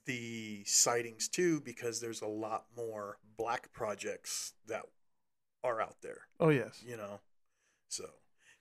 the 0.06 0.64
sightings 0.66 1.28
too 1.28 1.62
because 1.62 2.02
there's 2.02 2.22
a 2.22 2.28
lot 2.28 2.66
more 2.76 3.18
black 3.38 3.72
projects 3.72 4.54
that 4.68 4.84
are 5.64 5.82
out 5.82 5.96
there 6.02 6.22
Oh 6.40 6.50
yes. 6.50 6.84
you 6.86 6.98
know 6.98 7.20
so 7.88 8.06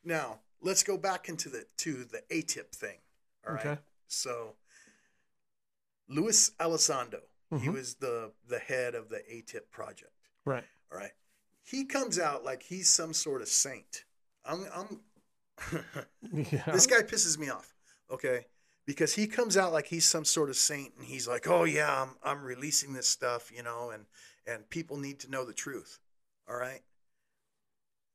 now 0.05 0.41
let's 0.63 0.83
go 0.83 0.97
back 0.97 1.29
into 1.29 1.49
the 1.49 1.67
to 1.79 2.05
the 2.05 2.23
atip 2.31 2.73
thing 2.75 2.99
all 3.47 3.55
right 3.55 3.67
Okay. 3.67 3.81
so 4.07 4.55
luis 6.09 6.51
elizondo 6.61 7.21
he 7.51 7.69
Mhm. 7.69 7.73
was 7.73 7.95
the 7.97 8.33
the 8.47 8.59
head 8.59 8.95
of 8.95 9.09
the 9.11 9.23
atip 9.31 9.71
project 9.71 10.13
Right. 10.45 10.65
all 10.93 10.99
right 10.99 11.13
he 11.63 11.85
comes 11.85 12.19
out 12.19 12.45
like 12.45 12.63
he's 12.65 12.89
some 12.89 13.13
sort 13.13 13.43
of 13.43 13.49
saint 13.49 14.05
i'm 14.45 14.67
i'm 14.75 15.01
Yeah. 16.33 16.73
this 16.73 16.87
guy 16.87 17.03
pisses 17.03 17.39
me 17.39 17.49
off 17.49 17.75
okay? 18.11 18.47
Because 18.87 19.15
he 19.15 19.27
comes 19.27 19.57
out 19.57 19.73
like 19.73 19.87
he's 19.87 20.05
some 20.05 20.25
sort 20.25 20.51
of 20.51 20.57
saint 20.57 20.93
and 20.99 21.07
he's 21.07 21.27
like 21.29 21.49
oh 21.49 21.65
yeah 21.65 22.03
i'm, 22.03 22.17
I'm 22.23 22.43
releasing 22.45 22.93
this 22.93 23.09
stuff 23.09 23.51
you 23.55 23.63
know 23.63 23.91
and 23.91 24.07
and 24.47 24.69
people 24.69 24.97
need 24.99 25.21
to 25.21 25.31
know 25.31 25.45
the 25.45 25.55
truth 25.55 25.99
all 26.49 26.57
right? 26.57 26.83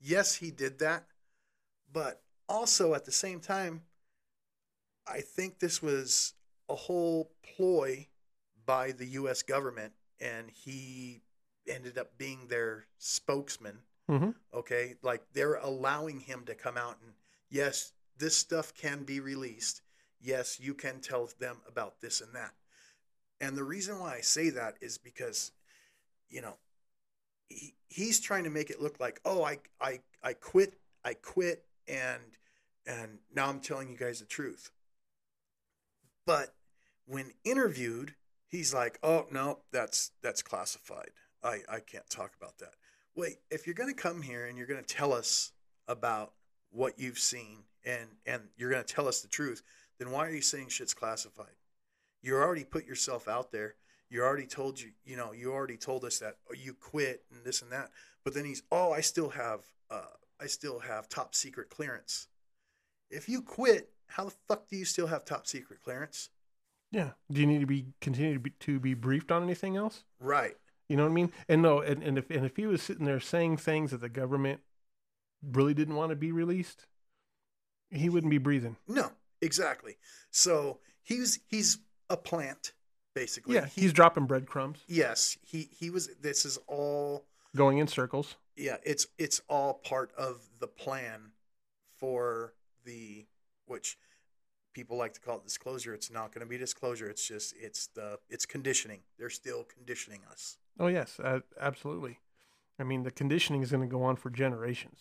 Yes 0.02 0.36
he 0.36 0.52
did 0.52 0.80
that 0.80 1.06
but 1.92 2.22
also 2.48 2.94
at 2.94 3.06
the 3.06 3.12
same 3.12 3.40
time 3.40 3.82
i 5.08 5.22
think 5.22 5.60
this 5.60 5.82
was 5.82 6.34
a 6.68 6.76
whole 6.76 7.32
ploy 7.56 8.08
by 8.66 8.92
the 8.92 9.06
us 9.08 9.42
government 9.42 9.94
and 10.20 10.50
he 10.52 11.22
ended 11.68 11.98
up 11.98 12.18
being 12.18 12.48
their 12.48 12.86
spokesman 12.98 13.80
hmm 14.08 14.32
okay? 14.54 14.96
Like 15.04 15.22
they're 15.34 15.56
allowing 15.56 16.20
him 16.20 16.44
to 16.46 16.56
come 16.56 16.76
out 16.78 16.98
and 17.04 17.14
yes 17.50 17.93
this 18.18 18.36
stuff 18.36 18.74
can 18.74 19.04
be 19.04 19.20
released. 19.20 19.82
Yes 20.22 20.60
you 20.60 20.74
can 20.74 21.00
tell 21.00 21.30
them 21.39 21.58
about 21.68 22.02
this 22.02 22.22
and 22.22 22.34
that. 22.36 22.52
And 23.41 23.56
the 23.56 23.64
reason 23.64 24.00
why 24.00 24.16
i 24.16 24.22
say 24.22 24.50
that 24.50 24.76
is 24.82 24.97
because 24.97 25.52
you 26.30 26.41
know 26.41 26.58
he, 27.47 27.74
he's 27.88 28.20
trying 28.20 28.43
to 28.43 28.50
make 28.50 28.70
it 28.70 28.82
look 28.82 29.00
like 29.00 29.20
oh 29.26 29.43
i 29.43 29.60
i 29.82 30.00
i 30.24 30.34
quit 30.34 30.74
i 31.04 31.14
quit 31.14 31.64
and 31.88 32.22
and 32.86 33.20
now 33.34 33.47
i'm 33.47 33.60
telling 33.60 33.89
you 33.89 33.97
guys 33.97 34.20
the 34.20 34.26
truth. 34.26 34.72
But 36.26 36.54
when 37.08 37.32
interviewed 37.43 38.16
he's 38.50 38.74
like 38.74 39.00
oh 39.04 39.26
no 39.32 39.60
that's 39.72 40.12
that's 40.22 40.41
classified. 40.41 41.12
I 41.43 41.60
i 41.70 41.80
can't 41.80 42.10
talk 42.10 42.34
about 42.39 42.58
that. 42.60 42.74
Wait 43.16 43.38
if 43.50 43.66
you're 43.66 43.74
to 43.93 44.02
come 44.02 44.22
here 44.22 44.45
and 44.45 44.58
you're 44.58 44.68
to 44.84 44.95
tell 44.95 45.14
us 45.14 45.52
about 45.88 46.34
what 46.72 46.99
you've 46.99 47.20
seen 47.20 47.63
and 47.86 48.07
and 48.26 48.43
you're 48.57 48.70
going 48.70 48.84
to 48.84 48.93
tell 48.93 49.07
us 49.07 49.22
the 49.22 49.28
truth 49.28 49.63
then 49.97 50.11
why 50.11 50.26
are 50.28 50.32
you 50.32 50.41
saying 50.41 50.67
shit's 50.67 50.93
classified 50.93 51.55
you 52.22 52.36
already 52.36 52.63
put 52.63 52.86
yourself 52.86 53.28
out 53.28 53.51
there 53.51 53.76
you 54.09 54.22
already 54.22 54.45
told 54.47 54.80
you 54.80 54.91
you 55.05 55.15
know 55.15 55.32
you 55.32 55.51
already 55.51 55.78
told 55.78 56.03
us 56.03 56.20
that 56.20 56.38
oh, 56.49 56.53
you 56.53 56.74
quit 56.74 57.24
and 57.34 57.43
this 57.43 57.61
and 57.61 57.72
that 57.72 57.89
but 58.24 58.34
then 58.34 58.45
he's 58.45 58.63
oh 58.72 58.91
i 58.91 59.01
still 59.01 59.30
have 59.30 59.61
uh 59.89 60.01
i 60.39 60.45
still 60.45 60.80
have 60.80 61.07
top 61.09 61.34
secret 61.36 61.70
clearance 61.70 62.28
if 63.09 63.28
you 63.30 63.41
quit 63.41 63.89
how 64.07 64.26
the 64.26 64.34
fuck 64.47 64.67
do 64.67 64.76
you 64.76 64.86
still 64.86 65.07
have 65.07 65.24
top 65.26 65.47
secret 65.47 65.80
clearance 65.84 66.30
Yeah. 66.91 67.11
Do 67.32 67.39
you 67.41 67.45
need 67.47 67.59
to 67.61 67.67
be 67.67 67.86
continue 68.01 68.34
to 68.34 68.39
be, 68.39 68.49
to 68.61 68.80
be 68.80 68.95
briefed 68.95 69.32
on 69.32 69.43
anything 69.43 69.78
else? 69.78 70.03
right 70.20 70.55
You 70.88 70.97
know 70.97 71.03
what 71.03 71.11
I 71.11 71.13
mean? 71.13 71.32
And 71.47 71.61
no, 71.61 71.82
and, 71.82 72.01
and 72.01 72.17
if 72.17 72.30
and 72.32 72.45
if 72.45 72.57
he 72.57 72.65
was 72.65 72.82
sitting 72.82 73.05
there 73.05 73.20
saying 73.20 73.57
things 73.57 73.91
that 73.91 74.01
the 74.01 74.09
government 74.09 74.61
really 75.44 75.74
didn't 75.74 75.96
want 75.96 76.10
to 76.12 76.16
be 76.16 76.32
released, 76.32 76.86
he 77.92 78.10
wouldn't 78.10 78.32
be 78.32 78.38
breathing. 78.38 78.76
no 78.88 79.12
exactly. 79.42 79.98
So 80.32 80.80
he's 81.02 81.40
he's 81.48 81.80
a 82.10 82.18
plant 82.18 82.74
basically. 83.16 83.56
Yeah, 83.56 83.66
He- 83.66 83.82
he's 83.82 83.94
dropping 83.94 84.26
breadcrumbs, 84.26 84.80
yes 84.88 85.38
he 85.44 85.70
he 85.72 85.90
was 85.90 86.10
this 86.22 86.46
is 86.46 86.58
all 86.68 87.26
going 87.56 87.78
in 87.80 87.88
circles. 87.88 88.36
yeah 88.56 88.78
it's 88.84 89.08
it's 89.18 89.42
all 89.50 89.74
part 89.76 90.12
of 90.18 90.42
the 90.60 90.68
plan 90.68 91.32
for 91.98 92.54
the 92.86 93.26
which 93.66 93.98
people 94.74 94.98
like 94.98 95.14
to 95.14 95.20
call 95.20 95.38
it 95.38 95.44
disclosure. 95.44 95.94
It's 95.94 96.12
not 96.12 96.32
going 96.34 96.46
to 96.46 96.50
be 96.50 96.58
disclosure. 96.58 97.10
It's 97.10 97.28
just 97.28 97.54
it's 97.60 97.88
the 97.88 98.20
it's 98.30 98.46
conditioning. 98.46 99.02
They're 99.18 99.30
still 99.30 99.64
conditioning 99.64 100.22
us. 100.32 100.58
Oh 100.80 100.88
yes, 100.88 101.20
uh, 101.20 101.40
absolutely. 101.60 102.20
I 102.80 102.84
mean, 102.84 103.04
the 103.04 103.12
conditioning 103.12 103.62
is 103.62 103.72
going 103.72 103.82
to 103.88 103.92
go 103.92 104.04
on 104.04 104.16
for 104.16 104.30
generations 104.30 105.00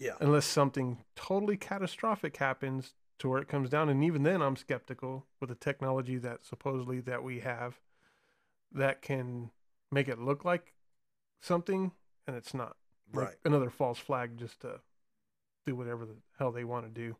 yeah 0.00 0.14
unless 0.20 0.46
something 0.46 0.98
totally 1.14 1.56
catastrophic 1.56 2.38
happens 2.38 2.94
to 3.20 3.28
where 3.28 3.40
it 3.40 3.48
comes 3.48 3.70
down. 3.70 3.88
And 3.88 4.02
even 4.02 4.24
then, 4.24 4.42
I'm 4.42 4.56
skeptical 4.56 5.26
with 5.38 5.50
the 5.50 5.54
technology 5.54 6.16
that 6.18 6.44
supposedly 6.44 7.00
that 7.00 7.22
we 7.22 7.40
have 7.40 7.78
that 8.72 9.02
can 9.02 9.50
make 9.92 10.08
it 10.08 10.18
look 10.18 10.44
like 10.44 10.74
something, 11.40 11.92
and 12.26 12.34
it's 12.34 12.52
not. 12.52 12.76
Like 13.12 13.26
right 13.26 13.36
Another 13.44 13.70
false 13.70 13.98
flag 13.98 14.38
just 14.38 14.60
to 14.60 14.80
do 15.66 15.74
whatever 15.74 16.06
the 16.06 16.14
hell 16.38 16.52
they 16.52 16.64
want 16.64 16.86
to 16.86 16.90
do. 16.90 17.16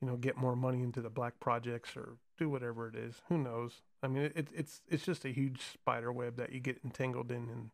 You 0.00 0.08
know, 0.08 0.16
get 0.16 0.36
more 0.36 0.56
money 0.56 0.82
into 0.82 1.00
the 1.00 1.10
black 1.10 1.40
projects 1.40 1.96
or 1.96 2.16
do 2.38 2.48
whatever 2.48 2.86
it 2.86 2.94
is. 2.94 3.22
Who 3.28 3.38
knows? 3.38 3.82
I 4.02 4.08
mean, 4.08 4.30
it, 4.34 4.48
it's 4.54 4.82
it's 4.88 5.04
just 5.04 5.24
a 5.24 5.30
huge 5.30 5.60
spider 5.60 6.12
web 6.12 6.36
that 6.36 6.52
you 6.52 6.60
get 6.60 6.80
entangled 6.82 7.30
in, 7.30 7.48
and 7.50 7.70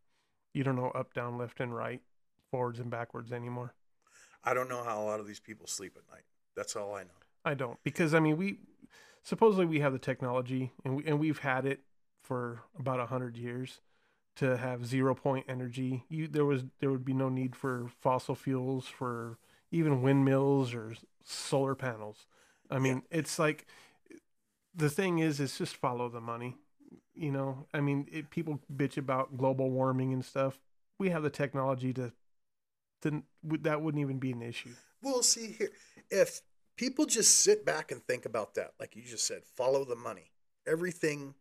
you 0.53 0.65
don't 0.65 0.77
know 0.77 0.91
up, 0.91 1.15
down, 1.15 1.39
left, 1.39 1.61
and 1.61 1.75
right, 1.75 2.01
forwards 2.51 2.81
and 2.81 2.91
backwards 2.91 3.33
anymore. 3.33 3.75
I 4.45 4.55
don't 4.55 4.69
know 4.69 4.83
how 4.83 5.03
a 5.03 5.05
lot 5.05 5.21
of 5.21 5.27
these 5.27 5.41
people 5.41 5.67
sleep 5.67 5.97
at 5.97 6.15
night 6.15 6.25
that's 6.57 6.77
all 6.77 6.95
i 6.95 7.03
know 7.03 7.11
I 7.45 7.55
don't 7.55 7.79
because 7.83 8.15
I 8.15 8.21
mean 8.21 8.37
we 8.37 8.59
supposedly 9.23 9.67
we 9.67 9.81
have 9.81 9.93
the 9.93 9.99
technology 9.99 10.73
and 10.85 10.97
we 10.97 11.05
and 11.05 11.19
we've 11.19 11.41
had 11.41 11.67
it 11.67 11.81
for 12.23 12.63
about 12.79 13.01
a 13.01 13.07
hundred 13.07 13.37
years 13.37 13.81
to 14.37 14.57
have 14.57 14.87
zero 14.87 15.15
point 15.15 15.47
energy. 15.49 16.05
You 16.09 16.29
there 16.29 16.45
was 16.45 16.65
there 16.81 16.91
would 16.91 17.05
be 17.05 17.15
no 17.15 17.29
need 17.29 17.57
for 17.57 17.89
fossil 18.01 18.35
fuels 18.35 18.87
for 18.87 19.39
even 19.71 20.03
windmills 20.03 20.75
or 20.75 20.95
solar 21.25 21.75
panels. 21.75 22.27
I 22.71 22.79
mean 22.79 23.03
it's 23.11 23.39
like 23.39 23.67
the 24.75 24.91
thing 24.91 25.19
is 25.19 25.41
it's 25.41 25.59
just 25.59 25.77
follow 25.77 26.09
the 26.09 26.21
money. 26.21 26.57
You 27.15 27.33
know 27.33 27.67
I 27.75 27.81
mean 27.81 28.07
it, 28.13 28.31
people 28.31 28.61
bitch 28.75 28.97
about 28.97 29.37
global 29.37 29.71
warming 29.71 30.13
and 30.13 30.25
stuff. 30.25 30.61
We 30.99 31.11
have 31.11 31.25
the 31.25 31.31
technology 31.31 31.93
to 31.95 32.13
to 33.03 33.23
that 33.61 33.81
wouldn't 33.83 34.01
even 34.01 34.19
be 34.19 34.33
an 34.33 34.43
issue. 34.43 34.71
well 35.03 35.23
see 35.23 35.53
here 35.59 35.71
if 36.11 36.41
people 36.77 37.07
just 37.07 37.41
sit 37.41 37.65
back 37.65 37.93
and 37.93 38.03
think 38.03 38.25
about 38.25 38.55
that 38.55 38.73
like 38.81 38.97
you 38.97 39.03
just 39.03 39.27
said 39.27 39.43
follow 39.57 39.85
the 39.85 39.97
money 39.97 40.31
everything 40.67 41.35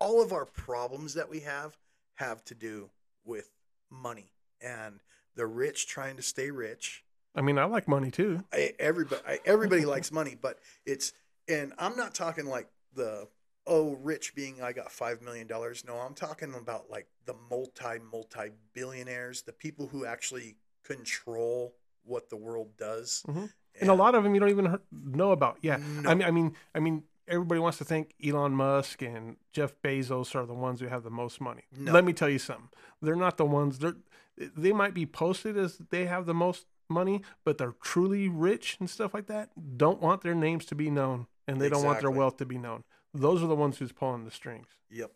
all 0.00 0.22
of 0.22 0.32
our 0.32 0.44
problems 0.44 1.14
that 1.14 1.30
we 1.30 1.40
have 1.40 1.76
have 2.14 2.44
to 2.44 2.54
do 2.54 2.90
with 3.24 3.50
money 3.90 4.32
and 4.60 5.00
the 5.36 5.46
rich 5.46 5.86
trying 5.86 6.16
to 6.16 6.22
stay 6.22 6.50
rich 6.50 7.04
I 7.36 7.40
mean 7.40 7.58
I 7.58 7.64
like 7.64 7.88
money 7.88 8.10
too. 8.10 8.44
I, 8.52 8.74
everybody 8.78 9.20
I, 9.26 9.40
everybody 9.44 9.84
likes 9.84 10.12
money, 10.12 10.36
but 10.40 10.58
it's 10.86 11.12
and 11.48 11.72
I'm 11.78 11.96
not 11.96 12.14
talking 12.14 12.46
like 12.46 12.68
the 12.94 13.26
oh 13.66 13.94
rich 14.02 14.34
being 14.34 14.62
I 14.62 14.72
got 14.72 14.90
five 14.92 15.22
million 15.22 15.46
dollars. 15.46 15.84
No, 15.86 15.96
I'm 15.96 16.14
talking 16.14 16.54
about 16.54 16.90
like 16.90 17.06
the 17.24 17.34
multi 17.50 17.98
multi 18.10 18.50
billionaires, 18.72 19.42
the 19.42 19.52
people 19.52 19.86
who 19.88 20.04
actually 20.04 20.56
control 20.84 21.74
what 22.04 22.28
the 22.28 22.36
world 22.36 22.76
does. 22.76 23.24
Mhm. 23.26 23.50
and 23.80 23.90
a 23.90 23.94
lot 23.94 24.14
of 24.14 24.22
them 24.22 24.34
you 24.34 24.40
don't 24.40 24.50
even 24.50 24.78
know 24.92 25.32
about. 25.32 25.58
Yeah, 25.62 25.76
No. 25.78 26.10
I 26.10 26.14
mean, 26.14 26.26
I 26.26 26.30
mean, 26.30 26.56
I 26.74 26.80
mean, 26.80 27.04
everybody 27.26 27.60
wants 27.60 27.78
to 27.78 27.84
think 27.84 28.14
Elon 28.24 28.52
Musk 28.52 29.02
and 29.02 29.36
Jeff 29.52 29.74
Bezos 29.82 30.34
are 30.34 30.46
the 30.46 30.54
ones 30.54 30.80
who 30.80 30.86
have 30.86 31.02
the 31.02 31.10
most 31.10 31.40
money. 31.40 31.64
No. 31.76 31.92
Let 31.92 32.04
me 32.04 32.12
tell 32.12 32.28
you 32.28 32.38
something. 32.38 32.68
They're 33.02 33.16
not 33.16 33.36
the 33.36 33.44
ones. 33.46 33.78
They're 33.78 33.96
they 34.36 34.72
might 34.72 34.94
be 34.94 35.06
posted 35.06 35.56
as 35.56 35.78
they 35.90 36.06
have 36.06 36.26
the 36.26 36.34
most 36.34 36.66
money, 36.88 37.22
but 37.44 37.56
they're 37.56 37.74
truly 37.80 38.28
rich 38.28 38.76
and 38.80 38.90
stuff 38.90 39.14
like 39.14 39.26
that. 39.26 39.50
Don't 39.78 40.00
want 40.00 40.22
their 40.22 40.34
names 40.34 40.64
to 40.66 40.74
be 40.74 40.90
known, 40.90 41.26
and 41.48 41.60
they 41.60 41.68
don't 41.68 41.84
want 41.84 42.00
their 42.00 42.10
wealth 42.10 42.36
to 42.38 42.46
be 42.46 42.58
known. 42.58 42.84
Those 43.14 43.42
are 43.42 43.46
the 43.46 43.54
ones 43.54 43.78
who's 43.78 43.92
pulling 43.92 44.24
the 44.24 44.30
strings. 44.30 44.66
Yep. 44.90 45.12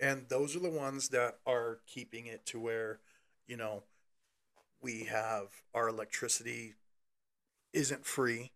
And 0.00 0.26
those 0.28 0.54
are 0.54 0.60
the 0.60 0.70
ones 0.70 1.08
that 1.08 1.38
are 1.46 1.80
keeping 1.86 2.26
it 2.26 2.46
to 2.46 2.60
where, 2.60 3.00
you 3.46 3.56
know, 3.56 3.82
we 4.80 5.04
have 5.04 5.48
our 5.74 5.88
electricity 5.88 6.74
isn't 7.72 8.06
free. 8.06 8.52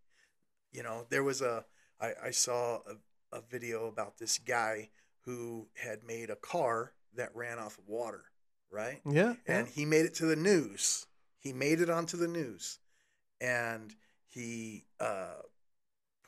You 0.71 0.83
know, 0.83 1.07
there 1.11 1.25
was 1.25 1.41
a, 1.43 1.65
I, 2.01 2.13
I 2.27 2.31
saw 2.31 2.81
a, 2.87 3.37
a 3.37 3.41
video 3.51 3.87
about 3.89 4.19
this 4.19 4.39
guy 4.39 4.91
who 5.25 5.67
had 5.75 6.05
made 6.05 6.31
a 6.31 6.37
car 6.37 6.93
that 7.17 7.35
ran 7.35 7.59
off 7.59 7.79
of 7.79 7.89
water, 7.89 8.25
right? 8.71 9.01
Yeah, 9.05 9.35
yeah. 9.49 9.59
And 9.59 9.69
he 9.69 9.85
made 9.85 10.05
it 10.05 10.15
to 10.15 10.27
the 10.27 10.37
news. 10.37 11.07
he 11.43 11.53
made 11.53 11.81
it 11.81 11.91
onto 11.91 12.17
the 12.17 12.29
news, 12.29 12.79
and 13.41 13.95
he 14.29 14.85
uh, 15.01 15.43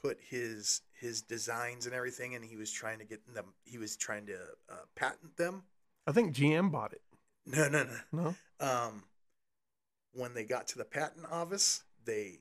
put 0.04 0.18
his 0.28 0.82
his 1.00 1.22
designs 1.22 1.86
and 1.86 1.94
everything, 1.94 2.34
and 2.34 2.44
he 2.44 2.56
was 2.56 2.70
trying 2.70 2.98
to 2.98 3.04
get 3.06 3.20
them. 3.34 3.46
He 3.64 3.78
was 3.78 3.96
trying 3.96 4.26
to 4.26 4.36
uh, 4.70 4.84
patent 4.94 5.36
them. 5.36 5.62
I 6.06 6.12
think 6.12 6.34
GM 6.34 6.70
bought 6.70 6.92
it. 6.92 7.00
No, 7.46 7.68
no, 7.68 7.84
no. 7.84 8.34
No. 8.60 8.66
Um, 8.66 9.04
when 10.12 10.34
they 10.34 10.44
got 10.44 10.66
to 10.68 10.78
the 10.78 10.84
patent 10.84 11.26
office, 11.30 11.84
they 12.04 12.40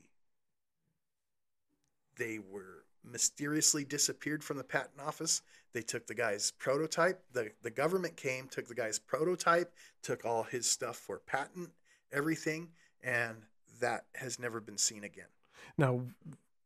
they 2.16 2.38
were 2.38 2.84
mysteriously 3.02 3.84
disappeared 3.84 4.44
from 4.44 4.58
the 4.58 4.64
patent 4.64 5.00
office. 5.00 5.42
They 5.72 5.82
took 5.82 6.06
the 6.06 6.14
guy's 6.14 6.50
prototype. 6.50 7.22
The 7.32 7.50
the 7.62 7.70
government 7.70 8.16
came, 8.16 8.48
took 8.48 8.68
the 8.68 8.74
guy's 8.74 8.98
prototype, 8.98 9.72
took 10.02 10.26
all 10.26 10.42
his 10.42 10.70
stuff 10.70 10.96
for 10.96 11.18
patent, 11.18 11.70
everything, 12.12 12.68
and 13.02 13.38
that 13.80 14.04
has 14.14 14.38
never 14.38 14.60
been 14.60 14.78
seen 14.78 15.04
again. 15.04 15.28
Now, 15.76 16.02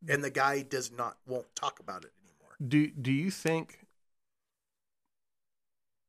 And 0.06 0.22
the 0.22 0.30
guy 0.30 0.62
does 0.62 0.92
not 0.92 1.16
won't 1.26 1.54
talk 1.54 1.80
about 1.80 2.04
it 2.04 2.12
anymore. 2.22 2.56
do 2.68 2.88
do 2.90 3.12
you 3.12 3.30
think 3.30 3.80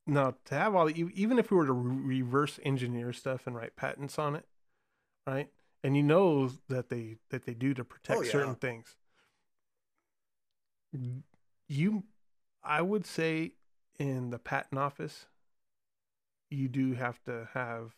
now 0.06 0.34
to 0.46 0.54
have 0.54 0.74
all 0.74 0.86
the, 0.86 0.94
even 1.14 1.38
if 1.38 1.50
we 1.50 1.56
were 1.56 1.66
to 1.66 1.72
re- 1.72 2.18
reverse 2.20 2.58
engineer 2.64 3.12
stuff 3.12 3.46
and 3.46 3.54
write 3.54 3.76
patents 3.76 4.18
on 4.18 4.34
it, 4.34 4.46
right? 5.26 5.48
And 5.82 5.96
you 5.96 6.02
know 6.02 6.50
that 6.68 6.88
they 6.88 7.16
that 7.30 7.44
they 7.46 7.54
do 7.54 7.74
to 7.74 7.84
protect 7.84 8.18
Oh, 8.18 8.22
yeah. 8.22 8.32
certain 8.32 8.54
things. 8.56 8.96
You, 11.68 12.04
I 12.64 12.82
would 12.82 13.06
say, 13.06 13.52
in 13.98 14.30
the 14.30 14.38
patent 14.38 14.78
office, 14.78 15.26
you 16.50 16.68
do 16.68 16.94
have 16.94 17.22
to 17.24 17.48
have, 17.54 17.94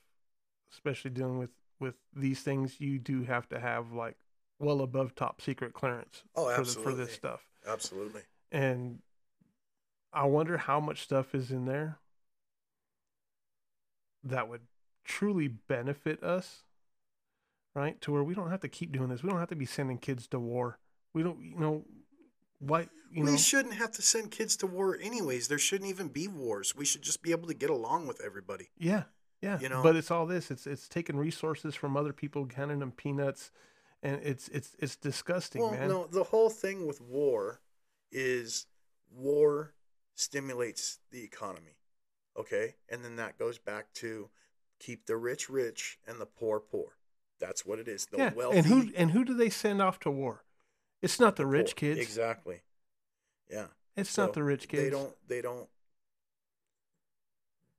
especially 0.73 1.11
dealing 1.11 1.39
with 1.39 1.51
with 1.81 1.95
these 2.15 2.41
things, 2.43 2.81
you 2.81 2.99
do 2.99 3.25
have 3.25 3.49
to 3.49 3.59
have 3.59 3.93
like 3.93 4.17
well 4.63 4.81
above 4.81 5.15
top 5.15 5.43
secret 5.43 5.73
clearance 5.75 6.23
Oh, 6.35 6.55
for, 6.55 6.63
the, 6.65 6.71
for 6.71 6.95
this 6.95 7.13
stuff 7.13 7.41
Absolutely. 7.67 8.23
and 8.51 9.01
I 10.13 10.25
wonder 10.25 10.57
how 10.59 10.79
much 10.81 11.03
stuff 11.03 11.35
is 11.35 11.51
in 11.51 11.65
there 11.65 11.99
that 14.25 14.49
would 14.49 14.61
truly 15.05 15.49
benefit 15.49 16.23
us, 16.23 16.63
right? 17.75 18.01
To 18.03 18.13
where 18.13 18.23
we 18.23 18.35
don't 18.35 18.51
have 18.51 18.61
to 18.61 18.69
keep 18.69 18.93
doing 18.93 19.09
this. 19.09 19.23
We 19.23 19.31
don't 19.31 19.39
have 19.39 19.49
to 19.49 19.57
be 19.57 19.65
sending 19.67 19.99
kids 19.99 20.27
to 20.29 20.39
war. 20.39 20.79
We 21.15 21.23
don't, 21.23 21.41
you 21.43 21.59
know, 21.59 21.85
what 22.61 22.89
you 23.11 23.25
we 23.25 23.31
know. 23.33 23.37
shouldn't 23.37 23.75
have 23.75 23.91
to 23.93 24.03
send 24.03 24.31
kids 24.31 24.57
to 24.59 24.67
war 24.67 24.99
anyways. 25.01 25.49
There 25.49 25.59
shouldn't 25.59 25.91
even 25.91 26.09
be 26.09 26.29
wars. 26.29 26.77
We 26.77 26.85
should 26.85 27.03
just 27.03 27.23
be 27.23 27.33
able 27.33 27.49
to 27.49 27.55
get 27.55 27.71
along 27.71 28.07
with 28.07 28.21
everybody. 28.25 28.69
Yeah, 28.79 29.05
yeah. 29.41 29.59
You 29.61 29.69
know? 29.69 29.83
but 29.83 29.97
it's 29.97 30.11
all 30.11 30.27
this. 30.27 30.51
It's 30.51 30.67
it's 30.67 30.89
taking 30.89 31.17
resources 31.17 31.75
from 31.75 31.97
other 31.97 32.13
people, 32.13 32.47
handing 32.55 32.79
them 32.79 32.93
peanuts, 32.93 33.51
and 34.03 34.21
it's 34.23 34.49
it's 34.49 34.75
it's 34.79 34.97
disgusting, 34.97 35.63
well, 35.63 35.73
man. 35.73 35.89
no, 35.89 36.07
the 36.07 36.25
whole 36.25 36.51
thing 36.51 36.87
with 36.87 37.01
war 37.01 37.61
is 38.11 38.67
war 39.11 39.75
stimulates 40.15 40.99
the 41.11 41.23
economy. 41.23 41.77
Okay? 42.37 42.77
And 42.89 43.05
then 43.05 43.17
that 43.17 43.39
goes 43.39 43.59
back 43.59 43.93
to 43.95 44.31
keep 44.81 45.07
the 45.07 45.17
rich 45.17 45.49
rich 45.49 45.99
and 46.07 46.21
the 46.21 46.27
poor 46.27 46.61
poor. 46.61 46.97
That's 47.41 47.67
what 47.67 47.79
it 47.79 47.89
is. 47.89 48.07
The 48.07 48.19
yeah, 48.19 48.33
wealthy 48.33 48.59
and 48.59 48.67
who 48.67 48.91
and 48.97 49.11
who 49.11 49.25
do 49.25 49.35
they 49.35 49.51
send 49.51 49.83
off 49.83 49.99
to 50.01 50.11
war? 50.11 50.45
It's 51.01 51.19
not 51.19 51.37
the 51.37 51.47
rich 51.47 51.75
poor. 51.77 51.95
kids. 51.95 52.01
Exactly. 52.01 52.63
Yeah. 53.51 53.67
It's 53.97 54.11
So 54.11 54.25
not 54.27 54.35
the 54.35 54.45
rich 54.45 54.69
kids. 54.69 54.85
They 54.85 54.91
don't 54.91 55.15
they 55.29 55.43
don't 55.43 55.69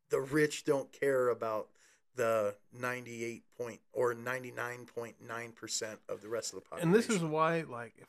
the 0.09 0.21
rich 0.21 0.63
don't 0.65 0.91
care 0.91 1.29
about 1.29 1.69
the 2.15 2.55
98 2.79 3.43
point 3.57 3.79
or 3.91 4.13
99.9% 4.13 5.97
of 6.09 6.21
the 6.21 6.29
rest 6.29 6.53
of 6.53 6.55
the 6.55 6.61
population. 6.61 6.89
and 6.89 6.95
this 6.95 7.09
is 7.09 7.23
why 7.23 7.61
like 7.61 7.93
if 7.97 8.07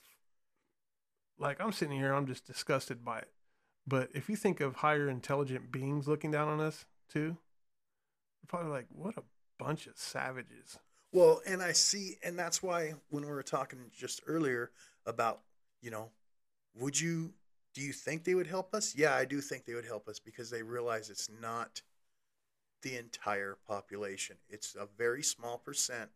like 1.39 1.61
i'm 1.61 1.73
sitting 1.73 1.97
here 1.99 2.13
i'm 2.13 2.27
just 2.27 2.47
disgusted 2.47 3.05
by 3.05 3.19
it 3.19 3.31
but 3.87 4.09
if 4.15 4.29
you 4.29 4.37
think 4.37 4.61
of 4.61 4.77
higher 4.77 5.09
intelligent 5.09 5.73
beings 5.73 6.07
looking 6.07 6.31
down 6.31 6.49
on 6.49 6.61
us 6.61 6.85
too 7.11 7.37
you're 8.41 8.49
probably 8.49 8.71
like 8.71 8.87
what 8.91 9.17
a 9.17 9.23
bunch 9.59 9.87
of 9.87 9.97
savages 9.97 10.79
Well, 11.13 11.41
and 11.47 11.63
I 11.63 11.73
see, 11.73 12.17
and 12.25 12.37
that's 12.39 12.61
why 12.63 12.95
when 13.11 13.23
we 13.25 13.31
were 13.31 13.45
talking 13.45 13.79
just 13.97 14.21
earlier 14.27 14.73
about, 15.07 15.43
you 15.81 15.91
know, 15.93 16.11
would 16.75 17.01
you, 17.01 17.35
do 17.73 17.81
you 17.81 17.93
think 17.93 18.25
they 18.25 18.35
would 18.35 18.49
help 18.49 18.75
us? 18.75 18.95
Yeah, 18.97 19.15
I 19.15 19.25
do 19.25 19.41
think 19.41 19.65
they 19.65 19.75
would 19.75 19.85
help 19.87 20.09
us 20.09 20.19
because 20.19 20.51
they 20.51 20.63
realize 20.63 21.11
it's 21.11 21.31
not 21.41 21.83
the 22.85 22.97
entire 22.97 23.57
population. 23.67 24.37
It's 24.49 24.77
a 24.77 24.87
very 24.97 25.23
small 25.25 25.59
percent 25.59 26.11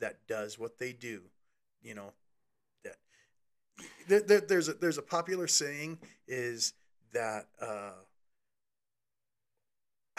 that 0.00 0.26
does 0.28 0.58
what 0.58 0.78
they 0.78 0.92
do. 0.92 1.22
You 1.82 1.94
know, 1.94 2.12
that 2.84 2.96
there, 4.08 4.20
there, 4.20 4.40
there's 4.40 4.68
a 4.68 4.74
there's 4.74 4.98
a 4.98 5.02
popular 5.02 5.46
saying 5.46 5.98
is 6.26 6.74
that 7.14 7.46
uh, 7.62 7.92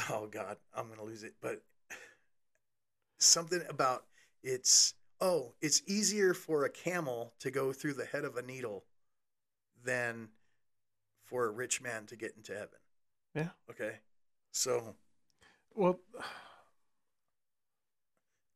oh 0.10 0.28
god, 0.28 0.58
I'm 0.74 0.89
gonna 0.89 1.04
lose 1.04 1.24
it, 1.24 1.36
but 1.41 1.62
something 3.20 3.62
about 3.70 4.06
it's 4.43 4.93
oh 5.20 5.54
it's 5.62 5.82
easier 5.86 6.34
for 6.34 6.64
a 6.64 6.70
camel 6.70 7.34
to 7.39 7.52
go 7.52 7.74
through 7.74 7.93
the 7.93 8.06
head 8.06 8.24
of 8.24 8.38
a 8.38 8.41
needle 8.41 8.86
than 9.84 10.30
for 11.26 11.45
a 11.45 11.52
rich 11.52 11.82
man 11.82 12.06
to 12.06 12.16
get 12.16 12.34
into 12.38 12.54
heaven 12.54 12.80
Yeah. 13.36 13.50
okay 13.70 13.95
so 14.52 14.95
well 15.80 15.99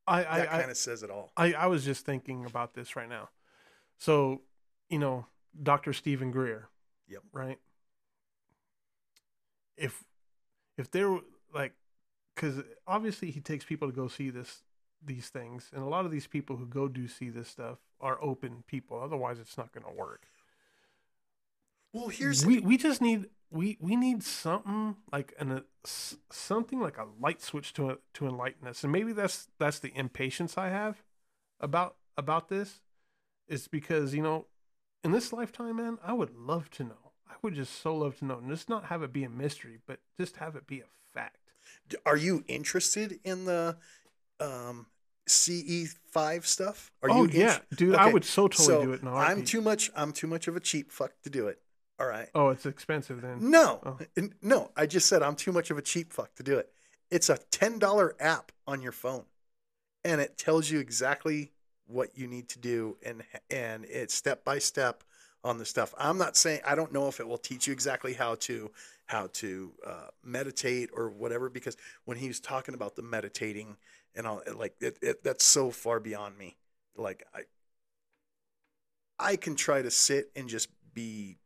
i 0.05 0.19
i 0.25 0.37
that 0.39 0.49
kind 0.49 0.69
of 0.71 0.77
says 0.77 1.03
it 1.03 1.09
all. 1.09 1.31
I, 1.37 1.53
I 1.53 1.67
was 1.67 1.85
just 1.85 2.05
thinking 2.05 2.45
about 2.45 2.73
this 2.73 2.95
right 2.95 3.07
now. 3.09 3.29
So 3.97 4.41
you 4.89 4.99
know 4.99 5.25
dr 5.61 5.93
steven 5.93 6.31
greer 6.31 6.67
Yep. 7.07 7.21
right? 7.31 7.59
If 9.77 10.03
if 10.77 10.89
there 10.91 11.09
were 11.09 11.21
like 11.53 11.73
because 12.35 12.61
obviously 12.87 13.31
he 13.31 13.39
takes 13.39 13.63
people 13.65 13.87
to 13.89 13.95
go 13.95 14.07
see 14.07 14.29
this 14.29 14.63
these 15.05 15.29
things 15.29 15.69
and 15.73 15.83
a 15.83 15.87
lot 15.87 16.05
of 16.05 16.11
these 16.11 16.27
people 16.27 16.55
who 16.57 16.65
go 16.65 16.87
do 16.87 17.07
see 17.07 17.29
this 17.29 17.47
stuff 17.49 17.77
are 17.99 18.17
open 18.21 18.63
people 18.67 18.99
otherwise 19.01 19.39
it's 19.39 19.57
not 19.57 19.71
going 19.71 19.85
to 19.85 19.91
work. 19.91 20.27
Well 21.93 22.09
here's 22.09 22.45
we 22.45 22.59
we 22.59 22.77
just 22.77 23.01
need 23.01 23.27
we 23.53 23.77
we 23.79 23.95
need 23.95 24.23
something 24.23 24.95
like 25.11 25.33
an 25.39 25.51
a, 25.51 25.63
something 26.31 26.79
like 26.79 26.97
a 26.97 27.05
light 27.21 27.41
switch 27.41 27.71
to 27.73 27.99
to 28.15 28.25
enlighten 28.25 28.67
us. 28.67 28.83
And 28.83 28.91
maybe 28.91 29.13
that's 29.13 29.47
that's 29.59 29.79
the 29.79 29.95
impatience 29.95 30.57
i 30.57 30.69
have 30.69 31.03
about 31.59 31.95
about 32.17 32.49
this 32.49 32.81
is 33.47 33.67
because 33.67 34.15
you 34.15 34.23
know 34.23 34.47
in 35.03 35.11
this 35.11 35.31
lifetime 35.31 35.77
man 35.77 35.99
i 36.03 36.13
would 36.13 36.35
love 36.35 36.69
to 36.71 36.83
know. 36.83 37.11
I 37.29 37.35
would 37.41 37.55
just 37.55 37.81
so 37.81 37.95
love 37.95 38.17
to 38.19 38.25
know. 38.25 38.37
And 38.37 38.49
just 38.49 38.69
not 38.69 38.85
have 38.85 39.01
it 39.03 39.13
be 39.13 39.23
a 39.23 39.29
mystery 39.29 39.79
but 39.85 39.99
just 40.19 40.37
have 40.37 40.55
it 40.55 40.65
be 40.67 40.79
a 40.79 40.85
fact. 41.13 41.37
Are 42.05 42.17
you 42.17 42.43
interested 42.47 43.19
in 43.23 43.45
the 43.45 43.77
um 44.39 44.87
ce5 45.29 46.45
stuff? 46.45 46.91
Are 47.03 47.11
oh 47.11 47.23
you 47.25 47.29
yeah 47.31 47.55
int- 47.55 47.77
dude 47.77 47.95
i 47.95 48.11
would 48.11 48.25
so 48.25 48.47
totally 48.47 48.67
so 48.67 48.83
do 48.83 48.93
it 48.93 49.01
in 49.01 49.07
a 49.07 49.13
i'm 49.13 49.45
too 49.45 49.61
much 49.61 49.91
i'm 49.95 50.11
too 50.11 50.27
much 50.27 50.47
of 50.47 50.55
a 50.55 50.59
cheap 50.59 50.91
fuck 50.91 51.11
to 51.23 51.29
do 51.29 51.47
it 51.47 51.59
all 51.99 52.07
right 52.07 52.29
oh 52.35 52.49
it's 52.49 52.65
expensive 52.65 53.21
then 53.21 53.37
No, 53.39 53.79
Oh. 53.85 53.97
No. 54.41 54.71
I 54.75 54.85
just 54.85 55.07
said 55.07 55.21
I'm 55.21 55.35
too 55.35 55.51
much 55.51 55.69
of 55.71 55.77
a 55.77 55.81
cheap 55.81 56.11
fuck 56.11 56.33
to 56.35 56.43
do 56.43 56.57
it. 56.57 56.69
It's 57.11 57.29
a 57.29 57.37
ten 57.51 57.79
dollar 57.79 58.15
app 58.19 58.51
on 58.65 58.81
your 58.81 58.91
phone, 58.91 59.25
and 60.03 60.19
it 60.19 60.37
tells 60.37 60.71
you 60.71 60.79
exactly 60.79 61.51
what 61.85 62.17
you 62.17 62.27
need 62.27 62.49
to 62.49 62.59
do, 62.59 62.97
and 63.05 63.23
and 63.51 63.85
it's 63.85 64.15
step 64.15 64.43
by 64.43 64.57
step 64.59 65.03
on 65.43 65.57
the 65.59 65.65
stuff. 65.65 65.93
I'm 65.97 66.17
not 66.17 66.35
saying 66.35 66.61
I 66.65 66.73
don't 66.75 66.91
know 66.91 67.07
if 67.07 67.19
it 67.19 67.27
will 67.27 67.37
teach 67.37 67.67
you 67.67 67.73
exactly 67.73 68.13
how 68.13 68.35
to 68.35 68.71
how 69.05 69.27
to 69.33 69.71
uh, 69.85 70.07
meditate 70.23 70.89
or 70.95 71.09
whatever, 71.09 71.49
because 71.49 71.77
when 72.05 72.17
he 72.17 72.27
was 72.27 72.39
talking 72.39 72.73
about 72.73 72.95
the 72.95 73.03
meditating 73.03 73.77
and 74.15 74.25
all, 74.25 74.41
like 74.55 74.73
it, 74.79 74.97
it, 75.01 75.23
that's 75.23 75.43
so 75.43 75.69
far 75.69 75.99
beyond 75.99 76.37
me. 76.37 76.57
Like 76.95 77.27
I, 77.35 77.41
I 79.19 79.35
can 79.35 79.55
try 79.55 79.81
to 79.81 79.91
sit 79.91 80.31
and 80.35 80.49
just 80.49 80.69
be. 80.93 81.37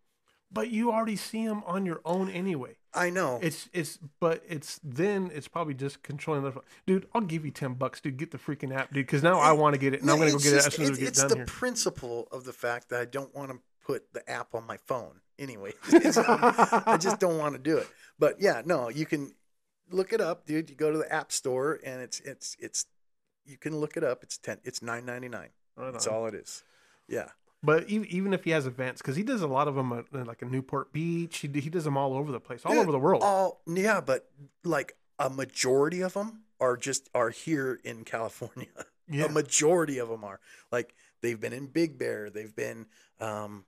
But 0.51 0.69
you 0.69 0.91
already 0.91 1.15
see 1.15 1.45
them 1.45 1.63
on 1.65 1.85
your 1.85 2.01
own 2.05 2.29
anyway 2.29 2.77
I 2.97 3.11
know. 3.11 3.39
It's 3.43 3.69
it's 3.73 3.99
but 4.19 4.41
it's 4.47 4.79
then 4.83 5.29
it's 5.33 5.47
probably 5.47 5.75
just 5.75 6.01
controlling 6.01 6.43
the 6.43 6.53
dude. 6.87 7.07
I'll 7.13 7.21
give 7.21 7.45
you 7.45 7.51
ten 7.51 7.75
bucks, 7.75 8.01
dude. 8.01 8.17
Get 8.17 8.31
the 8.31 8.39
freaking 8.39 8.75
app, 8.75 8.91
dude. 8.91 9.05
Because 9.05 9.21
now 9.21 9.39
I 9.39 9.51
want 9.51 9.75
to 9.75 9.79
get 9.79 9.93
it, 9.93 10.01
and 10.01 10.09
I'm 10.09 10.17
gonna 10.17 10.31
go 10.31 10.37
it's 10.37 10.45
get 10.45 10.53
it 10.53 10.55
just- 10.55 10.67
as 10.67 10.73
soon 10.73 10.85
as 10.85 10.91
we 10.91 10.97
it- 10.97 10.99
get 11.01 11.07
it's 11.09 11.19
done 11.19 11.29
the 11.29 11.35
here. 11.35 11.45
principle 11.45 12.27
of 12.31 12.43
the 12.43 12.53
fact 12.53 12.89
that 12.89 12.99
I 12.99 13.05
don't 13.05 13.33
want 13.35 13.51
to 13.51 13.59
put 13.85 14.13
the 14.13 14.27
app 14.27 14.55
on 14.55 14.65
my 14.65 14.77
phone 14.77 15.21
anyway. 15.37 15.73
I 15.91 16.97
just 16.99 17.19
don't 17.19 17.37
want 17.37 17.53
to 17.53 17.59
do 17.59 17.77
it. 17.77 17.87
But 18.17 18.41
yeah, 18.41 18.63
no, 18.65 18.89
you 18.89 19.05
can 19.05 19.35
look 19.91 20.11
it 20.11 20.19
up, 20.19 20.47
dude. 20.47 20.69
You 20.71 20.75
go 20.75 20.91
to 20.91 20.97
the 20.97 21.11
app 21.13 21.31
store 21.31 21.79
and 21.83 22.01
it's 22.01 22.19
it's 22.21 22.57
it's 22.59 22.85
you 23.45 23.57
can 23.57 23.79
look 23.79 23.95
it 23.95 24.03
up. 24.03 24.23
It's 24.23 24.39
ten. 24.39 24.57
It's 24.63 24.81
nine 24.81 25.05
ninety 25.05 25.29
nine. 25.29 25.49
Right 25.75 25.91
That's 25.91 26.07
all 26.07 26.25
it 26.25 26.33
is. 26.33 26.63
Yeah. 27.07 27.27
But 27.63 27.89
even, 27.89 28.07
even 28.09 28.33
if 28.33 28.43
he 28.43 28.51
has 28.51 28.67
events, 28.67 29.01
because 29.01 29.15
he 29.15 29.23
does 29.23 29.41
a 29.41 29.47
lot 29.47 29.67
of 29.67 29.75
them, 29.75 29.91
at, 29.91 30.27
like 30.27 30.41
a 30.41 30.45
Newport 30.45 30.93
Beach, 30.93 31.37
he, 31.39 31.47
he 31.59 31.69
does 31.69 31.83
them 31.85 31.97
all 31.97 32.13
over 32.13 32.31
the 32.31 32.39
place, 32.39 32.61
all 32.65 32.77
over 32.77 32.91
the 32.91 32.99
world. 32.99 33.23
All 33.23 33.61
yeah, 33.65 33.99
but 33.99 34.29
like 34.63 34.95
a 35.17 35.29
majority 35.29 36.01
of 36.01 36.13
them 36.13 36.43
are 36.59 36.77
just 36.77 37.09
are 37.15 37.29
here 37.31 37.79
in 37.83 38.03
California. 38.03 38.67
Yeah. 39.09 39.27
A 39.27 39.29
majority 39.29 39.99
of 39.99 40.09
them 40.09 40.25
are 40.25 40.41
like 40.69 40.93
they've 41.21 41.39
been 41.39 41.53
in 41.53 41.67
Big 41.67 41.97
Bear. 41.97 42.29
They've 42.29 42.53
been, 42.53 42.87
um, 43.21 43.63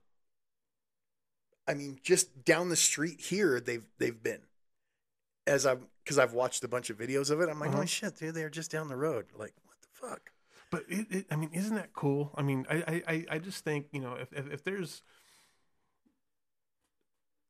I 1.66 1.72
mean, 1.72 1.98
just 2.02 2.44
down 2.44 2.68
the 2.68 2.76
street 2.76 3.22
here. 3.22 3.58
They've 3.58 3.86
they've 3.98 4.22
been. 4.22 4.40
As 5.46 5.64
I've 5.64 5.80
because 6.04 6.18
I've 6.18 6.34
watched 6.34 6.62
a 6.64 6.68
bunch 6.68 6.90
of 6.90 6.98
videos 6.98 7.30
of 7.30 7.40
it. 7.40 7.48
I'm 7.48 7.58
like, 7.58 7.70
Uh-huh. 7.70 7.80
oh 7.82 7.86
shit, 7.86 8.16
dude, 8.18 8.34
they're 8.34 8.50
just 8.50 8.70
down 8.70 8.88
the 8.88 8.96
road. 8.96 9.28
Like, 9.34 9.54
what 9.64 9.76
the 9.80 9.88
fuck? 10.08 10.30
But 10.70 10.84
it, 10.88 11.06
it, 11.10 11.26
I 11.30 11.36
mean, 11.36 11.50
isn't 11.52 11.74
that 11.74 11.92
cool? 11.92 12.30
I 12.36 12.42
mean, 12.42 12.64
I, 12.70 13.02
I, 13.08 13.26
I- 13.32 13.38
just 13.38 13.64
think 13.64 13.86
you 13.92 14.00
know, 14.00 14.14
if, 14.14 14.32
if 14.32 14.52
if 14.52 14.64
there's 14.64 15.02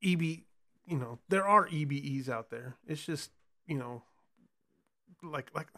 EB, 0.03 0.23
you 0.23 0.97
know, 0.99 1.19
there 1.29 1.47
are 1.47 1.67
EBEs 1.69 2.29
out 2.29 2.51
there. 2.51 2.77
It's 2.87 3.05
just 3.05 3.31
you 3.67 3.77
know, 3.77 4.03
like 5.23 5.51
like, 5.55 5.69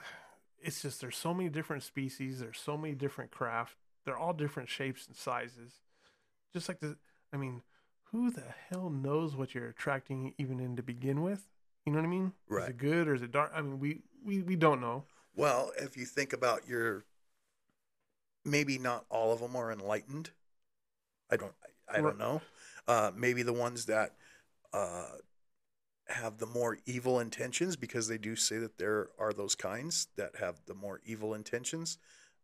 it's 0.60 0.82
just 0.82 1.00
there's 1.00 1.16
so 1.16 1.34
many 1.34 1.48
different 1.48 1.82
species. 1.82 2.38
There's 2.38 2.58
so 2.58 2.76
many 2.76 2.94
different 2.94 3.30
craft. 3.30 3.76
They're 4.04 4.18
all 4.18 4.32
different 4.32 4.68
shapes 4.68 5.06
and 5.06 5.16
sizes. 5.16 5.72
Just 6.52 6.68
like 6.68 6.80
the, 6.80 6.96
I 7.32 7.36
mean, 7.36 7.62
who 8.10 8.30
the 8.30 8.44
hell 8.70 8.90
knows 8.90 9.34
what 9.34 9.54
you're 9.54 9.68
attracting 9.68 10.34
even 10.38 10.60
in 10.60 10.76
to 10.76 10.82
begin 10.82 11.22
with? 11.22 11.48
You 11.86 11.92
know 11.92 11.98
what 11.98 12.06
I 12.06 12.10
mean? 12.10 12.32
Right. 12.48 12.64
Is 12.64 12.68
it 12.70 12.78
good 12.78 13.08
or 13.08 13.14
is 13.14 13.22
it 13.22 13.32
dark? 13.32 13.50
I 13.54 13.62
mean, 13.62 13.80
we 13.80 14.02
we 14.24 14.42
we 14.42 14.54
don't 14.56 14.80
know. 14.80 15.04
Well, 15.34 15.72
if 15.78 15.96
you 15.96 16.04
think 16.04 16.32
about 16.32 16.68
your, 16.68 17.04
maybe 18.44 18.78
not 18.78 19.04
all 19.10 19.32
of 19.32 19.40
them 19.40 19.56
are 19.56 19.72
enlightened. 19.72 20.30
I 21.30 21.36
don't. 21.36 21.54
I, 21.88 21.98
I 21.98 22.00
don't 22.00 22.18
know. 22.18 22.40
Uh, 22.86 23.10
maybe 23.16 23.42
the 23.42 23.52
ones 23.52 23.86
that 23.86 24.14
uh, 24.72 25.06
have 26.08 26.38
the 26.38 26.46
more 26.46 26.78
evil 26.86 27.20
intentions, 27.20 27.76
because 27.76 28.08
they 28.08 28.18
do 28.18 28.36
say 28.36 28.58
that 28.58 28.78
there 28.78 29.10
are 29.18 29.32
those 29.32 29.54
kinds 29.54 30.08
that 30.16 30.36
have 30.36 30.60
the 30.66 30.74
more 30.74 31.00
evil 31.04 31.34
intentions. 31.34 31.98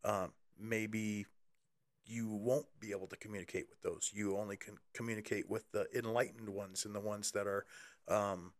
Um, 0.04 0.32
maybe 0.58 1.26
you 2.06 2.28
won't 2.28 2.66
be 2.80 2.90
able 2.92 3.06
to 3.08 3.16
communicate 3.16 3.66
with 3.68 3.82
those. 3.82 4.10
You 4.14 4.38
only 4.38 4.56
can 4.56 4.78
communicate 4.94 5.50
with 5.50 5.70
the 5.72 5.86
enlightened 5.94 6.48
ones 6.48 6.84
and 6.84 6.94
the 6.94 7.00
ones 7.00 7.32
that 7.32 7.46
are 7.46 7.66
um, 8.08 8.52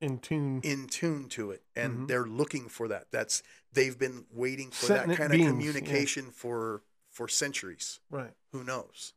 In 0.00 0.18
tune. 0.20 0.60
in 0.62 0.86
tune 0.86 1.28
to 1.30 1.50
it 1.50 1.64
and 1.74 2.00
Mhm. 2.00 2.08
they're 2.08 2.24
looking 2.26 2.68
for 2.68 2.86
that 2.88 3.10
that's 3.10 3.42
they've 3.72 3.98
been 3.98 4.26
waiting 4.30 4.70
for 4.70 4.86
Sentient 4.86 5.08
that 5.08 5.16
kind 5.16 5.32
of 5.32 5.40
yeah. 5.40 5.48
communication 5.48 6.30
for 6.30 6.82
for 7.10 7.26
centuries 7.26 7.98
right. 8.08 8.32
who 8.52 8.62
knows 8.62 9.12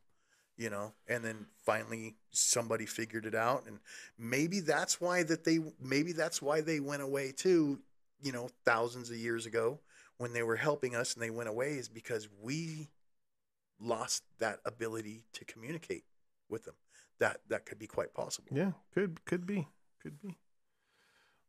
you 0.58 0.72
know 0.72 0.96
and 1.08 1.24
then 1.24 1.46
finally 1.64 2.16
somebody 2.32 2.88
figured 2.88 3.28
it 3.28 3.36
out 3.36 3.68
and 3.68 3.80
maybe 4.18 4.60
that's 4.60 5.00
why 5.00 5.22
that 5.22 5.44
they 5.44 5.60
maybe 5.80 6.14
that's 6.14 6.42
why 6.42 6.62
they 6.62 6.80
went 6.80 7.04
away 7.04 7.32
too 7.32 7.80
you 8.20 8.32
know 8.32 8.50
thousands 8.66 9.12
of 9.12 9.18
years 9.18 9.46
ago 9.46 9.80
when 10.18 10.34
they 10.34 10.42
were 10.42 10.56
helping 10.56 10.96
us 10.96 11.14
and 11.14 11.22
they 11.22 11.30
went 11.30 11.48
away 11.50 11.74
is 11.74 11.90
because 11.90 12.28
we 12.42 12.90
lost 13.80 14.24
that 14.40 14.60
ability 14.66 15.24
to 15.34 15.46
communicate 15.46 16.06
with 16.50 16.64
them 16.66 16.76
that 17.20 17.40
that 17.50 17.68
could 17.68 17.78
be 17.78 17.88
quite 17.88 18.16
possible 18.16 18.50
Yeah, 18.52 18.72
could 18.96 19.24
could 19.26 19.46
be, 19.46 19.68
could 20.02 20.20
be. 20.20 20.40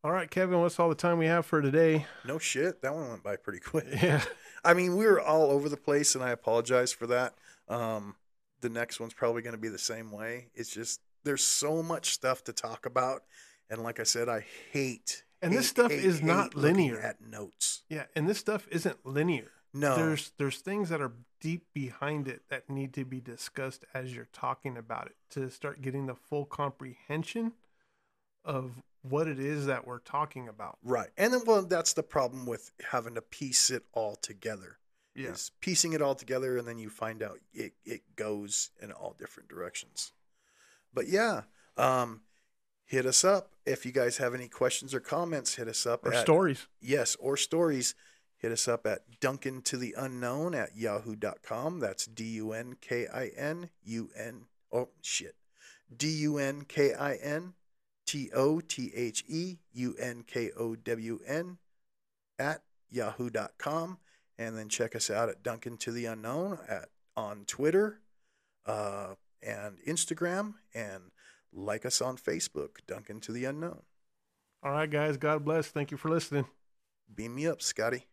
All 0.05 0.11
right, 0.11 0.29
Kevin, 0.29 0.61
what's 0.61 0.81
all 0.81 0.89
the 0.89 0.97
time 0.97 1.19
we 1.19 1.27
have 1.27 1.47
for 1.47 1.63
today? 1.63 2.07
no 2.27 2.39
shit 2.39 2.83
that 2.83 2.93
one 2.93 3.09
went 3.09 3.23
by 3.23 3.37
pretty 3.37 3.61
quick 3.61 3.87
Yeah, 4.03 4.23
I 4.65 4.75
mean, 4.75 4.97
we 4.97 5.07
were 5.07 5.21
all 5.21 5.51
over 5.51 5.69
the 5.69 5.77
place, 5.77 6.17
and 6.17 6.25
I 6.25 6.31
apologize 6.31 6.93
for 6.93 7.07
that. 7.07 7.35
Um, 7.69 8.17
the 8.61 8.69
next 8.69 8.99
one's 8.99 9.15
probably 9.15 9.43
going 9.43 9.55
to 9.55 9.61
be 9.61 9.69
the 9.69 9.79
same 9.79 10.11
way. 10.11 10.49
It's 10.55 10.71
just 10.71 11.01
there's 11.23 11.45
so 11.45 11.85
much 11.85 12.11
stuff 12.11 12.43
to 12.45 12.53
talk 12.53 12.85
about, 12.85 13.23
and 13.71 13.81
like 13.83 14.01
I 14.01 14.03
said, 14.03 14.29
I 14.29 14.45
hate. 14.73 15.23
And 15.41 15.53
this 15.53 15.67
hate, 15.67 15.71
stuff 15.71 15.91
hate, 15.93 16.05
is 16.05 16.21
not 16.21 16.45
hate 16.45 16.57
looking 16.57 16.77
linear. 16.77 17.01
At 17.01 17.21
notes, 17.21 17.83
yeah, 17.89 18.05
and 18.17 18.29
this 18.29 18.39
stuff 18.39 18.67
isn't 18.73 19.07
linear. 19.07 19.53
no. 19.73 19.95
There's 19.95 20.33
there's 20.37 20.59
things 20.59 20.89
that 20.89 21.01
are 21.01 21.13
deep 21.41 21.67
behind 21.73 22.27
it 22.27 22.43
that 22.49 22.69
need 22.69 22.93
to 22.95 23.05
be 23.05 23.21
discussed 23.21 23.85
as 23.95 24.15
you're 24.17 24.29
talking 24.33 24.77
about 24.77 25.07
it 25.07 25.17
to 25.31 25.49
start 25.49 25.81
getting 25.81 26.07
the 26.07 26.15
full 26.17 26.45
comprehension 26.45 27.53
of 28.45 28.83
what 29.03 29.29
it 29.29 29.39
is 29.39 29.67
that 29.67 29.87
we're 29.87 29.99
talking 30.01 30.49
about. 30.49 30.79
right, 30.83 31.09
and 31.17 31.33
then 31.33 31.43
well, 31.47 31.63
that's 31.63 31.93
the 31.93 32.03
problem 32.03 32.47
with 32.47 32.71
having 32.91 33.15
to 33.15 33.23
piece 33.23 33.71
it 33.71 33.85
all 33.93 34.17
together. 34.17 34.79
Yeah. 35.15 35.31
Is 35.31 35.51
piecing 35.61 35.93
it 35.93 36.01
all 36.01 36.15
together, 36.15 36.57
and 36.57 36.67
then 36.67 36.79
you 36.79 36.89
find 36.89 37.23
out 37.23 37.39
it 37.53 37.75
it 37.85 38.03
goes 38.17 38.71
in 38.81 38.93
all 38.93 39.15
different 39.19 39.49
directions. 39.51 40.13
But 40.95 41.09
yeah, 41.09 41.43
um, 41.77 42.23
hit 42.87 43.05
us 43.05 43.23
up 43.25 43.51
if 43.67 43.85
you 43.85 43.93
guys 43.93 44.17
have 44.19 44.35
any 44.35 44.49
questions 44.49 44.95
or 44.95 45.01
comments. 45.01 45.57
Hit 45.57 45.69
us 45.69 45.85
up 45.87 46.07
Or 46.07 46.15
at 46.15 46.23
stories. 46.23 46.67
yes, 46.81 47.15
or 47.21 47.37
stories, 47.37 47.95
hit 48.39 48.53
us 48.53 48.67
up 48.67 48.87
at 48.87 49.21
Dunkin 49.21 49.61
to 49.63 49.77
the 49.77 49.95
unknown 49.99 50.55
at 50.55 50.77
yahoo.com. 50.77 51.79
That's 51.81 52.07
D 52.07 52.25
U 52.37 52.53
N 52.53 52.77
K 52.81 53.07
I 53.07 53.27
N 53.37 53.69
U 53.85 54.09
N. 54.17 54.47
Oh, 54.73 54.89
shit. 55.03 55.35
D 55.95 56.09
U 56.09 56.39
N 56.39 56.63
K 56.67 56.95
I 56.95 57.17
N 57.17 57.53
T 58.13 58.29
O 58.35 58.61
T 58.61 58.93
H 58.95 59.25
E 59.27 59.57
U 59.73 59.97
N 59.99 60.23
K 60.27 60.51
O 60.59 60.77
W 60.77 61.21
N 61.27 61.57
at 62.39 62.61
yahoo.com. 62.91 63.97
And 64.39 64.59
then 64.59 64.69
check 64.69 64.95
us 64.95 65.09
out 65.09 65.31
at 65.31 65.43
Dunkin 65.43 65.79
to 65.79 65.91
the 65.91 66.05
unknown 66.05 66.59
at 66.69 66.91
on 67.17 67.45
Twitter 67.47 68.01
uh, 68.67 69.15
and 69.43 69.79
Instagram 69.89 70.55
and 70.75 71.05
like 71.55 71.87
us 71.87 72.03
on 72.03 72.19
Facebook, 72.19 72.81
Dunkin 72.87 73.21
to 73.21 73.33
the 73.33 73.47
unknown. 73.47 73.81
All 74.63 74.73
right, 74.73 74.91
guys. 74.91 75.17
God 75.17 75.43
bless. 75.43 75.69
Thank 75.69 75.91
you 75.91 75.97
for 75.97 76.11
listening. 76.11 76.45
Beam 77.15 77.35
me 77.35 77.47
up, 77.47 77.63
Scotty. 77.63 78.09